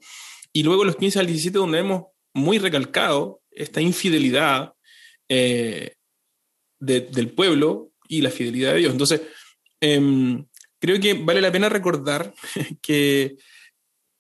y 0.52 0.62
luego 0.62 0.84
los 0.84 0.96
15 0.96 1.20
al 1.20 1.26
17 1.26 1.58
donde 1.58 1.78
hemos 1.78 2.04
muy 2.34 2.58
recalcado 2.58 3.40
esta 3.50 3.80
infidelidad 3.80 4.74
eh, 5.28 5.94
del 6.78 7.30
pueblo 7.30 7.92
y 8.08 8.22
la 8.22 8.30
fidelidad 8.30 8.72
de 8.72 8.80
Dios. 8.80 8.92
Entonces, 8.92 9.22
em, 9.80 10.44
creo 10.80 10.98
que 11.00 11.14
vale 11.14 11.40
la 11.40 11.52
pena 11.52 11.68
recordar 11.68 12.34
que, 12.82 13.36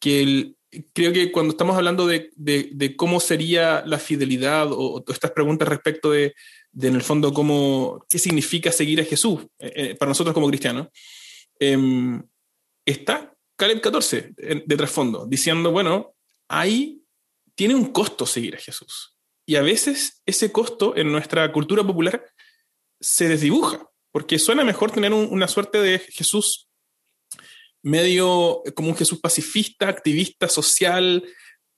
que 0.00 0.54
creo 0.92 1.12
que 1.12 1.30
cuando 1.30 1.52
estamos 1.52 1.76
hablando 1.76 2.06
de, 2.06 2.94
cómo 2.96 3.20
sería 3.20 3.82
la 3.86 3.98
fidelidad 3.98 4.68
o, 4.70 5.04
estas 5.08 5.30
preguntas 5.32 5.68
respecto 5.68 6.10
de, 6.10 6.34
en 6.80 6.94
el 6.94 7.02
fondo, 7.02 7.32
cómo, 7.32 8.04
qué 8.08 8.18
significa 8.18 8.72
seguir 8.72 9.00
a 9.00 9.04
Jesús 9.04 9.42
eh, 9.58 9.72
eh, 9.74 9.94
para 9.96 10.10
nosotros 10.10 10.32
como 10.34 10.48
cristianos, 10.48 10.88
em, 11.58 12.22
está 12.86 13.34
Caleb 13.56 13.80
14 13.80 14.34
de 14.66 14.76
trasfondo, 14.76 15.26
diciendo, 15.26 15.70
bueno, 15.70 16.14
ahí 16.48 17.02
tiene 17.54 17.74
un 17.74 17.92
costo 17.92 18.26
seguir 18.26 18.56
a 18.56 18.58
Jesús. 18.58 19.16
Y 19.46 19.56
a 19.56 19.62
veces 19.62 20.22
ese 20.24 20.50
costo 20.50 20.96
en 20.96 21.12
nuestra 21.12 21.52
cultura 21.52 21.84
popular 21.84 22.24
se 23.00 23.28
desdibuja, 23.28 23.86
porque 24.10 24.38
suena 24.38 24.64
mejor 24.64 24.90
tener 24.90 25.12
una 25.12 25.48
suerte 25.48 25.80
de 25.80 25.98
Jesús 25.98 26.68
medio 27.82 28.62
como 28.74 28.90
un 28.90 28.96
Jesús 28.96 29.20
pacifista, 29.20 29.88
activista, 29.88 30.48
social, 30.48 31.24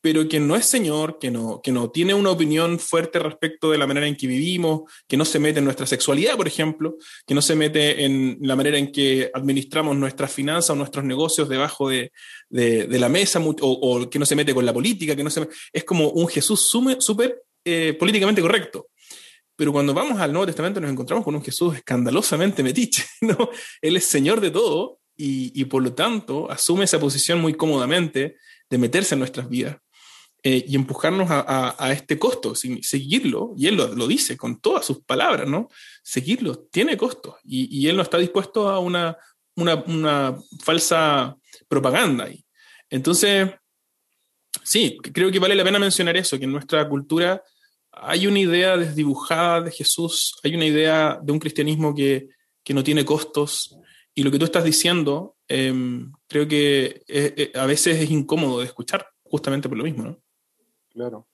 pero 0.05 0.29
que 0.29 0.39
no 0.39 0.55
es 0.55 0.67
Señor, 0.67 1.19
que 1.19 1.31
no, 1.31 1.63
que 1.63 1.73
no 1.73 1.91
tiene 1.91 2.13
una 2.13 2.31
opinión 2.31 2.79
fuerte 2.79 3.19
respecto 3.19 3.71
de 3.71 3.79
la 3.79 3.87
manera 3.87 4.07
en 4.07 4.17
que 4.17 4.27
vivimos, 4.27 4.83
que 5.09 5.17
no 5.17 5.25
se 5.25 5.39
mete 5.39 5.61
en 5.61 5.65
nuestra 5.65 5.87
sexualidad, 5.87 6.37
por 6.37 6.47
ejemplo, 6.47 6.97
que 7.27 7.33
no 7.33 7.41
se 7.41 7.57
mete 7.57 8.05
en 8.05 8.37
la 8.43 8.55
manera 8.55 8.77
en 8.77 8.93
que 8.93 9.31
administramos 9.33 9.97
nuestras 9.97 10.31
finanzas 10.31 10.69
o 10.69 10.75
nuestros 10.75 11.07
negocios 11.07 11.49
debajo 11.49 11.89
de, 11.89 12.13
la 12.51 13.09
mesa, 13.09 13.41
o, 13.43 14.11
que 14.11 14.19
no 14.19 14.27
se 14.27 14.37
mete 14.37 14.53
con 14.53 14.67
la 14.67 14.75
política, 14.75 15.17
que 15.17 15.25
no 15.25 15.31
se 15.31 15.49
es 15.73 15.85
como 15.85 16.11
un 16.11 16.29
Jesús 16.29 16.69
súper 16.69 17.43
eh, 17.65 17.97
políticamente 17.99 18.43
correcto. 18.43 18.89
Pero 19.57 19.73
cuando 19.73 19.95
vamos 19.95 20.21
al 20.21 20.33
Nuevo 20.33 20.45
Testamento 20.45 20.81
nos 20.81 20.91
encontramos 20.91 21.25
con 21.25 21.35
un 21.35 21.43
Jesús 21.43 21.77
escandalosamente 21.77 22.63
metiche, 22.63 23.07
¿no? 23.23 23.49
Él 23.81 23.97
es 23.97 24.05
Señor 24.05 24.43
de 24.43 24.51
todo 24.51 24.99
y, 25.17 25.65
por 25.67 25.83
lo 25.83 25.95
tanto 25.95 26.51
asume 26.51 26.85
esa 26.85 26.99
posición 26.99 27.41
muy 27.41 27.55
cómodamente 27.55 28.37
de 28.69 28.79
meterse 28.79 29.15
en 29.15 29.21
nuestras 29.21 29.49
vidas 29.49 29.77
eh, 30.43 30.65
y 30.67 30.75
empujarnos 30.75 31.29
a, 31.31 31.93
este 31.93 32.19
costo, 32.19 32.55
seguirlo, 32.55 33.55
y 33.57 33.69
él 33.69 33.77
lo, 33.77 34.07
dice 34.07 34.37
con 34.37 34.61
todas 34.61 34.85
sus 34.85 35.01
palabras, 35.03 35.49
¿no? 35.49 35.69
Seguirlo 36.03 36.59
tiene 36.71 36.97
costo 36.97 37.39
y, 37.45 37.87
él 37.89 37.97
no 37.97 38.03
está 38.03 38.19
dispuesto 38.19 38.69
a 38.69 38.79
una, 38.79 39.17
falsa 40.63 41.37
propaganda. 41.69 42.25
Ahí. 42.25 42.45
Entonces, 42.91 43.51
sí, 44.63 44.99
creo 45.01 45.31
que 45.31 45.39
vale 45.39 45.55
la 45.55 45.65
pena 45.65 45.79
mencionar 45.79 46.17
eso, 46.17 46.39
que 46.39 46.45
en 46.45 46.53
nuestra 46.53 46.87
cultura 46.89 47.43
hay 47.93 48.27
una 48.27 48.41
idea 48.41 48.77
desdibujada 48.77 49.63
de 49.63 49.71
Jesús, 49.71 50.35
hay 50.43 50.57
una 50.57 50.67
idea 50.67 51.19
de 51.23 51.33
un 51.33 51.39
cristianismo 51.39 51.95
que, 51.95 52.29
que 52.65 52.75
no 52.75 52.83
tiene 52.83 53.05
costos, 53.05 53.77
y 54.15 54.23
lo 54.23 54.31
que 54.31 54.39
tú 54.39 54.45
estás 54.45 54.65
diciendo, 54.65 55.37
em, 55.49 56.13
creo 56.29 56.47
que 56.47 57.03
eh, 57.09 57.35
eh, 57.37 57.53
a 57.55 57.67
veces 57.67 58.01
es 58.01 58.11
incómodo 58.11 58.61
de 58.61 58.67
escuchar, 58.67 59.07
justamente 59.25 59.69
por 59.69 59.77
lo 59.77 59.85
mismo, 59.85 60.05
¿no? 60.05 60.23
Claro, 60.91 61.27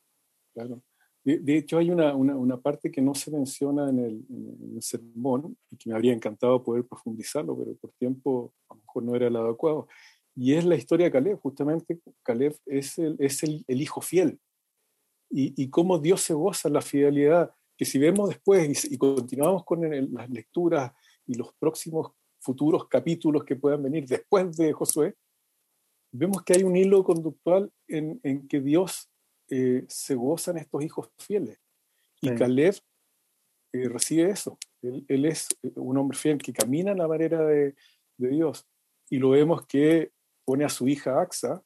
claro. 0.55 0.83
De, 1.22 1.59
hecho, 1.59 1.76
hay 1.76 1.91
una, 1.91 2.14
una, 2.14 2.57
parte 2.59 2.91
que 2.91 3.03
no 3.03 3.14
se 3.14 3.31
menciona 3.31 3.91
en 3.91 3.99
el, 3.99 4.83
sermón 4.83 5.55
y 5.70 5.76
que 5.76 5.91
me 5.91 5.95
habría 5.95 6.14
encantado 6.14 6.62
poder 6.62 6.87
profundizarlo, 6.87 7.57
pero 7.59 7.74
por 7.74 7.93
tiempo 7.93 8.55
a 8.70 8.74
lo 8.74 8.81
mejor 8.81 9.03
no 9.03 9.14
era 9.14 9.26
el 9.26 9.37
adecuado. 9.37 9.87
Y 10.35 10.55
es 10.55 10.64
la 10.64 10.76
historia 10.76 11.07
de 11.07 11.12
Caleb. 11.12 11.39
Justamente 11.39 12.01
Caleb 12.22 12.57
es 12.64 12.99
el, 12.99 13.16
es 13.18 13.43
el, 13.43 13.62
el 13.68 13.83
hijo 13.83 14.01
fiel. 14.01 14.41
Y, 15.28 15.62
y, 15.62 15.68
cómo 15.68 15.99
Dios 15.99 16.22
se 16.22 16.33
goza 16.33 16.70
la 16.70 16.81
fidelidad. 16.81 17.51
Que 17.76 17.85
si 17.85 17.99
vemos 17.99 18.31
después 18.31 18.87
y, 18.91 18.95
y 18.95 18.97
continuamos 18.97 19.64
con 19.66 19.83
las 20.14 20.31
lecturas 20.31 20.93
y 21.26 21.35
los 21.35 21.53
próximos 21.53 22.12
futuros 22.41 22.88
capítulos 22.88 23.45
que 23.45 23.57
puedan 23.57 23.82
venir 23.82 24.07
después 24.07 24.57
de 24.57 24.72
Josué, 24.72 25.14
vemos 26.12 26.43
que 26.43 26.55
hay 26.55 26.62
un 26.62 26.76
hilo 26.76 27.05
conductual 27.05 27.72
en, 27.86 28.20
en 28.22 28.49
que 28.49 28.61
Dios 28.61 29.11
eh, 29.49 29.84
se 29.88 30.14
goza 30.14 30.51
en 30.51 30.59
estos 30.59 30.82
hijos 30.82 31.11
fieles. 31.18 31.59
Y 32.20 32.34
Caleb 32.34 32.74
eh, 33.72 33.88
recibe 33.88 34.30
eso. 34.30 34.59
Él, 34.82 35.05
él, 35.09 35.24
es 35.24 35.49
un 35.74 35.97
hombre 35.97 36.16
fiel 36.16 36.38
que 36.38 36.53
camina 36.53 36.93
en 36.93 36.99
la 36.99 37.09
manera 37.09 37.45
de, 37.47 37.74
de 38.16 38.28
Dios. 38.28 38.66
Y 39.09 39.18
lo 39.18 39.30
vemos 39.30 39.66
que 39.66 40.12
pone 40.45 40.64
a 40.64 40.68
su 40.68 40.88
hija 40.88 41.20
Axa, 41.20 41.62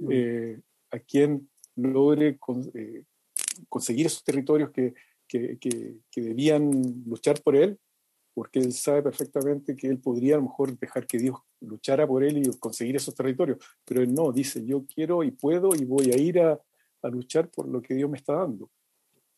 mm. 0.00 0.08
eh, 0.10 0.60
a 0.90 0.98
quien 0.98 1.50
logre 1.76 2.38
conseguir 3.68 4.06
esos 4.06 4.24
territorios 4.24 4.70
que, 4.70 4.94
que, 5.26 5.58
que, 5.58 6.20
debían 6.20 7.04
luchar 7.06 7.40
por 7.42 7.56
él, 7.56 7.78
porque 8.40 8.58
él 8.58 8.72
sabe 8.72 9.02
perfectamente 9.02 9.76
que 9.76 9.86
él 9.86 9.98
podría 9.98 10.36
a 10.36 10.38
lo 10.38 10.44
mejor 10.44 10.74
dejar 10.78 11.06
que 11.06 11.18
Dios 11.18 11.36
luchara 11.60 12.06
por 12.06 12.24
él 12.24 12.38
y 12.38 12.50
conseguir 12.58 12.96
esos 12.96 13.14
territorios, 13.14 13.58
pero 13.84 14.00
él 14.00 14.14
no, 14.14 14.32
dice, 14.32 14.64
yo 14.64 14.86
quiero 14.86 15.22
y 15.22 15.30
puedo 15.30 15.74
y 15.74 15.84
voy 15.84 16.10
a 16.10 16.16
ir 16.16 16.40
a, 16.40 16.58
a 17.02 17.08
luchar 17.10 17.50
por 17.50 17.68
lo 17.68 17.82
que 17.82 17.92
Dios 17.92 18.08
me 18.08 18.16
está 18.16 18.36
dando. 18.36 18.70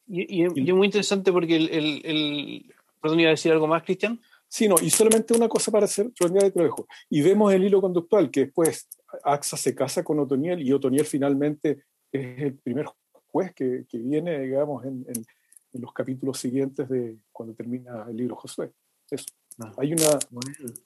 Y, 0.07 0.45
es 0.45 0.73
muy 0.73 0.87
interesante 0.87 1.33
porque 1.33 1.57
el, 1.57 1.69
el, 2.05 2.73
Perdón, 3.01 3.19
¿iba 3.19 3.31
a 3.31 3.33
decir 3.33 3.51
algo 3.51 3.67
más, 3.67 3.83
Cristian? 3.83 4.21
Sí, 4.47 4.69
no, 4.69 4.77
y 4.81 4.89
solamente 4.89 5.35
una 5.35 5.49
cosa 5.49 5.73
para 5.73 5.87
hacer 5.87 6.13
de 6.13 6.51
trabajo. 6.53 6.87
Y 7.11 7.23
vemos 7.23 7.53
el 7.53 7.65
hilo 7.65 7.81
conductual, 7.81 8.31
que 8.31 8.45
después 8.45 8.89
Axa 9.25 9.57
se 9.57 9.75
casa 9.75 10.05
con 10.05 10.21
Otoniel 10.21 10.63
y 10.63 10.73
Otoniel 10.73 11.07
finalmente 11.07 11.83
es 12.13 12.41
el 12.41 12.55
primer 12.55 12.87
juez 13.27 13.53
que, 13.53 13.85
que 13.89 13.99
viene, 13.99 14.39
digamos, 14.39 14.85
en, 14.85 15.05
en, 15.09 15.25
los 15.73 15.93
capítulos 15.93 16.39
siguientes 16.39 16.89
de 16.89 17.17
cuando 17.33 17.53
termina 17.53 18.07
el 18.09 18.17
libro 18.17 18.37
Josué. 18.37 18.71
Eso. 19.13 19.27
Ah. 19.59 19.73
hay 19.79 19.93
una 19.93 20.19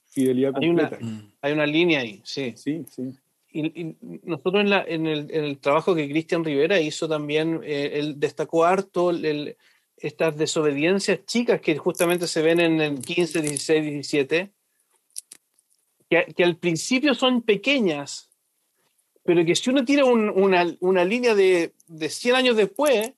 fidelidad 0.09 0.51
completa. 0.53 0.97
Hay 0.97 1.03
una, 1.03 1.31
hay 1.41 1.53
una 1.53 1.65
línea 1.65 2.01
ahí, 2.01 2.21
sí. 2.25 2.53
Sí, 2.55 2.83
sí. 2.89 3.03
Y, 3.49 3.95
nosotros 4.23 4.61
en, 4.61 4.69
la, 4.69 4.83
en, 4.83 5.07
el, 5.07 5.31
en, 5.31 5.45
el, 5.45 5.57
trabajo 5.57 5.95
que 5.95 6.09
Cristian 6.09 6.43
Rivera 6.43 6.79
hizo 6.79 7.07
también, 7.07 7.61
eh, 7.63 7.91
él 7.93 8.19
destacó 8.19 8.65
harto 8.65 9.11
estas 9.95 10.37
desobediencias 10.37 11.25
chicas 11.25 11.61
que 11.61 11.77
justamente 11.77 12.27
se 12.27 12.41
ven 12.41 12.59
en 12.59 12.81
el 12.81 13.01
15, 13.01 13.41
16, 13.41 13.83
17, 13.83 14.51
que, 16.09 16.33
que 16.35 16.43
al 16.43 16.57
principio 16.57 17.15
son 17.15 17.41
pequeñas, 17.41 18.29
pero 19.23 19.43
que 19.43 19.55
si 19.55 19.69
uno 19.69 19.83
tira 19.85 20.05
una, 20.05 20.65
una, 20.79 21.05
línea 21.05 21.33
de, 21.33 21.73
de 21.87 22.09
100 22.09 22.35
años 22.35 22.57
después, 22.57 23.13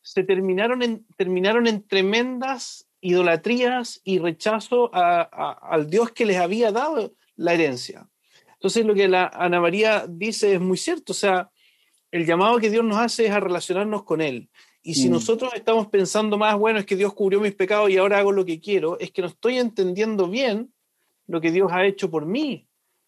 se 0.00 0.24
terminaron 0.24 0.82
en, 0.82 1.06
terminaron 1.16 1.66
en 1.66 1.86
tremendas 1.86 2.85
idolatrías 3.06 4.00
y 4.02 4.18
rechazo 4.18 4.90
al 4.92 5.88
Dios 5.88 6.10
que 6.10 6.26
les 6.26 6.38
había 6.38 6.72
dado 6.72 7.14
la 7.36 7.54
herencia. 7.54 8.08
Entonces 8.54 8.84
lo 8.84 8.94
que 8.94 9.06
la 9.06 9.26
Ana 9.26 9.60
María 9.60 10.06
dice 10.08 10.54
es 10.54 10.60
muy 10.60 10.76
cierto, 10.76 11.12
o 11.12 11.14
sea, 11.14 11.50
el 12.10 12.26
llamado 12.26 12.58
que 12.58 12.70
Dios 12.70 12.84
nos 12.84 12.98
hace 12.98 13.26
es 13.26 13.30
a 13.30 13.38
relacionarnos 13.38 14.02
con 14.02 14.20
Él. 14.20 14.48
Y 14.82 14.94
si 14.94 15.08
mm. 15.08 15.12
nosotros 15.12 15.52
estamos 15.54 15.86
pensando 15.86 16.36
más, 16.36 16.56
bueno, 16.56 16.80
es 16.80 16.86
que 16.86 16.96
Dios 16.96 17.14
cubrió 17.14 17.40
mis 17.40 17.54
pecados 17.54 17.90
y 17.90 17.96
ahora 17.96 18.18
hago 18.18 18.32
lo 18.32 18.44
que 18.44 18.60
quiero, 18.60 18.98
es 18.98 19.12
que 19.12 19.22
no 19.22 19.28
estoy 19.28 19.58
entendiendo 19.58 20.28
bien 20.28 20.72
lo 21.26 21.40
que 21.40 21.52
Dios 21.52 21.70
ha 21.72 21.86
hecho 21.86 22.10
por 22.10 22.26
mí. 22.26 22.66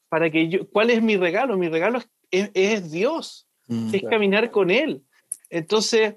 Para 0.08 0.30
que 0.30 0.48
yo, 0.48 0.68
¿Cuál 0.70 0.90
es 0.90 1.02
mi 1.02 1.16
regalo? 1.16 1.56
Mi 1.56 1.68
regalo 1.68 2.00
es, 2.30 2.90
Dios, 2.90 3.48
mm, 3.66 3.94
es 3.94 4.02
caminar 4.02 4.50
con 4.50 4.70
Él. 4.70 5.02
Entonces, 5.50 6.14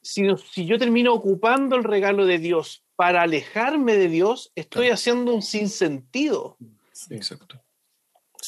si, 0.00 0.26
si 0.52 0.64
yo 0.64 0.78
termino 0.78 1.12
ocupando 1.12 1.76
el 1.76 1.84
regalo 1.84 2.24
de 2.24 2.38
Dios 2.38 2.85
para 2.96 3.22
alejarme 3.22 3.96
de 3.96 4.08
Dios, 4.08 4.52
estoy 4.54 4.88
haciendo 4.88 5.34
un 5.34 5.42
sinsentido. 5.42 6.56
exacto. 7.10 7.62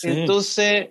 Entonces, 0.03 0.90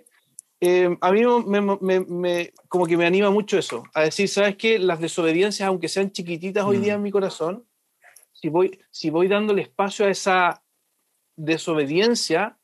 eh, 0.60 0.96
a 1.00 1.12
mí 1.12 1.22
me, 1.46 2.52
como 2.68 2.86
que 2.86 2.96
me 2.96 3.06
anima 3.06 3.30
mucho 3.30 3.58
eso, 3.58 3.84
a 3.94 4.02
decir, 4.02 4.28
¿sabes 4.28 4.56
qué? 4.56 4.78
Las 4.78 5.00
desobediencias, 5.00 5.66
aunque 5.66 5.88
sean 5.88 6.10
chiquititas 6.10 6.64
hoy 6.64 6.78
día 6.78 6.94
en 6.94 7.00
mm. 7.00 7.02
mi 7.02 7.10
corazón, 7.10 7.64
si 8.32 8.48
voy, 8.48 8.78
si 8.90 9.10
voy 9.10 9.28
dándole 9.28 9.62
espacio 9.62 10.06
a 10.06 10.10
esa 10.10 10.62
desobediencia, 11.36 12.58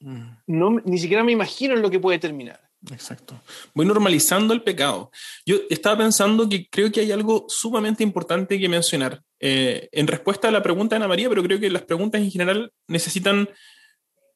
mm. 0.00 0.30
no, 0.46 0.70
ni 0.84 0.98
siquiera 0.98 1.24
me 1.24 1.32
imagino 1.32 1.74
en 1.74 1.82
lo 1.82 1.90
que 1.90 2.00
puede 2.00 2.18
terminar. 2.18 2.60
Exacto. 2.90 3.40
Voy 3.74 3.86
normalizando 3.86 4.52
el 4.52 4.62
pecado. 4.62 5.12
Yo 5.46 5.56
estaba 5.70 5.98
pensando 5.98 6.48
que 6.48 6.68
creo 6.68 6.90
que 6.90 7.00
hay 7.00 7.12
algo 7.12 7.46
sumamente 7.48 8.02
importante 8.02 8.58
que 8.58 8.68
mencionar. 8.68 9.22
Eh, 9.42 9.88
en 9.92 10.06
respuesta 10.06 10.48
a 10.48 10.52
la 10.52 10.62
pregunta 10.62 10.94
de 10.94 10.98
Ana 10.98 11.08
María, 11.08 11.28
pero 11.28 11.42
creo 11.42 11.60
que 11.60 11.68
las 11.68 11.82
preguntas 11.82 12.22
en 12.22 12.30
general 12.30 12.72
necesitan 12.86 13.48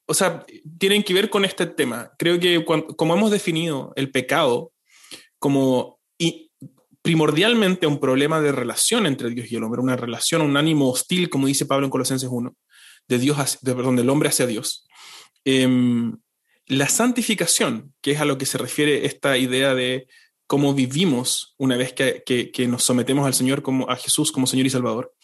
o 0.07 0.15
sea, 0.15 0.47
tienen 0.79 1.03
que 1.03 1.15
ver 1.15 1.29
con 1.29 1.45
este 1.45 1.67
tema. 1.67 2.13
Creo 2.17 2.39
que 2.39 2.65
como 2.65 3.15
hemos 3.15 3.31
definido 3.31 3.93
el 3.97 4.11
pecado 4.11 4.73
como 5.39 5.99
y 6.17 6.51
primordialmente 7.03 7.87
un 7.87 8.01
problema 8.01 8.41
de 8.41 8.53
relación 8.53 9.07
entre 9.07 9.31
Dios 9.31 9.51
y 9.51 9.57
el 9.57 9.65
hombre, 9.65 9.81
una 9.81 9.97
relación, 9.97 10.43
un 10.43 10.57
ánimo 10.57 10.91
hostil, 10.91 11.29
como 11.29 11.47
dice 11.47 11.67
Pablo 11.67 11.87
en 11.87 11.91
Colosenses 11.91 12.29
1, 12.31 12.57
de 13.09 13.19
Dios, 13.19 13.59
de, 13.61 13.75
perdón, 13.75 13.97
del 13.97 14.09
hombre 14.09 14.29
hacia 14.29 14.47
Dios. 14.47 14.87
Em, 15.45 16.17
la 16.67 16.89
santificación, 16.89 17.93
que 18.01 18.13
es 18.13 18.21
a 18.21 18.25
lo 18.25 18.39
que 18.39 18.47
se 18.47 18.59
refiere 18.59 19.07
esta 19.07 19.37
idea 19.37 19.75
de 19.75 20.07
cómo 20.47 20.75
vivimos 20.75 21.55
una 21.59 21.77
vez 21.77 21.93
que, 21.93 22.67
nos 22.69 22.85
sometemos 22.85 23.27
al 23.27 23.35
Señor, 23.35 23.63
como, 23.63 23.91
a 23.91 23.97
Jesús 23.97 24.33
como 24.33 24.47
Señor 24.47 24.67
y 24.67 24.71
Salvador, 24.71 25.15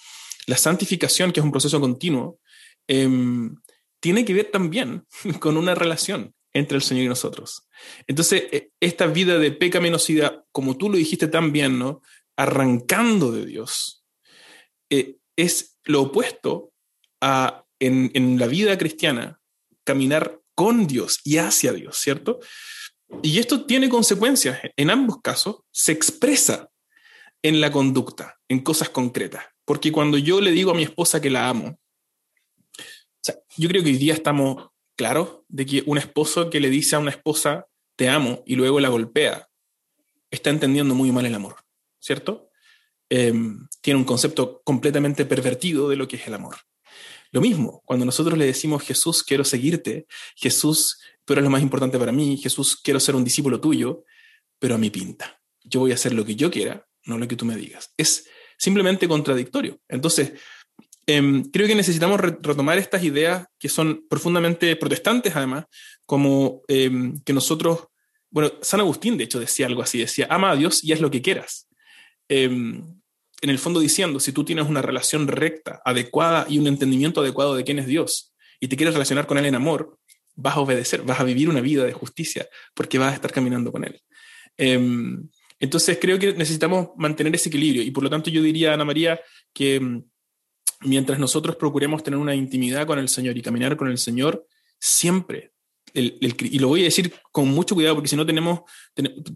la 0.47 0.57
santificación, 0.57 1.33
que 1.33 1.41
es 1.41 1.45
un 1.45 1.53
proceso 1.53 1.81
continuo, 1.81 2.39
em, 2.89 3.55
tiene 4.01 4.25
que 4.25 4.35
ver 4.35 4.51
también 4.51 5.07
con 5.41 5.57
una 5.57 5.75
relación 5.75 6.35
entre 6.53 6.77
el 6.77 6.83
Señor 6.83 7.05
y 7.05 7.09
nosotros. 7.09 7.69
Entonces, 8.07 8.45
e, 8.51 8.71
esta 8.81 9.07
vida 9.07 9.39
de 9.39 9.53
pecaminosidad, 9.53 10.45
como 10.51 10.77
tú 10.77 10.91
lo 10.91 10.97
dijiste 10.97 11.29
tan 11.29 11.53
bien, 11.53 11.79
¿no? 11.79 12.03
Arrancando 12.37 13.31
de 13.31 13.47
Dios, 13.47 14.05
eh, 14.91 15.17
es 15.37 15.79
lo 15.85 16.03
opuesto 16.03 16.73
a, 17.21 17.65
en 17.79 18.39
la 18.39 18.47
vida 18.47 18.77
cristiana, 18.79 19.41
caminar 19.85 20.41
con 20.55 20.87
Dios 20.87 21.21
y 21.25 21.39
hacia 21.39 21.73
Dios, 21.73 21.97
¿cierto? 21.99 22.41
Y 23.21 23.39
esto 23.39 23.65
tiene 23.67 23.89
consecuencias. 23.89 24.61
En 24.77 24.91
ambos 24.91 25.21
casos 25.23 25.63
se 25.71 25.93
expresa 25.93 26.71
en 27.43 27.61
la 27.61 27.73
conducta, 27.73 28.39
en 28.49 28.61
cosas 28.61 28.89
concretas. 28.89 29.45
Porque 29.65 29.93
cuando 29.93 30.19
yo 30.19 30.41
le 30.41 30.53
digo 30.53 30.71
a 30.71 30.75
mi 30.75 30.85
esposa 30.85 31.21
que 31.21 31.31
la 31.31 31.49
amo, 31.49 31.79
yo 33.57 33.69
creo 33.69 33.83
que 33.83 33.91
hoy 33.91 33.97
día 33.97 34.15
estamos 34.15 34.71
claros 34.97 35.41
de 35.49 35.67
que 35.67 35.83
un 35.87 35.99
esposo 35.99 36.51
que 36.51 36.61
le 36.61 36.71
dice 36.71 36.97
a 36.97 36.99
una 36.99 37.11
esposa 37.11 37.67
te 37.97 38.09
amo 38.09 38.43
y 38.47 38.57
luego 38.57 38.81
la 38.81 38.89
golpea, 38.89 39.49
está 40.31 40.51
entendiendo 40.51 40.95
muy 40.95 41.13
mal 41.13 41.27
el 41.27 41.35
amor, 41.35 41.57
¿cierto? 42.01 42.51
Em, 43.09 43.69
tiene 43.81 43.99
un 43.99 44.05
concepto 44.05 44.63
completamente 44.65 45.27
pervertido 45.27 45.89
de 45.89 45.97
lo 45.97 46.09
que 46.09 46.17
es 46.17 46.27
el 46.27 46.35
amor. 46.35 46.57
Lo 47.31 47.41
mismo, 47.41 47.83
cuando 47.85 48.05
nosotros 48.05 48.39
le 48.39 48.47
decimos, 48.47 48.83
Jesús, 48.83 49.23
quiero 49.23 49.45
seguirte, 49.45 50.07
Jesús, 50.37 50.99
tú 51.25 51.33
eres 51.33 51.45
lo 51.45 51.51
más 51.51 51.63
importante 51.63 51.99
para 51.99 52.13
mí, 52.13 52.37
Jesús, 52.37 52.77
quiero 52.83 53.01
ser 53.01 53.15
un 53.15 53.25
discípulo 53.25 53.61
tuyo, 53.61 54.05
pero 54.59 54.75
a 54.75 54.79
mi 54.79 54.91
pinta. 54.91 55.41
Yo 55.65 55.81
voy 55.81 55.93
a 55.93 55.95
hacer 55.95 56.13
lo 56.13 56.25
que 56.25 56.35
yo 56.35 56.51
quiera, 56.51 56.87
no 57.05 57.19
lo 57.19 57.29
que 57.29 57.37
tú 57.37 57.45
me 57.45 57.57
digas. 57.57 57.93
Es 57.97 58.27
simplemente 58.59 59.09
contradictorio. 59.09 59.81
Entonces, 59.89 60.33
em, 61.07 61.43
creo 61.51 61.67
que 61.67 61.75
necesitamos 61.75 62.21
retomar 62.21 62.79
estas 62.79 63.03
ideas 63.03 63.47
que 63.59 63.69
son 63.69 64.07
profundamente 64.09 64.77
protestantes, 64.77 65.35
además, 65.35 65.65
como 66.07 66.63
em, 66.69 67.21
que 67.23 67.33
nosotros, 67.33 67.87
bueno, 68.31 68.53
San 68.63 68.81
Agustín, 68.81 69.17
de 69.17 69.25
hecho, 69.25 69.41
decía 69.41 69.67
algo 69.67 69.83
así, 69.83 69.99
decía, 69.99 70.27
ama 70.31 70.53
a 70.53 70.57
Dios 70.57 70.85
y 70.85 70.93
haz 70.93 71.01
lo 71.01 71.11
que 71.11 71.23
quieras. 71.23 71.69
Em, 72.29 72.85
en 73.41 73.51
el 73.51 73.59
fondo 73.59 73.81
diciendo, 73.81 74.21
si 74.21 74.33
tú 74.33 74.45
tienes 74.45 74.69
una 74.69 74.81
relación 74.81 75.27
recta, 75.27 75.83
adecuada 75.85 76.47
y 76.49 76.59
un 76.59 76.69
entendimiento 76.69 77.21
adecuado 77.21 77.57
de 77.57 77.65
quién 77.65 77.81
es 77.81 77.87
Dios 77.87 78.33
y 78.61 78.69
te 78.69 78.77
quieres 78.77 78.95
relacionar 78.95 79.27
con 79.27 79.39
Él 79.39 79.47
en 79.47 79.57
amor, 79.57 79.99
vas 80.35 80.57
a 80.57 80.61
obedecer, 80.61 81.03
vas 81.03 81.21
a 81.21 81.25
vivir 81.25 81.49
una 81.49 81.61
vida 81.61 81.85
de 81.85 81.93
justicia 81.93 82.49
porque 82.75 82.99
vas 82.99 83.13
a 83.13 83.15
estar 83.15 83.33
caminando 83.33 83.73
con 83.73 83.85
Él. 83.85 84.01
Em, 84.57 85.29
entonces 85.61 85.99
creo 86.01 86.19
que 86.19 86.35
necesitamos 86.35 86.89
mantener 86.97 87.35
ese 87.35 87.49
equilibrio 87.49 87.83
y 87.83 87.91
por 87.91 88.05
lo 88.05 88.11
tanto 88.11 88.31
yo 88.31 88.43
diría, 88.43 88.75
Ana 88.75 88.85
María, 88.85 89.21
que 89.53 89.77
em, 89.77 90.05
mientras 90.81 91.19
nosotros 91.19 91.57
procuremos 91.57 92.03
tener 92.03 92.19
una 92.19 92.35
intimidad 92.35 92.87
con 92.87 92.99
el 92.99 93.09
Señor 93.09 93.37
y 93.37 93.43
caminar 93.43 93.77
con 93.77 93.89
el 93.89 93.99
Señor, 93.99 94.47
siempre 94.79 95.53
y 95.95 96.59
lo 96.59 96.69
voy 96.69 96.83
a 96.83 96.85
decir 96.85 97.13
con 97.31 97.49
mucho 97.49 97.75
cuidado 97.75 97.97
porque 97.97 98.09
si 98.09 98.17
no 98.17 98.25
tenemos, 98.25 98.61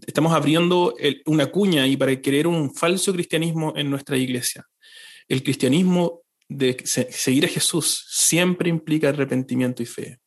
estamos 0.05 0.33
abriendo 0.33 0.95
una 1.25 1.47
cuña 1.47 1.85
y 1.85 1.97
para 1.97 2.19
creer 2.19 2.47
un 2.47 2.73
falso 2.73 3.13
cristianismo 3.13 3.73
en 3.75 3.89
nuestra 3.89 4.17
iglesia. 4.17 4.65
El 5.27 5.43
cristianismo 5.43 6.23
de 6.49 6.77
seguir 6.85 7.45
a 7.45 7.49
Jesús 7.49 8.05
siempre 8.09 8.69
implica 8.69 9.09
arrepentimiento 9.09 9.83
y 9.83 9.85
fe. 9.85 10.19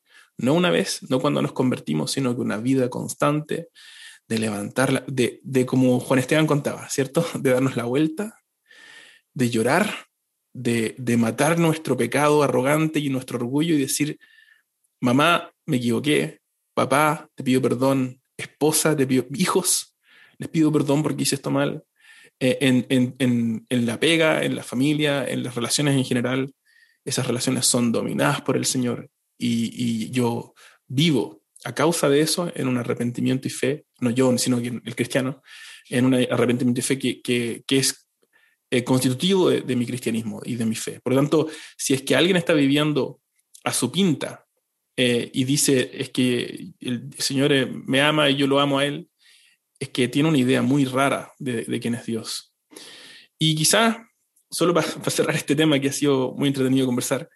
No 0.42 0.54
una 0.54 0.70
vez, 0.70 1.00
no 1.08 1.20
cuando 1.20 1.42
nos 1.42 1.52
convertimos, 1.52 2.12
sino 2.12 2.34
que 2.34 2.40
una 2.40 2.58
vida 2.58 2.88
constante 2.88 3.68
de 4.28 4.38
levantarla, 4.38 5.04
de, 5.06 5.40
de 5.42 5.66
como 5.66 6.00
Juan 6.00 6.20
Esteban 6.20 6.46
contaba, 6.46 6.88
¿cierto? 6.88 7.26
De 7.38 7.50
darnos 7.50 7.76
la 7.76 7.84
vuelta, 7.84 8.38
de 9.34 9.50
llorar, 9.50 10.06
de, 10.52 10.94
de 10.98 11.16
matar 11.16 11.58
nuestro 11.58 11.96
pecado 11.96 12.42
arrogante 12.42 13.00
y 13.00 13.08
nuestro 13.08 13.38
orgullo 13.38 13.74
y 13.74 13.80
decir, 13.80 14.18
mamá, 15.00 15.52
me 15.66 15.76
equivoqué, 15.76 16.40
papá, 16.74 17.28
te 17.34 17.44
pido 17.44 17.60
perdón, 17.62 18.20
esposa, 18.36 18.96
te 18.96 19.06
pido, 19.06 19.26
hijos, 19.34 19.96
les 20.38 20.48
pido 20.48 20.72
perdón 20.72 21.02
porque 21.02 21.22
hice 21.22 21.36
esto 21.36 21.50
mal, 21.50 21.84
eh, 22.40 22.58
en, 22.88 23.86
la 23.86 24.00
pega, 24.00 24.42
en 24.42 24.56
la 24.56 24.62
familia, 24.62 25.28
en 25.28 25.42
las 25.42 25.54
relaciones 25.54 25.94
en 25.94 26.04
general, 26.04 26.52
esas 27.04 27.26
relaciones 27.26 27.66
son 27.66 27.92
dominadas 27.92 28.40
por 28.40 28.56
el 28.56 28.64
Señor 28.64 29.10
y, 29.40 30.10
yo 30.10 30.54
vivo 30.86 31.42
a 31.64 31.74
causa 31.74 32.08
de 32.08 32.20
eso 32.20 32.50
en 32.54 32.68
un 32.68 32.78
arrepentimiento 32.78 33.48
y 33.48 33.50
fe, 33.50 33.84
no 34.00 34.10
yo, 34.10 34.36
sino 34.38 34.58
el 34.58 34.94
cristiano, 34.94 35.42
en 35.88 36.06
un 36.06 36.14
arrepentimiento 36.14 36.80
y 36.80 36.82
fe 36.82 36.98
que, 36.98 37.64
es 37.68 38.08
eh, 38.70 38.84
constitutivo 38.84 39.50
de, 39.50 39.76
mi 39.76 39.86
cristianismo 39.86 40.40
y 40.44 40.56
de 40.56 40.64
mi 40.64 40.74
fe. 40.74 41.00
Por 41.00 41.14
lo 41.14 41.20
tanto, 41.20 41.48
si 41.76 41.94
es 41.94 42.02
que 42.02 42.16
alguien 42.16 42.36
está 42.36 42.52
viviendo 42.52 43.20
a 43.64 43.72
su 43.72 43.90
pinta 43.90 44.46
eh, 44.96 45.30
y 45.32 45.44
dice 45.44 45.90
es 45.94 46.10
que 46.10 46.72
el 46.80 47.10
Señor 47.18 47.52
eh, 47.52 47.66
me 47.66 48.00
ama 48.00 48.30
y 48.30 48.36
yo 48.36 48.46
lo 48.46 48.60
amo 48.60 48.78
a 48.78 48.86
Él, 48.86 49.08
es 49.78 49.88
que 49.88 50.08
tiene 50.08 50.28
una 50.28 50.38
idea 50.38 50.62
muy 50.62 50.84
rara 50.84 51.32
de, 51.38 51.80
quién 51.80 51.94
es 51.94 52.04
Dios. 52.04 52.54
Y 53.38 53.54
quizás, 53.54 53.96
solo 54.50 54.74
para, 54.74 54.86
cerrar 55.10 55.34
este 55.34 55.56
tema 55.56 55.80
que 55.80 55.88
ha 55.88 55.92
sido 55.92 56.34
muy 56.36 56.48
entretenido 56.48 56.86
conversar, 56.86 57.28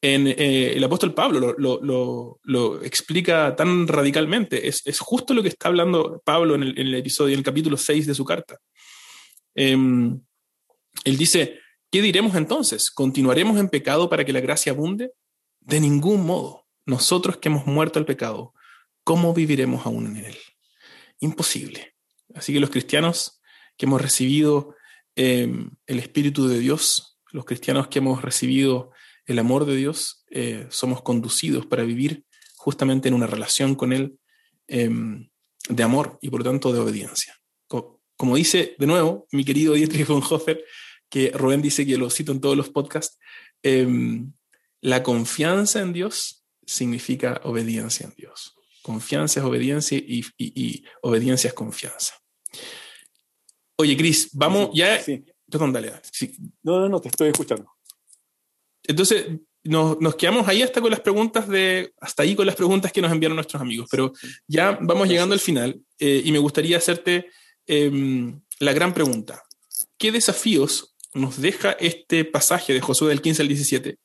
en, 0.00 0.28
eh, 0.28 0.74
el 0.76 0.84
apóstol 0.84 1.12
Pablo 1.12 1.56
lo, 1.58 2.82
explica 2.82 3.56
tan 3.56 3.88
radicalmente. 3.88 4.68
Es, 4.68 4.82
justo 5.00 5.34
lo 5.34 5.42
que 5.42 5.48
está 5.48 5.68
hablando 5.68 6.22
Pablo 6.24 6.54
en 6.54 6.62
el, 6.62 6.94
episodio, 6.94 7.34
en 7.34 7.40
el 7.40 7.44
capítulo 7.44 7.76
6 7.76 8.06
de 8.06 8.14
su 8.14 8.24
carta. 8.24 8.58
Em, 9.54 10.20
él 11.04 11.16
dice, 11.16 11.58
¿qué 11.90 12.00
diremos 12.00 12.36
entonces? 12.36 12.90
¿Continuaremos 12.90 13.58
en 13.58 13.68
pecado 13.68 14.08
para 14.08 14.24
que 14.24 14.32
la 14.32 14.40
gracia 14.40 14.72
abunde? 14.72 15.12
De 15.60 15.80
ningún 15.80 16.24
modo. 16.24 16.66
Nosotros 16.86 17.38
que 17.38 17.48
hemos 17.48 17.66
muerto 17.66 17.98
al 17.98 18.06
pecado, 18.06 18.54
¿cómo 19.02 19.34
viviremos 19.34 19.84
aún 19.84 20.06
en 20.06 20.24
él? 20.26 20.38
Imposible. 21.18 21.94
Así 22.34 22.52
que 22.52 22.60
los 22.60 22.70
cristianos 22.70 23.40
que 23.76 23.86
hemos 23.86 24.00
recibido 24.00 24.76
em, 25.16 25.70
el 25.86 25.98
Espíritu 25.98 26.46
de 26.46 26.60
Dios, 26.60 27.18
los 27.32 27.44
cristianos 27.44 27.88
que 27.88 27.98
hemos 27.98 28.22
recibido 28.22 28.92
el 29.28 29.38
amor 29.38 29.66
de 29.66 29.76
Dios, 29.76 30.24
eh, 30.30 30.66
somos 30.70 31.02
conducidos 31.02 31.66
para 31.66 31.84
vivir 31.84 32.24
justamente 32.56 33.08
en 33.08 33.14
una 33.14 33.26
relación 33.26 33.74
con 33.74 33.92
Él 33.92 34.18
em, 34.66 35.28
de 35.68 35.82
amor 35.82 36.18
y 36.22 36.30
por 36.30 36.40
lo 36.40 36.50
tanto 36.50 36.72
de 36.72 36.80
obediencia. 36.80 37.38
Como, 37.66 38.34
dice 38.34 38.74
de 38.78 38.86
nuevo 38.86 39.28
mi 39.30 39.44
querido 39.44 39.74
Dietrich 39.74 40.06
Bonhoeffer, 40.08 40.64
que 41.08 41.30
Rubén 41.30 41.62
dice 41.62 41.86
que 41.86 41.96
lo 41.96 42.10
cito 42.10 42.32
en 42.32 42.40
todos 42.40 42.56
los 42.56 42.70
podcasts, 42.70 43.18
em, 43.62 44.32
la 44.80 45.02
confianza 45.02 45.80
en 45.80 45.92
Dios 45.92 46.44
significa 46.66 47.40
obediencia 47.44 48.06
en 48.06 48.14
Dios. 48.16 48.56
Confianza 48.82 49.40
es 49.40 49.46
obediencia 49.46 49.98
y, 49.98 50.84
obediencia 51.02 51.48
es 51.48 51.54
confianza. 51.54 52.14
Oye, 53.76 53.96
Cris, 53.96 54.30
vamos 54.32 54.70
ya. 54.72 55.00
Sí. 55.02 55.24
Perdón, 55.50 55.72
dale. 55.72 55.92
No, 56.62 56.80
no, 56.80 56.88
no, 56.88 57.00
te 57.00 57.08
estoy 57.08 57.28
escuchando. 57.28 57.77
Entonces, 58.88 59.26
nos, 59.62 60.16
quedamos 60.16 60.48
ahí 60.48 60.62
hasta 60.62 60.80
con 60.80 60.90
las 60.90 61.00
preguntas 61.00 61.46
de, 61.46 61.92
hasta 62.00 62.24
ahí 62.24 62.34
con 62.34 62.46
las 62.46 62.56
preguntas 62.56 62.90
que 62.90 63.00
nos 63.00 63.12
enviaron 63.12 63.36
nuestros 63.36 63.62
amigos, 63.62 63.86
pero 63.90 64.12
ya 64.48 64.76
vamos 64.80 65.08
llegando 65.08 65.34
al 65.34 65.40
final 65.40 65.80
eh, 66.00 66.22
y 66.24 66.32
me 66.32 66.38
gustaría 66.38 66.78
hacerte 66.78 67.26
em, 67.66 68.40
la 68.58 68.72
gran 68.72 68.92
pregunta. 68.92 69.44
¿Qué 69.96 70.10
desafíos 70.10 70.96
nos 71.14 71.40
deja 71.40 71.72
este 71.72 72.24
pasaje 72.24 72.72
de 72.72 72.80
Josué 72.80 73.10
del 73.10 73.22
15 73.22 73.42
al 73.42 73.48
17 73.48 73.98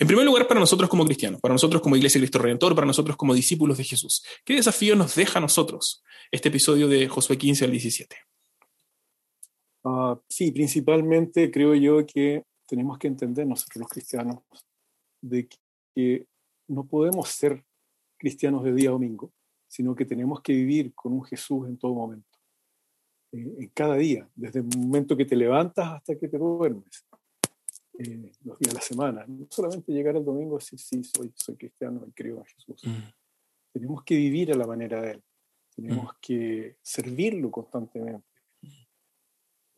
en 0.00 0.06
primer 0.06 0.24
lugar, 0.24 0.46
para 0.46 0.60
nosotros 0.60 0.88
como 0.88 1.04
cristianos, 1.04 1.40
para 1.40 1.54
nosotros 1.54 1.82
como 1.82 1.96
Iglesia 1.96 2.20
Cristo 2.20 2.38
Redentor, 2.38 2.72
para 2.74 2.86
nosotros 2.86 3.16
como 3.16 3.34
discípulos 3.34 3.78
de 3.78 3.84
Jesús. 3.84 4.24
¿Qué 4.44 4.54
desafío 4.54 4.94
nos 4.94 5.16
deja 5.16 5.38
a 5.38 5.42
nosotros 5.42 6.04
este 6.30 6.50
episodio 6.50 6.86
de 6.86 7.08
Josué 7.08 7.36
15 7.36 7.64
al 7.64 7.72
17? 7.72 8.16
Ah, 9.82 10.16
sí, 10.28 10.52
principalmente 10.52 11.50
creo 11.50 11.74
yo 11.74 12.06
que 12.06 12.44
tenemos 12.68 12.98
que 12.98 13.08
entender 13.08 13.46
nosotros 13.46 13.76
los 13.76 13.88
cristianos 13.88 14.42
de 15.20 15.48
que 15.94 16.26
no 16.68 16.86
podemos 16.86 17.28
ser 17.30 17.64
cristianos 18.18 18.62
de 18.62 18.74
día 18.74 18.90
a 18.90 18.92
domingo, 18.92 19.32
sino 19.66 19.94
que 19.94 20.04
tenemos 20.04 20.42
que 20.42 20.52
vivir 20.52 20.94
con 20.94 21.12
un 21.12 21.24
Jesús 21.24 21.66
en 21.66 21.78
todo 21.78 21.94
momento, 21.94 22.38
eh, 23.32 23.54
en 23.58 23.68
cada 23.68 23.96
día, 23.96 24.28
desde 24.34 24.60
el 24.60 24.66
momento 24.66 25.16
que 25.16 25.24
te 25.24 25.34
levantas 25.34 25.94
hasta 25.94 26.18
que 26.18 26.28
te 26.28 26.36
duermes 26.36 27.06
eh, 27.98 28.32
los 28.44 28.58
días 28.58 28.72
de 28.72 28.74
la 28.74 28.80
semana. 28.80 29.24
No 29.26 29.46
solamente 29.50 29.92
llegar 29.92 30.16
el 30.16 30.24
domingo 30.24 30.56
y 30.56 30.58
decir, 30.58 30.78
sí, 30.78 31.02
soy, 31.02 31.32
soy 31.34 31.56
cristiano 31.56 32.04
y 32.06 32.12
creo 32.12 32.38
en 32.38 32.44
Jesús. 32.44 32.82
Mm. 32.84 33.12
Tenemos 33.72 34.04
que 34.04 34.16
vivir 34.16 34.52
a 34.52 34.56
la 34.56 34.66
manera 34.66 35.00
de 35.00 35.12
Él. 35.12 35.24
Tenemos 35.74 36.04
mm. 36.04 36.16
que 36.20 36.76
servirlo 36.82 37.50
constantemente. 37.50 38.26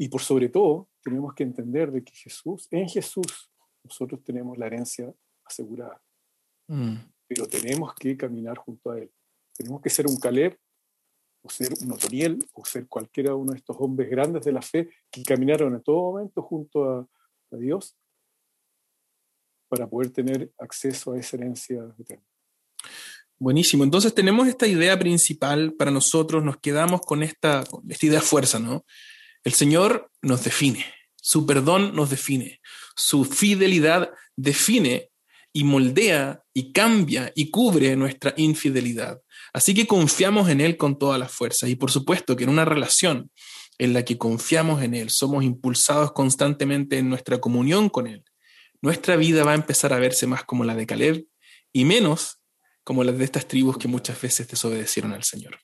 Y 0.01 0.09
por 0.09 0.22
sobre 0.22 0.48
todo, 0.48 0.88
tenemos 1.03 1.34
que 1.34 1.42
entender 1.42 1.92
de 1.92 2.03
que 2.03 2.14
Jesús, 2.14 2.66
en 2.70 2.88
Jesús, 2.88 3.53
nosotros 3.84 4.24
tenemos 4.24 4.57
la 4.57 4.64
herencia 4.64 5.12
asegurada. 5.44 6.03
Mm. 6.68 6.96
Pero 7.28 7.46
tenemos 7.46 7.94
que 7.96 8.16
caminar 8.16 8.57
junto 8.57 8.92
a 8.92 8.98
Él. 8.98 9.12
Tenemos 9.55 9.82
que 9.82 9.90
ser 9.90 10.07
un 10.07 10.16
Caleb, 10.16 10.59
o 11.42 11.51
ser 11.51 11.74
un 11.82 11.92
Otoniel, 11.92 12.38
o 12.55 12.64
ser 12.64 12.88
cualquiera 12.88 13.34
uno 13.34 13.53
de 13.53 13.59
estos 13.59 13.76
hombres 13.78 14.09
grandes 14.09 14.42
de 14.42 14.53
la 14.53 14.62
fe 14.62 14.88
que 15.11 15.22
caminaron 15.22 15.74
en 15.74 15.82
todo 15.82 16.12
momento 16.12 16.40
junto 16.40 16.82
a, 16.88 17.07
a 17.53 17.57
Dios 17.59 17.94
para 19.68 19.86
poder 19.86 20.11
tener 20.12 20.51
acceso 20.57 21.12
a 21.12 21.18
esa 21.18 21.36
herencia 21.36 21.94
eterna. 21.98 22.24
Buenísimo. 23.38 23.84
Entonces 23.84 24.14
tenemos 24.14 24.48
esta 24.48 24.66
idea 24.66 24.98
principal 24.98 25.74
para 25.74 25.90
nosotros, 25.90 26.42
nos 26.42 26.57
quedamos 26.57 27.03
con 27.03 27.22
esta, 27.22 27.64
esta 27.86 28.07
idea 28.07 28.22
fuerza, 28.22 28.59
¿no? 28.59 28.86
El 29.45 29.53
Señor 29.53 30.11
nos 30.22 30.45
define, 30.45 30.84
su 31.16 31.47
perdón 31.47 31.95
nos 31.95 32.11
define, 32.11 32.61
su 32.95 33.24
fidelidad 33.24 34.11
define 34.36 35.11
y 35.53 35.64
moldea 35.64 36.43
y 36.53 36.72
cambia 36.72 37.32
y 37.34 37.51
cubre 37.51 37.97
nuestra 37.97 38.34
infidelidad. 38.36 39.20
Así 39.53 39.74
que 39.74 39.86
confiamos 39.86 40.49
en 40.49 40.61
Él 40.61 40.76
con 40.76 40.99
todas 40.99 41.18
las 41.18 41.32
fuerzas 41.32 41.70
y 41.70 41.76
por 41.76 41.91
supuesto 41.91 42.36
que 42.36 42.45
en 42.45 42.51
una 42.51 42.64
relación 42.64 43.30
en 43.78 43.95
la 43.95 44.05
que 44.05 44.18
confiamos 44.18 44.82
en 44.82 44.95
Él, 44.95 45.09
somos 45.09 45.43
impulsados 45.43 46.12
constantemente 46.12 46.99
en 46.99 47.09
nuestra 47.09 47.41
comunión 47.41 47.88
con 47.88 48.07
Él, 48.07 48.24
nuestra 48.82 49.16
vida 49.16 49.45
va 49.45 49.53
a 49.53 49.57
empezar 49.57 49.93
a 49.93 49.99
verse 49.99 50.26
más 50.26 50.45
como 50.45 50.64
la 50.64 50.74
de 50.74 50.86
Caleb 50.86 51.26
y 51.72 51.84
menos 51.84 52.41
como 52.84 53.05
las 53.05 53.16
de 53.18 53.24
estas 53.24 53.47
tribus 53.47 53.78
que 53.78 53.88
muchas 53.88 54.20
veces 54.20 54.49
desobedecieron 54.49 55.12
al 55.12 55.24
Señor. 55.24 55.59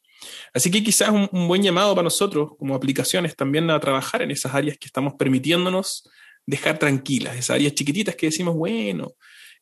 Así 0.52 0.70
que 0.70 0.82
quizás 0.82 1.10
un, 1.10 1.28
un, 1.32 1.48
buen 1.48 1.62
llamado 1.62 1.94
para 1.94 2.04
nosotros 2.04 2.50
como 2.58 2.74
aplicaciones 2.74 3.36
también 3.36 3.70
a 3.70 3.80
trabajar 3.80 4.22
en 4.22 4.30
esas 4.30 4.54
áreas 4.54 4.78
que 4.78 4.86
estamos 4.86 5.14
permitiéndonos 5.14 6.08
dejar 6.44 6.78
tranquilas, 6.78 7.36
esas 7.36 7.56
áreas 7.56 7.74
chiquititas 7.74 8.14
que 8.14 8.26
decimos, 8.26 8.54
bueno, 8.54 9.12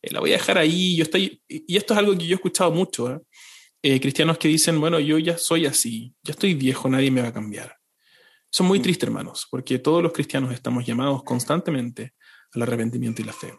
eh, 0.03 0.11
la 0.13 0.21
voy 0.21 0.31
a 0.31 0.35
dejar 0.35 0.59
ahí, 0.59 0.97
yo 0.97 1.05
estoy, 1.05 1.43
y 1.49 1.77
esto 1.77 1.95
es 1.95 1.99
algo 1.99 2.17
que 2.17 2.27
yo 2.27 2.33
he 2.33 2.37
escuchado 2.37 2.71
mucho, 2.71 3.11
¿eh? 3.11 3.19
Eh, 3.83 4.01
cristianos 4.01 4.39
que 4.39 4.49
dicen, 4.49 4.81
bueno, 4.81 4.99
yo 4.99 5.19
ya 5.19 5.37
soy 5.37 5.67
así, 5.67 6.15
ya 6.23 6.33
estoy 6.33 6.55
viejo, 6.55 6.89
nadie 6.89 7.11
me 7.11 7.21
va 7.21 7.29
a 7.29 7.33
cambiar. 7.35 7.77
Eso 8.51 8.63
es 8.63 8.69
muy 8.69 8.81
triste, 8.81 9.05
hermanos, 9.05 9.47
porque 9.51 9.79
todos 9.79 10.03
los 10.03 10.13
cristianos 10.13 10.55
estamos 10.55 10.87
llamados 10.87 11.23
constantemente 11.23 12.15
al 12.55 12.63
arrepentimiento 12.63 13.21
y 13.21 13.27
la 13.27 13.35
fe. 13.35 13.53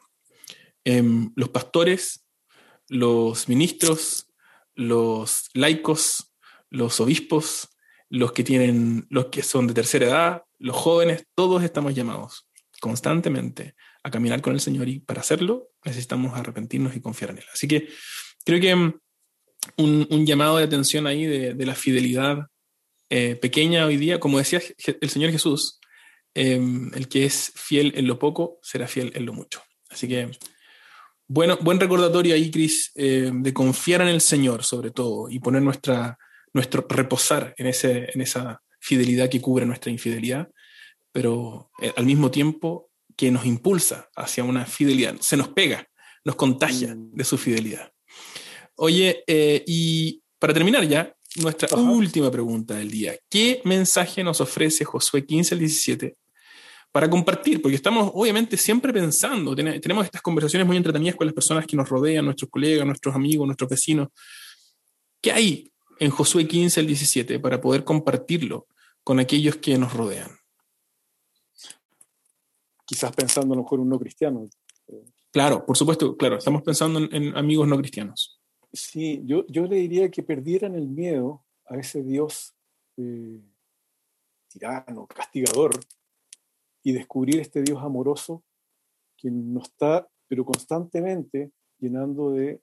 Em, 0.83 1.31
los 1.35 1.49
pastores 1.49 2.25
los 2.87 3.49
ministros, 3.49 4.27
los 4.75 5.49
laicos, 5.53 6.33
los 6.75 6.99
obispos, 6.99 7.69
los 8.09 8.31
que 8.31 8.43
tienen, 8.43 9.07
los 9.09 9.27
que 9.27 9.43
son 9.43 9.67
de 9.67 9.73
tercera 9.73 10.05
edad, 10.05 10.43
los 10.59 10.75
jóvenes, 10.75 11.25
todos 11.35 11.63
estamos 11.63 11.93
llamados 11.95 12.47
constantemente 12.81 13.75
a 14.03 14.11
caminar 14.11 14.41
con 14.41 14.53
el 14.53 14.59
Señor 14.59 14.87
y 14.89 14.99
para 14.99 15.21
hacerlo 15.21 15.69
necesitamos 15.83 16.37
arrepentirnos 16.37 16.95
y 16.95 17.01
confiar 17.01 17.31
en 17.31 17.39
Él. 17.39 17.45
Así 17.51 17.67
que 17.67 17.87
creo 18.43 18.59
que 18.59 18.75
mm, 18.75 18.93
un, 19.77 20.25
llamado 20.25 20.57
de 20.57 20.65
atención 20.65 21.07
ahí 21.07 21.25
de, 21.25 21.53
de 21.53 21.65
la 21.65 21.75
fidelidad 21.75 22.47
eh, 23.09 23.35
pequeña 23.35 23.85
hoy 23.85 23.97
día, 23.97 24.19
como 24.19 24.37
decía 24.37 24.61
el 25.01 25.09
Señor 25.09 25.31
Jesús, 25.31 25.79
eh, 26.33 26.59
el 26.93 27.07
que 27.07 27.25
es 27.25 27.53
fiel 27.55 27.93
en 27.95 28.07
lo 28.07 28.19
poco 28.19 28.59
será 28.61 28.87
fiel 28.87 29.11
en 29.15 29.25
lo 29.25 29.33
mucho. 29.33 29.61
Así 29.89 30.07
que 30.07 30.31
bueno, 31.27 31.57
buen 31.59 31.79
recordatorio 31.79 32.35
ahí, 32.35 32.51
Cris, 32.51 32.91
eh, 32.93 33.31
de 33.33 33.53
confiar 33.53 34.01
en 34.01 34.09
el 34.09 34.21
Señor 34.21 34.63
sobre 34.63 34.91
todo 34.91 35.27
y 35.27 35.39
poner 35.39 35.63
nuestra, 35.63 36.19
nuestro 36.55 36.85
reposar 36.87 37.53
en, 37.57 37.67
ese, 37.67 38.09
en 38.13 38.21
esa 38.21 38.61
fidelidad 38.79 39.29
que 39.29 39.41
cubre 39.41 39.65
nuestra 39.65 39.91
infidelidad, 39.91 40.49
pero 41.11 41.69
eh, 41.81 41.91
al 41.97 42.05
mismo 42.05 42.31
tiempo 42.31 42.89
que 43.17 43.29
nos 43.29 43.45
impulsa 43.45 44.09
hacia 44.15 44.45
una 44.45 44.65
fidelidad, 44.65 45.17
se 45.19 45.35
nos 45.35 45.49
pega, 45.49 45.85
nos 46.23 46.35
contagia 46.37 46.95
mm. 46.95 47.11
de 47.11 47.23
su 47.25 47.37
fidelidad. 47.37 47.91
Oye, 48.77 49.23
eh, 49.27 49.63
y 49.67 50.21
para 50.39 50.53
terminar 50.53 50.87
ya, 50.87 51.13
nuestra 51.35 51.67
Ajá. 51.69 51.81
última 51.81 52.31
pregunta 52.31 52.75
del 52.75 52.89
día. 52.89 53.17
¿Qué 53.29 53.61
mensaje 53.65 54.23
nos 54.23 54.39
ofrece 54.39 54.85
Josué 54.85 55.25
15 55.25 55.55
al 55.55 55.59
17 55.59 56.15
para 56.89 57.09
compartir, 57.09 57.61
porque 57.61 57.75
estamos 57.75 58.11
obviamente 58.13 58.55
siempre 58.55 58.93
pensando, 58.93 59.53
tenemos 59.53 60.05
estas 60.05 60.21
conversaciones 60.21 60.65
muy 60.65 60.77
entretenidas 60.77 61.17
con 61.17 61.27
las 61.27 61.33
personas 61.33 61.67
que 61.67 61.75
nos 61.75 61.89
rodean, 61.89 62.23
nuestros 62.23 62.49
colegas, 62.49 62.85
nuestros 62.85 63.13
amigos, 63.13 63.45
nuestros 63.45 63.69
vecinos. 63.69 64.07
¿Qué 65.21 65.33
hay 65.33 65.69
en 65.99 66.11
Josué 66.11 66.47
15 66.47 66.79
al 66.79 66.87
17 66.87 67.39
para 67.39 67.61
poder 67.61 67.83
compartirlo 67.83 68.67
con 69.03 69.19
aquellos 69.19 69.57
que 69.57 69.77
nos 69.77 69.93
rodean? 69.93 70.31
Quizás 72.85 73.15
pensando 73.15 73.53
a 73.53 73.57
lo 73.57 73.63
mejor 73.63 73.79
un 73.79 73.89
no 73.89 73.99
cristiano. 73.99 74.47
Claro, 75.31 75.65
por 75.65 75.75
supuesto, 75.75 76.15
claro, 76.15 76.37
estamos 76.37 76.61
pensando 76.61 76.99
en, 76.99 77.13
en 77.13 77.37
amigos 77.37 77.67
no 77.67 77.77
cristianos. 77.77 78.39
Sí, 78.71 79.21
yo, 79.25 79.45
yo 79.47 79.65
le 79.65 79.77
diría 79.77 80.11
que 80.11 80.21
perdieran 80.21 80.75
el 80.75 80.87
miedo 80.87 81.45
a 81.65 81.77
ese 81.77 82.03
Dios 82.03 82.53
eh, 82.97 83.41
tirano, 84.47 85.07
castigador, 85.07 85.71
y 86.83 86.91
descubrir 86.91 87.39
este 87.39 87.63
Dios 87.63 87.81
amoroso 87.81 88.43
que 89.17 89.31
nos 89.31 89.63
está, 89.69 90.07
pero 90.27 90.45
constantemente 90.45 91.51
llenando 91.79 92.31
de 92.31 92.61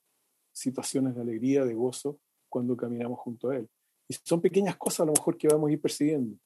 situaciones 0.53 1.15
de 1.15 1.23
alegría, 1.23 1.65
de 1.65 1.75
gozo, 1.75 2.21
cuando 2.53 2.77
caminamos 2.77 3.19
junto 3.21 3.49
a 3.49 3.57
Él. 3.57 3.69
Y 4.07 4.15
son 4.23 4.43
pequeñas 4.43 4.77
cosas 4.77 5.01
a 5.01 5.07
lo 5.07 5.13
mejor 5.13 5.39
que 5.39 5.49
vamos 5.49 5.71
a 5.71 5.73
ir 5.73 5.81
persiguiendo. 5.81 6.37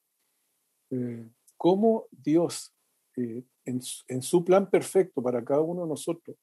Eh, 0.90 1.28
cómo 1.56 2.06
Dios, 2.12 2.72
eh, 3.16 3.42
en, 3.64 3.80
en, 4.06 4.22
su 4.22 4.44
plan 4.44 4.70
perfecto 4.70 5.20
para 5.20 5.44
cada 5.44 5.62
uno 5.62 5.82
de 5.82 5.88
nosotros, 5.88 6.36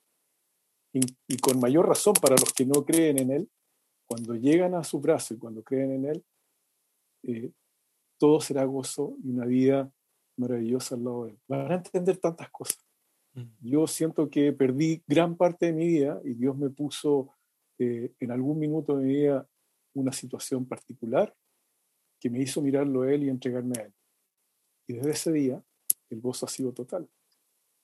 y, 0.91 0.99
y, 1.27 1.37
con 1.37 1.59
mayor 1.59 1.87
razón 1.87 2.13
para 2.21 2.35
los 2.35 2.51
que 2.53 2.65
no 2.65 2.83
creen 2.83 3.19
en 3.19 3.31
Él, 3.31 3.49
cuando 4.05 4.35
llegan 4.35 4.75
a 4.75 4.83
su 4.83 4.99
brazo 4.99 5.33
y 5.33 5.37
cuando 5.37 5.63
creen 5.63 5.91
en 5.93 6.05
Él, 6.05 6.25
eh, 7.23 7.51
todo 8.19 8.41
será 8.41 8.65
gozo 8.65 9.15
y 9.23 9.29
una 9.29 9.45
vida 9.45 9.91
maravillosa 10.37 10.95
al 10.95 11.03
lado 11.03 11.25
de 11.25 11.31
él. 11.31 11.39
Van 11.47 11.71
a 11.71 11.75
entender 11.75 12.17
tantas 12.17 12.49
cosas. 12.49 12.85
Mm. 13.33 13.43
Yo 13.61 13.87
siento 13.87 14.29
que 14.29 14.51
perdí 14.51 15.01
gran 15.07 15.35
parte 15.35 15.67
de 15.67 15.73
mi 15.73 15.87
vida 15.87 16.21
y 16.23 16.33
Dios 16.33 16.57
me 16.57 16.69
puso 16.69 17.29
eh, 17.79 18.13
en 18.19 18.31
algún 18.31 18.59
minuto 18.59 18.97
de 18.97 19.05
mi 19.05 19.13
vida 19.13 19.47
una 19.93 20.11
situación 20.11 20.65
particular 20.65 21.35
que 22.19 22.29
me 22.29 22.41
hizo 22.41 22.61
mirarlo 22.61 23.01
a 23.01 23.13
él 23.13 23.23
y 23.23 23.29
entregarme 23.29 23.73
a 23.79 23.83
él. 23.83 23.93
Y 24.87 24.93
desde 24.93 25.11
ese 25.11 25.31
día 25.31 25.63
el 26.09 26.21
gozo 26.21 26.45
ha 26.45 26.49
sido 26.49 26.73
total. 26.73 27.09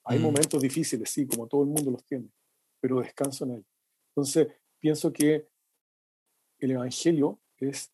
Hay 0.05 0.20
mm. 0.20 0.22
momentos 0.22 0.62
difíciles, 0.62 1.10
sí, 1.10 1.28
como 1.28 1.47
todo 1.47 1.64
el 1.64 1.70
mundo 1.70 1.91
los 1.91 2.03
tiene, 2.03 2.30
pero 2.80 3.01
descanso 3.01 3.45
en 3.45 3.51
él. 3.51 3.66
Entonces, 4.10 4.47
pienso 4.80 5.12
que 5.12 5.47
el 6.60 6.72
Evangelio 6.72 7.39
es 7.57 7.91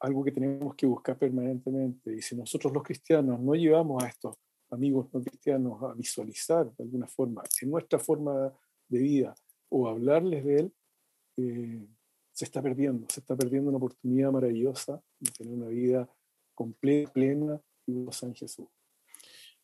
algo 0.00 0.24
que 0.24 0.32
tenemos 0.32 0.74
que 0.74 0.86
buscar 0.86 1.18
permanentemente. 1.18 2.14
Y 2.14 2.22
si 2.22 2.36
nosotros 2.36 2.72
los 2.72 2.82
cristianos 2.82 3.40
no 3.40 3.54
llevamos 3.54 4.02
a 4.02 4.08
estos 4.08 4.36
amigos 4.70 5.08
no 5.12 5.22
cristianos 5.22 5.82
a 5.82 5.94
visualizar 5.94 6.70
de 6.74 6.84
alguna 6.84 7.06
forma 7.06 7.42
en 7.60 7.70
nuestra 7.70 7.98
forma 7.98 8.52
de 8.88 8.98
vida 8.98 9.34
o 9.68 9.88
hablarles 9.88 10.44
de 10.44 10.56
él, 10.56 10.74
eh, 11.36 11.86
se 12.34 12.44
está 12.44 12.60
perdiendo, 12.60 13.06
se 13.08 13.20
está 13.20 13.36
perdiendo 13.36 13.70
una 13.70 13.78
oportunidad 13.78 14.32
maravillosa 14.32 15.00
de 15.20 15.30
tener 15.30 15.54
una 15.54 15.68
vida 15.68 16.08
completa, 16.54 17.12
plena 17.12 17.60
y 17.86 17.92
gozosa 17.92 18.26
en 18.26 18.34
Jesús. 18.34 18.66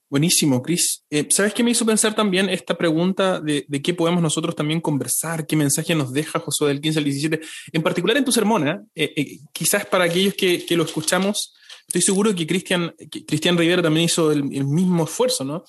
Buenísimo, 0.09 0.61
Cris. 0.63 1.05
Eh, 1.11 1.27
¿Sabes 1.31 1.55
qué 1.55 1.63
me 1.63 1.71
hizo 1.71 1.87
pensar 1.87 2.15
también 2.15 2.49
esta 2.49 2.77
pregunta 2.77 3.41
de, 3.41 3.65
de, 3.69 3.83
qué 3.83 3.95
podemos 3.95 4.23
nosotros 4.23 4.57
también 4.57 4.81
conversar? 4.81 5.47
¿Qué 5.47 5.55
mensaje 5.55 5.95
nos 5.95 6.13
deja 6.13 6.41
Josué 6.41 6.69
del 6.69 6.81
15 6.81 6.99
al 6.99 7.05
17? 7.05 7.41
En 7.73 7.83
particular 7.83 8.17
en 8.17 8.25
tu 8.25 8.33
sermón, 8.33 8.67
¿eh? 8.67 8.81
eh, 8.95 9.13
eh 9.17 9.39
quizás 9.53 9.87
para 9.87 10.05
aquellos 10.05 10.35
que, 10.35 10.65
que, 10.67 10.77
lo 10.77 10.85
escuchamos, 10.85 11.55
estoy 11.87 12.03
seguro 12.03 12.35
que 12.35 12.47
Cristian, 12.47 12.93
Cristian 13.27 13.57
Rivera 13.57 13.83
también 13.83 14.07
hizo 14.07 14.33
el, 14.33 14.53
el 14.53 14.65
mismo 14.65 15.05
esfuerzo, 15.05 15.45
¿no? 15.45 15.65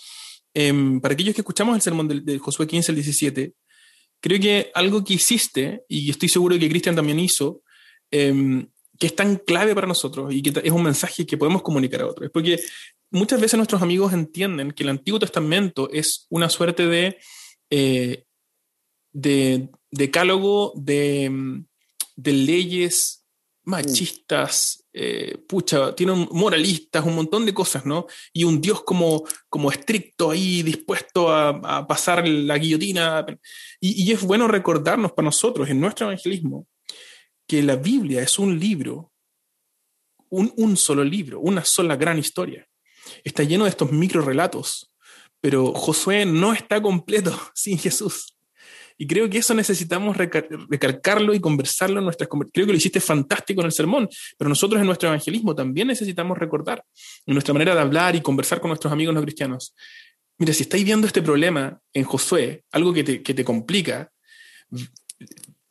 Em, 0.53 0.99
para 0.99 1.13
aquellos 1.13 1.33
que 1.33 1.41
escuchamos 1.41 1.75
el 1.75 1.81
sermón 1.81 2.07
de, 2.07 2.21
de, 2.21 2.39
Josué 2.39 2.67
15 2.67 2.91
al 2.91 2.95
17, 2.95 3.53
creo 4.21 4.39
que 4.39 4.71
algo 4.73 5.03
que 5.03 5.15
hiciste, 5.15 5.83
y 5.89 6.09
estoy 6.09 6.29
seguro 6.29 6.57
que 6.57 6.69
Cristian 6.69 6.95
también 6.95 7.19
hizo, 7.19 7.63
em, 8.11 8.67
que 8.97 9.07
es 9.07 9.15
tan 9.15 9.37
clave 9.37 9.73
para 9.73 9.87
nosotros 9.87 10.33
y 10.33 10.43
que 10.43 10.61
es 10.63 10.71
un 10.71 10.83
mensaje 10.83 11.25
que 11.25 11.37
podemos 11.37 11.63
comunicar 11.63 12.01
a 12.01 12.07
otros. 12.07 12.27
Es 12.27 12.31
porque 12.31 12.59
muchas 13.09 13.41
veces 13.41 13.57
nuestros 13.57 13.81
amigos 13.81 14.13
entienden 14.13 14.71
que 14.71 14.83
el 14.83 14.89
Antiguo 14.89 15.19
Testamento 15.19 15.89
es 15.91 16.27
una 16.29 16.49
suerte 16.49 16.85
de, 16.85 17.17
eh, 17.71 18.25
de 19.11 19.69
decálogo 19.89 20.73
de, 20.75 21.63
de, 22.15 22.33
leyes 22.33 23.25
machistas, 23.63 24.80
eh, 24.93 25.37
pucha, 25.47 25.95
tienen 25.95 26.27
moralistas, 26.31 27.05
un 27.05 27.15
montón 27.15 27.45
de 27.45 27.53
cosas, 27.53 27.85
¿no? 27.85 28.07
Y 28.33 28.43
un 28.43 28.59
Dios 28.59 28.83
como, 28.83 29.23
como 29.49 29.71
estricto 29.71 30.31
ahí, 30.31 30.63
dispuesto 30.63 31.33
a, 31.33 31.87
pasar 31.87 32.27
la 32.27 32.57
guillotina. 32.57 33.25
Y, 33.79 34.03
y 34.03 34.11
es 34.11 34.21
bueno 34.21 34.47
recordarnos 34.47 35.11
para 35.13 35.25
nosotros, 35.25 35.69
en 35.69 35.79
nuestro 35.79 36.07
evangelismo, 36.07 36.67
que 37.47 37.63
la 37.63 37.75
Biblia 37.75 38.21
es 38.21 38.39
un 38.39 38.59
libro, 38.59 39.11
un, 40.29 40.53
un 40.57 40.77
solo 40.77 41.03
libro, 41.03 41.39
una 41.39 41.63
sola 41.65 41.95
gran 41.95 42.19
historia 42.19 42.67
está 43.23 43.43
lleno 43.43 43.65
de 43.65 43.71
estos 43.71 43.91
micro 43.91 44.21
relatos, 44.21 44.93
pero 45.39 45.73
Josué 45.73 46.25
no 46.25 46.53
está 46.53 46.81
completo 46.81 47.37
sin 47.53 47.77
Jesús. 47.77 48.37
Y 48.97 49.07
creo 49.07 49.29
que 49.29 49.39
eso 49.39 49.53
necesitamos 49.53 50.17
recalcarlo 50.17 51.33
y 51.33 51.39
conversarlo 51.39 51.99
en 51.99 52.05
nuestras 52.05 52.29
Creo 52.29 52.65
que 52.65 52.71
lo 52.71 52.77
hiciste 52.77 52.99
fantástico 52.99 53.61
en 53.61 53.65
el 53.65 53.71
sermón, 53.71 54.09
pero 54.37 54.49
nosotros 54.49 54.79
en 54.79 54.87
nuestro 54.87 55.09
evangelismo 55.09 55.55
también 55.55 55.87
necesitamos 55.87 56.37
recordar, 56.37 56.83
en 57.25 57.33
nuestra 57.33 57.53
manera 57.53 57.75
de 57.75 57.81
hablar 57.81 58.15
y 58.15 58.21
conversar 58.21 58.59
con 58.59 58.69
nuestros 58.69 58.91
amigos 58.91 59.13
no 59.13 59.21
cristianos. 59.21 59.73
Mira, 60.37 60.53
si 60.53 60.63
estáis 60.63 60.83
viendo 60.83 61.07
este 61.07 61.21
problema 61.21 61.79
en 61.93 62.03
Josué, 62.03 62.63
algo 62.71 62.93
que 62.93 63.03
te, 63.03 63.21
que 63.21 63.33
te 63.33 63.43
complica, 63.43 64.11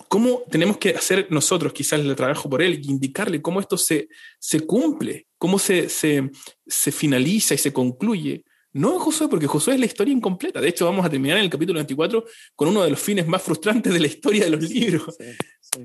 ¿cómo 0.08 0.42
tenemos 0.50 0.78
que 0.78 0.90
hacer 0.90 1.26
nosotros 1.30 1.72
quizás 1.72 2.00
el 2.00 2.14
trabajo 2.14 2.48
por 2.48 2.62
él 2.62 2.80
y 2.82 2.90
indicarle 2.90 3.42
cómo 3.42 3.60
esto 3.60 3.76
se, 3.76 4.08
se 4.38 4.60
cumple, 4.60 5.26
cómo 5.38 5.58
se, 5.58 5.88
se, 5.88 6.30
se 6.66 6.92
finaliza 6.92 7.54
y 7.54 7.58
se 7.58 7.72
concluye? 7.72 8.44
No 8.72 8.92
en 8.92 8.98
Josué, 9.00 9.28
porque 9.28 9.46
Josué 9.46 9.74
es 9.74 9.80
la 9.80 9.86
historia 9.86 10.14
incompleta. 10.14 10.60
De 10.60 10.68
hecho, 10.68 10.84
vamos 10.84 11.04
a 11.04 11.10
terminar 11.10 11.38
en 11.38 11.44
el 11.44 11.50
capítulo 11.50 11.78
24 11.78 12.24
con 12.54 12.68
uno 12.68 12.84
de 12.84 12.90
los 12.90 13.00
fines 13.00 13.26
más 13.26 13.42
frustrantes 13.42 13.92
de 13.92 14.00
la 14.00 14.06
historia 14.06 14.44
de 14.44 14.50
los 14.50 14.62
libros. 14.62 15.16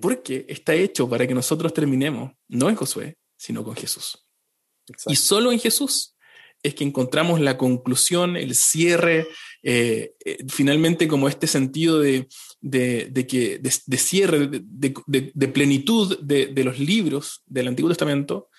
Porque 0.02 0.46
está 0.48 0.74
hecho 0.74 1.10
para 1.10 1.28
que 1.28 1.34
nosotros 1.34 1.74
terminemos, 1.74 2.32
no 2.48 2.70
en 2.70 2.76
Josué, 2.76 3.18
sino 3.38 3.64
con 3.64 3.76
Jesús. 3.76 4.26
Y 5.08 5.16
solo 5.16 5.52
en 5.52 5.60
Jesús 5.60 6.16
es 6.66 6.74
que 6.74 6.84
encontramos 6.84 7.40
la 7.40 7.58
conclusión, 7.58 8.36
el 8.38 8.56
cierre, 8.56 9.28
eh, 9.62 10.16
eh, 10.26 10.38
finalmente 10.50 11.08
como 11.08 11.28
este 11.28 11.48
sentido 11.48 12.00
de, 12.00 12.28
que, 12.62 13.60
de, 13.60 13.98
cierre, 13.98 14.50
de, 14.52 15.48
plenitud 15.48 16.20
de, 16.20 16.64
los 16.64 16.80
libros 16.80 17.44
del 17.46 17.68
Antiguo 17.68 17.90
Testamento, 17.90 18.50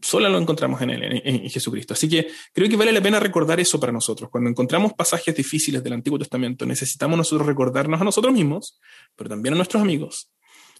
solo 0.00 0.28
lo 0.28 0.38
encontramos 0.38 0.80
en, 0.82 0.90
en, 0.90 1.50
Jesucristo. 1.50 1.94
Así 1.94 2.08
que 2.08 2.28
creo 2.52 2.68
que 2.68 2.76
vale 2.76 2.92
la 2.92 3.02
pena 3.02 3.18
recordar 3.20 3.58
eso 3.60 3.80
para 3.80 3.92
nosotros. 3.92 4.30
Cuando 4.30 4.50
encontramos 4.50 4.92
pasajes 4.94 5.34
difíciles 5.34 5.82
del 5.82 5.94
Antiguo 5.94 6.18
Testamento, 6.18 6.66
necesitamos 6.66 7.16
nosotros 7.16 7.46
recordarnos 7.46 8.00
a 8.00 8.04
nosotros 8.04 8.32
mismos, 8.32 8.78
pero 9.16 9.30
también 9.30 9.54
a 9.54 9.56
nuestros 9.56 9.82
amigos, 9.82 10.30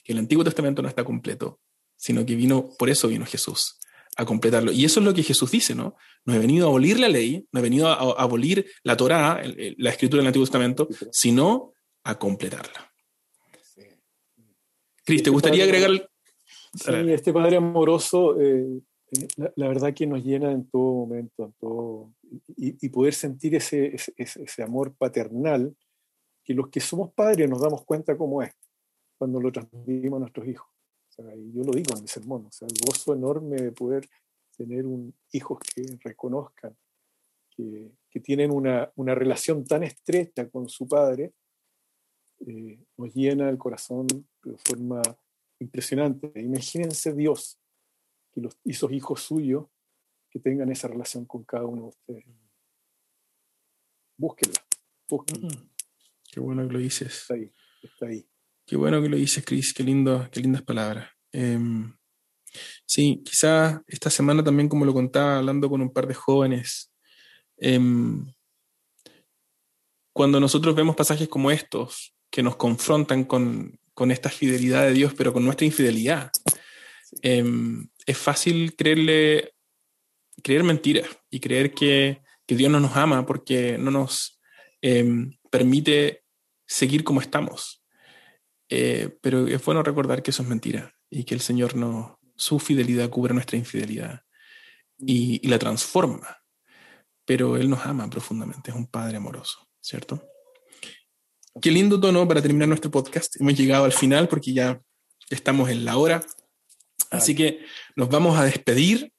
que 0.04 0.12
el 0.12 0.18
Antiguo 0.18 0.44
Testamento 0.44 0.82
no 0.82 0.88
está 0.88 1.04
completo, 1.04 1.60
sino 1.96 2.24
que 2.24 2.36
vino, 2.36 2.70
por 2.78 2.88
eso 2.90 3.08
vino 3.08 3.26
Jesús, 3.26 3.78
a 4.16 4.24
completarlo. 4.24 4.72
Y 4.72 4.84
eso 4.84 5.00
es 5.00 5.06
lo 5.06 5.14
que 5.14 5.22
Jesús 5.22 5.50
dice, 5.50 5.74
¿no? 5.74 5.96
No 6.24 6.34
he 6.34 6.38
venido 6.38 6.66
a 6.66 6.68
abolir 6.70 6.98
la 7.00 7.08
ley, 7.08 7.46
no 7.52 7.60
he 7.60 7.62
venido 7.62 7.88
a, 7.88 8.22
abolir 8.22 8.70
la 8.82 8.96
Torá, 8.96 9.42
la 9.76 9.90
escritura 9.90 10.20
del 10.20 10.28
Antiguo 10.28 10.46
Testamento, 10.46 10.88
sino 11.10 11.72
a 12.04 12.18
completarla. 12.18 12.92
Cris, 15.04 15.04
¿te 15.04 15.14
este 15.14 15.30
gustaría 15.30 15.64
agregar... 15.64 16.10
Sí, 16.74 16.92
este 17.10 17.32
Padre 17.32 17.56
amoroso 17.56 18.38
eh, 18.38 18.82
la, 19.36 19.68
verdad 19.68 19.94
que 19.94 20.06
nos 20.06 20.22
llena 20.22 20.52
en 20.52 20.68
todo 20.68 21.06
momento, 21.06 21.44
en 21.44 21.52
todo, 21.54 22.12
y, 22.56 22.88
poder 22.90 23.14
sentir 23.14 23.54
ese, 23.54 23.96
ese, 24.16 24.62
amor 24.62 24.94
paternal, 24.94 25.74
que 26.44 26.54
los 26.54 26.68
que 26.68 26.80
somos 26.80 27.12
padres 27.12 27.48
nos 27.48 27.60
damos 27.60 27.84
cuenta 27.84 28.16
cómo 28.16 28.42
es 28.42 28.54
cuando 29.16 29.40
lo 29.40 29.50
transmitimos 29.50 30.18
a 30.18 30.20
nuestros 30.20 30.46
hijos. 30.46 30.68
y 31.18 31.52
yo 31.52 31.62
lo 31.62 31.72
digo 31.72 31.94
en 31.96 32.02
mi 32.02 32.08
sermón, 32.08 32.46
o 32.46 32.52
sea, 32.52 32.68
el 32.68 32.76
gozo 32.86 33.14
enorme 33.14 33.56
de 33.56 33.72
poder 33.72 34.08
tener 34.56 34.86
un, 34.86 35.14
hijos 35.32 35.58
que 35.60 35.82
reconozcan, 36.02 36.76
que, 37.50 37.92
que 38.10 38.20
tienen 38.20 38.50
una, 38.50 38.90
una, 38.96 39.14
relación 39.14 39.64
tan 39.64 39.82
estrecha 39.82 40.48
con 40.48 40.68
su 40.68 40.86
padre, 40.86 41.32
eh, 42.46 42.78
nos 42.96 43.14
llena 43.14 43.48
el 43.48 43.58
corazón 43.58 44.06
de 44.44 44.56
forma 44.58 45.02
impresionante. 45.58 46.30
Imagínense 46.40 47.12
Dios 47.12 47.58
y 48.34 48.40
los, 48.40 48.58
esos 48.64 48.92
hijos 48.92 49.22
suyos 49.22 49.66
que 50.30 50.38
tengan 50.38 50.70
esa 50.70 50.88
relación 50.88 51.24
con 51.24 51.44
cada 51.44 51.64
uno 51.64 51.82
de 51.82 51.88
ustedes. 51.88 52.24
Búsquenla, 54.16 54.60
búsquenla. 55.08 55.48
Mm. 55.48 55.70
qué 56.32 56.40
bueno 56.40 56.66
que 56.66 56.72
lo 56.72 56.78
dices. 56.78 57.22
Está 57.22 57.34
ahí, 57.34 57.52
está 57.82 58.06
ahí. 58.06 58.28
Qué 58.66 58.76
bueno 58.76 59.00
que 59.00 59.08
lo 59.08 59.16
dices, 59.16 59.44
Chris, 59.46 59.72
qué, 59.72 59.82
lindo, 59.82 60.28
qué 60.30 60.40
lindas 60.40 60.62
palabras. 60.62 61.08
Em, 61.32 61.96
sí, 62.84 63.22
quizás 63.24 63.80
esta 63.86 64.10
semana 64.10 64.44
también, 64.44 64.68
como 64.68 64.84
lo 64.84 64.92
contaba, 64.92 65.38
hablando 65.38 65.70
con 65.70 65.80
un 65.80 65.92
par 65.92 66.06
de 66.06 66.14
jóvenes, 66.14 66.92
em, 67.56 68.30
cuando 70.12 70.40
nosotros 70.40 70.74
vemos 70.74 70.96
pasajes 70.96 71.28
como 71.28 71.50
estos, 71.50 72.14
que 72.30 72.42
nos 72.42 72.56
confrontan 72.56 73.24
con, 73.24 73.78
con 73.94 74.10
esta 74.10 74.28
fidelidad 74.28 74.84
de 74.84 74.92
Dios, 74.92 75.14
pero 75.16 75.32
con 75.32 75.44
nuestra 75.44 75.64
infidelidad, 75.64 76.30
em, 77.22 77.88
es 78.08 78.16
fácil 78.16 78.74
creerle, 78.74 79.54
creer 80.42 80.64
mentiras 80.64 81.06
y 81.30 81.40
creer 81.40 81.72
que, 81.72 82.22
Dios 82.50 82.72
no 82.72 82.80
nos 82.80 82.96
ama 82.96 83.26
porque 83.26 83.76
no 83.76 83.90
nos 83.90 84.40
em, 84.80 85.36
permite 85.50 86.24
seguir 86.66 87.04
como 87.04 87.20
estamos. 87.20 87.84
Eh, 88.70 89.18
pero 89.20 89.46
es 89.46 89.62
bueno 89.62 89.82
recordar 89.82 90.22
que 90.22 90.30
eso 90.30 90.42
es 90.42 90.48
mentira 90.48 90.94
y 91.10 91.24
que 91.24 91.34
el 91.34 91.42
Señor 91.42 91.76
no, 91.76 92.18
su 92.36 92.58
fidelidad 92.58 93.10
cubre 93.10 93.34
nuestra 93.34 93.58
infidelidad 93.58 94.22
y, 94.96 95.46
y 95.46 95.48
la 95.48 95.58
transforma. 95.58 96.38
Pero 97.26 97.58
Él 97.58 97.68
nos 97.68 97.84
ama 97.84 98.08
profundamente, 98.08 98.70
es 98.70 98.76
un 98.78 98.86
Padre 98.86 99.18
amoroso, 99.18 99.68
¿cierto? 99.82 100.26
Qué 101.60 101.70
lindo 101.70 102.00
tono 102.00 102.26
para 102.26 102.40
terminar 102.40 102.68
nuestro 102.68 102.90
podcast. 102.90 103.38
Hemos 103.38 103.58
llegado 103.58 103.84
al 103.84 103.92
final 103.92 104.26
porque 104.26 104.54
ya 104.54 104.80
estamos 105.28 105.68
en 105.68 105.84
la 105.84 105.98
hora. 105.98 106.22
Así 107.10 107.34
que 107.34 107.60
nos 107.96 108.08
vamos 108.08 108.38
a 108.38 108.44
despedir. 108.44 109.12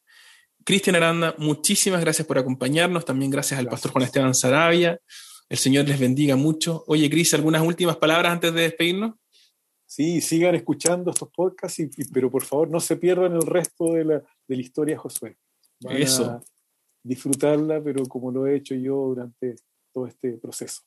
Cristian 0.63 0.95
Aranda, 0.95 1.35
muchísimas 1.37 2.01
gracias 2.01 2.27
por 2.27 2.37
acompañarnos. 2.37 3.05
También 3.05 3.31
gracias 3.31 3.59
al 3.59 3.67
pastor 3.67 3.91
Juan 3.91 4.03
Esteban 4.03 4.35
Sarabia. 4.35 4.99
El 5.49 5.57
Señor 5.57 5.87
les 5.87 5.99
bendiga 5.99 6.35
mucho. 6.35 6.83
Oye, 6.87 7.09
Cris, 7.09 7.33
¿algunas 7.33 7.63
últimas 7.63 7.97
palabras 7.97 8.31
antes 8.31 8.53
de 8.53 8.61
despedirnos? 8.61 9.15
Sí, 9.87 10.21
sigan 10.21 10.53
escuchando 10.53 11.09
estos 11.09 11.29
podcasts, 11.35 11.83
pero 12.13 12.29
por 12.29 12.45
favor 12.45 12.69
no 12.69 12.79
se 12.79 12.95
pierdan 12.97 13.33
el 13.33 13.41
resto 13.41 13.93
de 13.93 14.05
la, 14.05 14.19
de 14.19 14.55
la 14.55 14.61
historia 14.61 14.93
de 14.93 14.99
Josué. 14.99 15.37
Eso. 15.89 16.43
disfrutarla, 17.01 17.81
pero 17.83 18.05
como 18.05 18.31
lo 18.31 18.45
he 18.45 18.57
hecho 18.57 18.75
yo 18.75 18.93
durante 19.07 19.55
todo 19.91 20.05
este 20.05 20.33
proceso. 20.33 20.81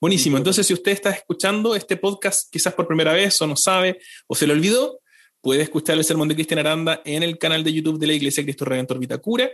Buenísimo. 0.00 0.38
Entonces, 0.38 0.64
si 0.66 0.72
usted 0.72 0.92
está 0.92 1.10
escuchando 1.10 1.74
este 1.74 1.96
podcast 1.96 2.48
quizás 2.52 2.72
por 2.72 2.86
primera 2.86 3.12
vez 3.12 3.42
o 3.42 3.46
no 3.48 3.56
sabe 3.56 3.98
o 4.28 4.36
se 4.36 4.46
le 4.46 4.52
olvidó, 4.52 4.99
Puede 5.40 5.62
escuchar 5.62 5.96
el 5.96 6.04
sermón 6.04 6.28
de 6.28 6.34
Cristian 6.34 6.58
Aranda 6.58 7.00
en 7.04 7.22
el 7.22 7.38
canal 7.38 7.64
de 7.64 7.72
YouTube 7.72 7.98
de 7.98 8.06
la 8.06 8.12
Iglesia 8.12 8.42
Cristo 8.42 8.66
Redentor 8.66 8.98
Vitacura. 8.98 9.48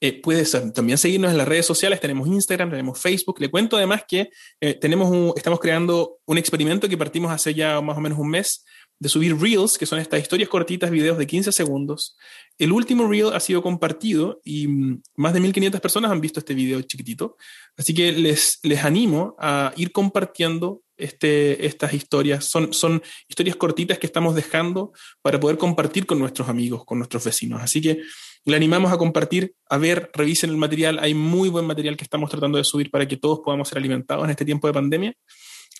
Eh, 0.00 0.20
puede 0.22 0.44
también 0.72 0.96
seguirnos 0.96 1.30
en 1.30 1.36
las 1.36 1.46
redes 1.46 1.66
sociales. 1.66 2.00
Tenemos 2.00 2.26
Instagram, 2.26 2.70
tenemos 2.70 2.98
Facebook. 2.98 3.38
Le 3.38 3.50
cuento 3.50 3.76
además 3.76 4.04
que 4.08 4.30
eh, 4.60 4.74
tenemos 4.74 5.34
estamos 5.36 5.60
creando 5.60 6.18
un 6.24 6.38
experimento 6.38 6.88
que 6.88 6.96
partimos 6.96 7.30
hace 7.30 7.52
ya 7.52 7.80
más 7.82 7.98
o 7.98 8.00
menos 8.00 8.18
un 8.18 8.30
mes 8.30 8.64
de 8.98 9.08
subir 9.10 9.36
reels, 9.38 9.76
que 9.76 9.84
son 9.84 9.98
estas 9.98 10.22
historias 10.22 10.48
cortitas, 10.48 10.90
videos 10.90 11.18
de 11.18 11.26
15 11.26 11.52
segundos. 11.52 12.16
El 12.56 12.72
último 12.72 13.06
reel 13.06 13.34
ha 13.34 13.40
sido 13.40 13.62
compartido 13.62 14.40
y 14.42 14.68
mm, 14.68 15.02
más 15.16 15.34
de 15.34 15.40
1.500 15.40 15.80
personas 15.80 16.10
han 16.10 16.20
visto 16.20 16.40
este 16.40 16.54
video 16.54 16.80
chiquitito. 16.80 17.36
Así 17.76 17.92
que 17.92 18.12
les, 18.12 18.58
les 18.62 18.84
animo 18.84 19.36
a 19.38 19.74
ir 19.76 19.92
compartiendo 19.92 20.82
este, 20.96 21.66
estas 21.66 21.94
historias. 21.94 22.44
Son, 22.44 22.72
son 22.72 23.02
historias 23.28 23.56
cortitas 23.56 23.98
que 23.98 24.06
estamos 24.06 24.34
dejando 24.34 24.92
para 25.22 25.38
poder 25.40 25.58
compartir 25.58 26.06
con 26.06 26.18
nuestros 26.18 26.48
amigos, 26.48 26.84
con 26.84 26.98
nuestros 26.98 27.24
vecinos. 27.24 27.62
Así 27.62 27.80
que 27.80 28.02
le 28.44 28.56
animamos 28.56 28.92
a 28.92 28.96
compartir, 28.96 29.54
a 29.68 29.76
ver, 29.76 30.10
revisen 30.14 30.50
el 30.50 30.56
material. 30.56 30.98
Hay 31.00 31.14
muy 31.14 31.48
buen 31.48 31.66
material 31.66 31.96
que 31.96 32.04
estamos 32.04 32.30
tratando 32.30 32.58
de 32.58 32.64
subir 32.64 32.90
para 32.90 33.06
que 33.06 33.16
todos 33.16 33.40
podamos 33.44 33.68
ser 33.68 33.78
alimentados 33.78 34.24
en 34.24 34.30
este 34.30 34.44
tiempo 34.44 34.66
de 34.68 34.72
pandemia. 34.72 35.14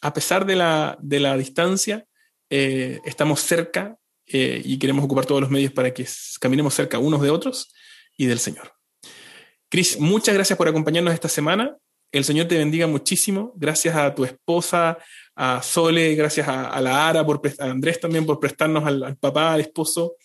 A 0.03 0.13
pesar 0.13 0.45
de 0.45 0.57
la, 0.57 0.99
de 1.01 1.21
la 1.21 1.37
distancia, 1.37 2.05
eh, 2.51 3.01
estamos 3.05 3.41
cerca 3.41 3.97
eh, 4.27 4.61
y 4.65 4.79
queremos 4.79 5.05
ocupar 5.05 5.27
todos 5.27 5.41
los 5.41 5.51
medios 5.51 5.73
para 5.73 5.95
que 5.95 6.07
caminemos 6.41 6.75
cerca 6.75 6.99
unos 6.99 7.23
de 7.23 7.31
otros 7.31 7.73
y 8.17 8.27
del 8.27 8.41
Señor. 8.41 8.73
Cris, 9.69 9.99
muchas 9.99 10.35
gracias 10.35 10.57
por 10.57 10.69
acompañarnos 10.69 11.15
esta 11.15 11.29
semana. 11.29 11.77
El 12.13 12.25
Señor 12.25 12.47
te 12.47 12.57
bendiga 12.57 12.87
muchísimo. 12.87 13.53
Gracias 13.57 13.95
a 13.97 14.15
tu 14.15 14.25
esposa, 14.25 14.99
a 15.35 15.63
Sole, 15.63 16.15
gracias 16.15 16.49
a, 16.49 16.81
la 16.81 17.09
Ara, 17.09 17.25
por, 17.25 17.41
a 17.59 17.65
Andrés 17.65 18.01
también 18.01 18.25
por 18.25 18.41
prestarnos 18.41 18.85
al, 18.85 19.17
papá, 19.17 19.53
al 19.53 19.61
esposo, 19.61 20.17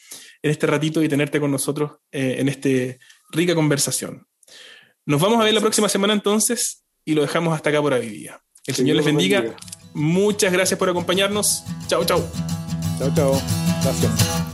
en 0.42 0.52
este 0.52 0.68
ratito 0.68 1.04
y 1.04 1.10
tenerte 1.10 1.40
con 1.40 1.52
nosotros 1.52 1.92
eh, 2.12 2.36
en 2.40 2.50
esta 2.50 2.70
rica 3.32 3.56
conversación. 3.56 4.26
Nos 5.06 5.20
vamos 5.20 5.42
a 5.42 5.44
ver 5.44 5.54
la 5.54 5.62
próxima 5.62 5.90
semana 5.90 6.14
entonces 6.14 6.84
y 7.04 7.14
lo 7.14 7.22
dejamos 7.22 7.54
hasta 7.54 7.70
acá 7.70 7.82
por 7.82 7.94
hoy 7.94 8.30
El 8.66 8.76
Señor 8.76 8.96
les 8.98 9.06
bendiga. 9.06 9.56
Muchas 9.94 10.54
gracias 10.54 10.80
por 10.80 10.90
acompañarnos. 10.90 11.64
Chao, 11.88 12.06
chao. 12.06 12.26
Chao, 13.00 13.12
chao. 13.16 13.42
Gracias. 13.84 14.51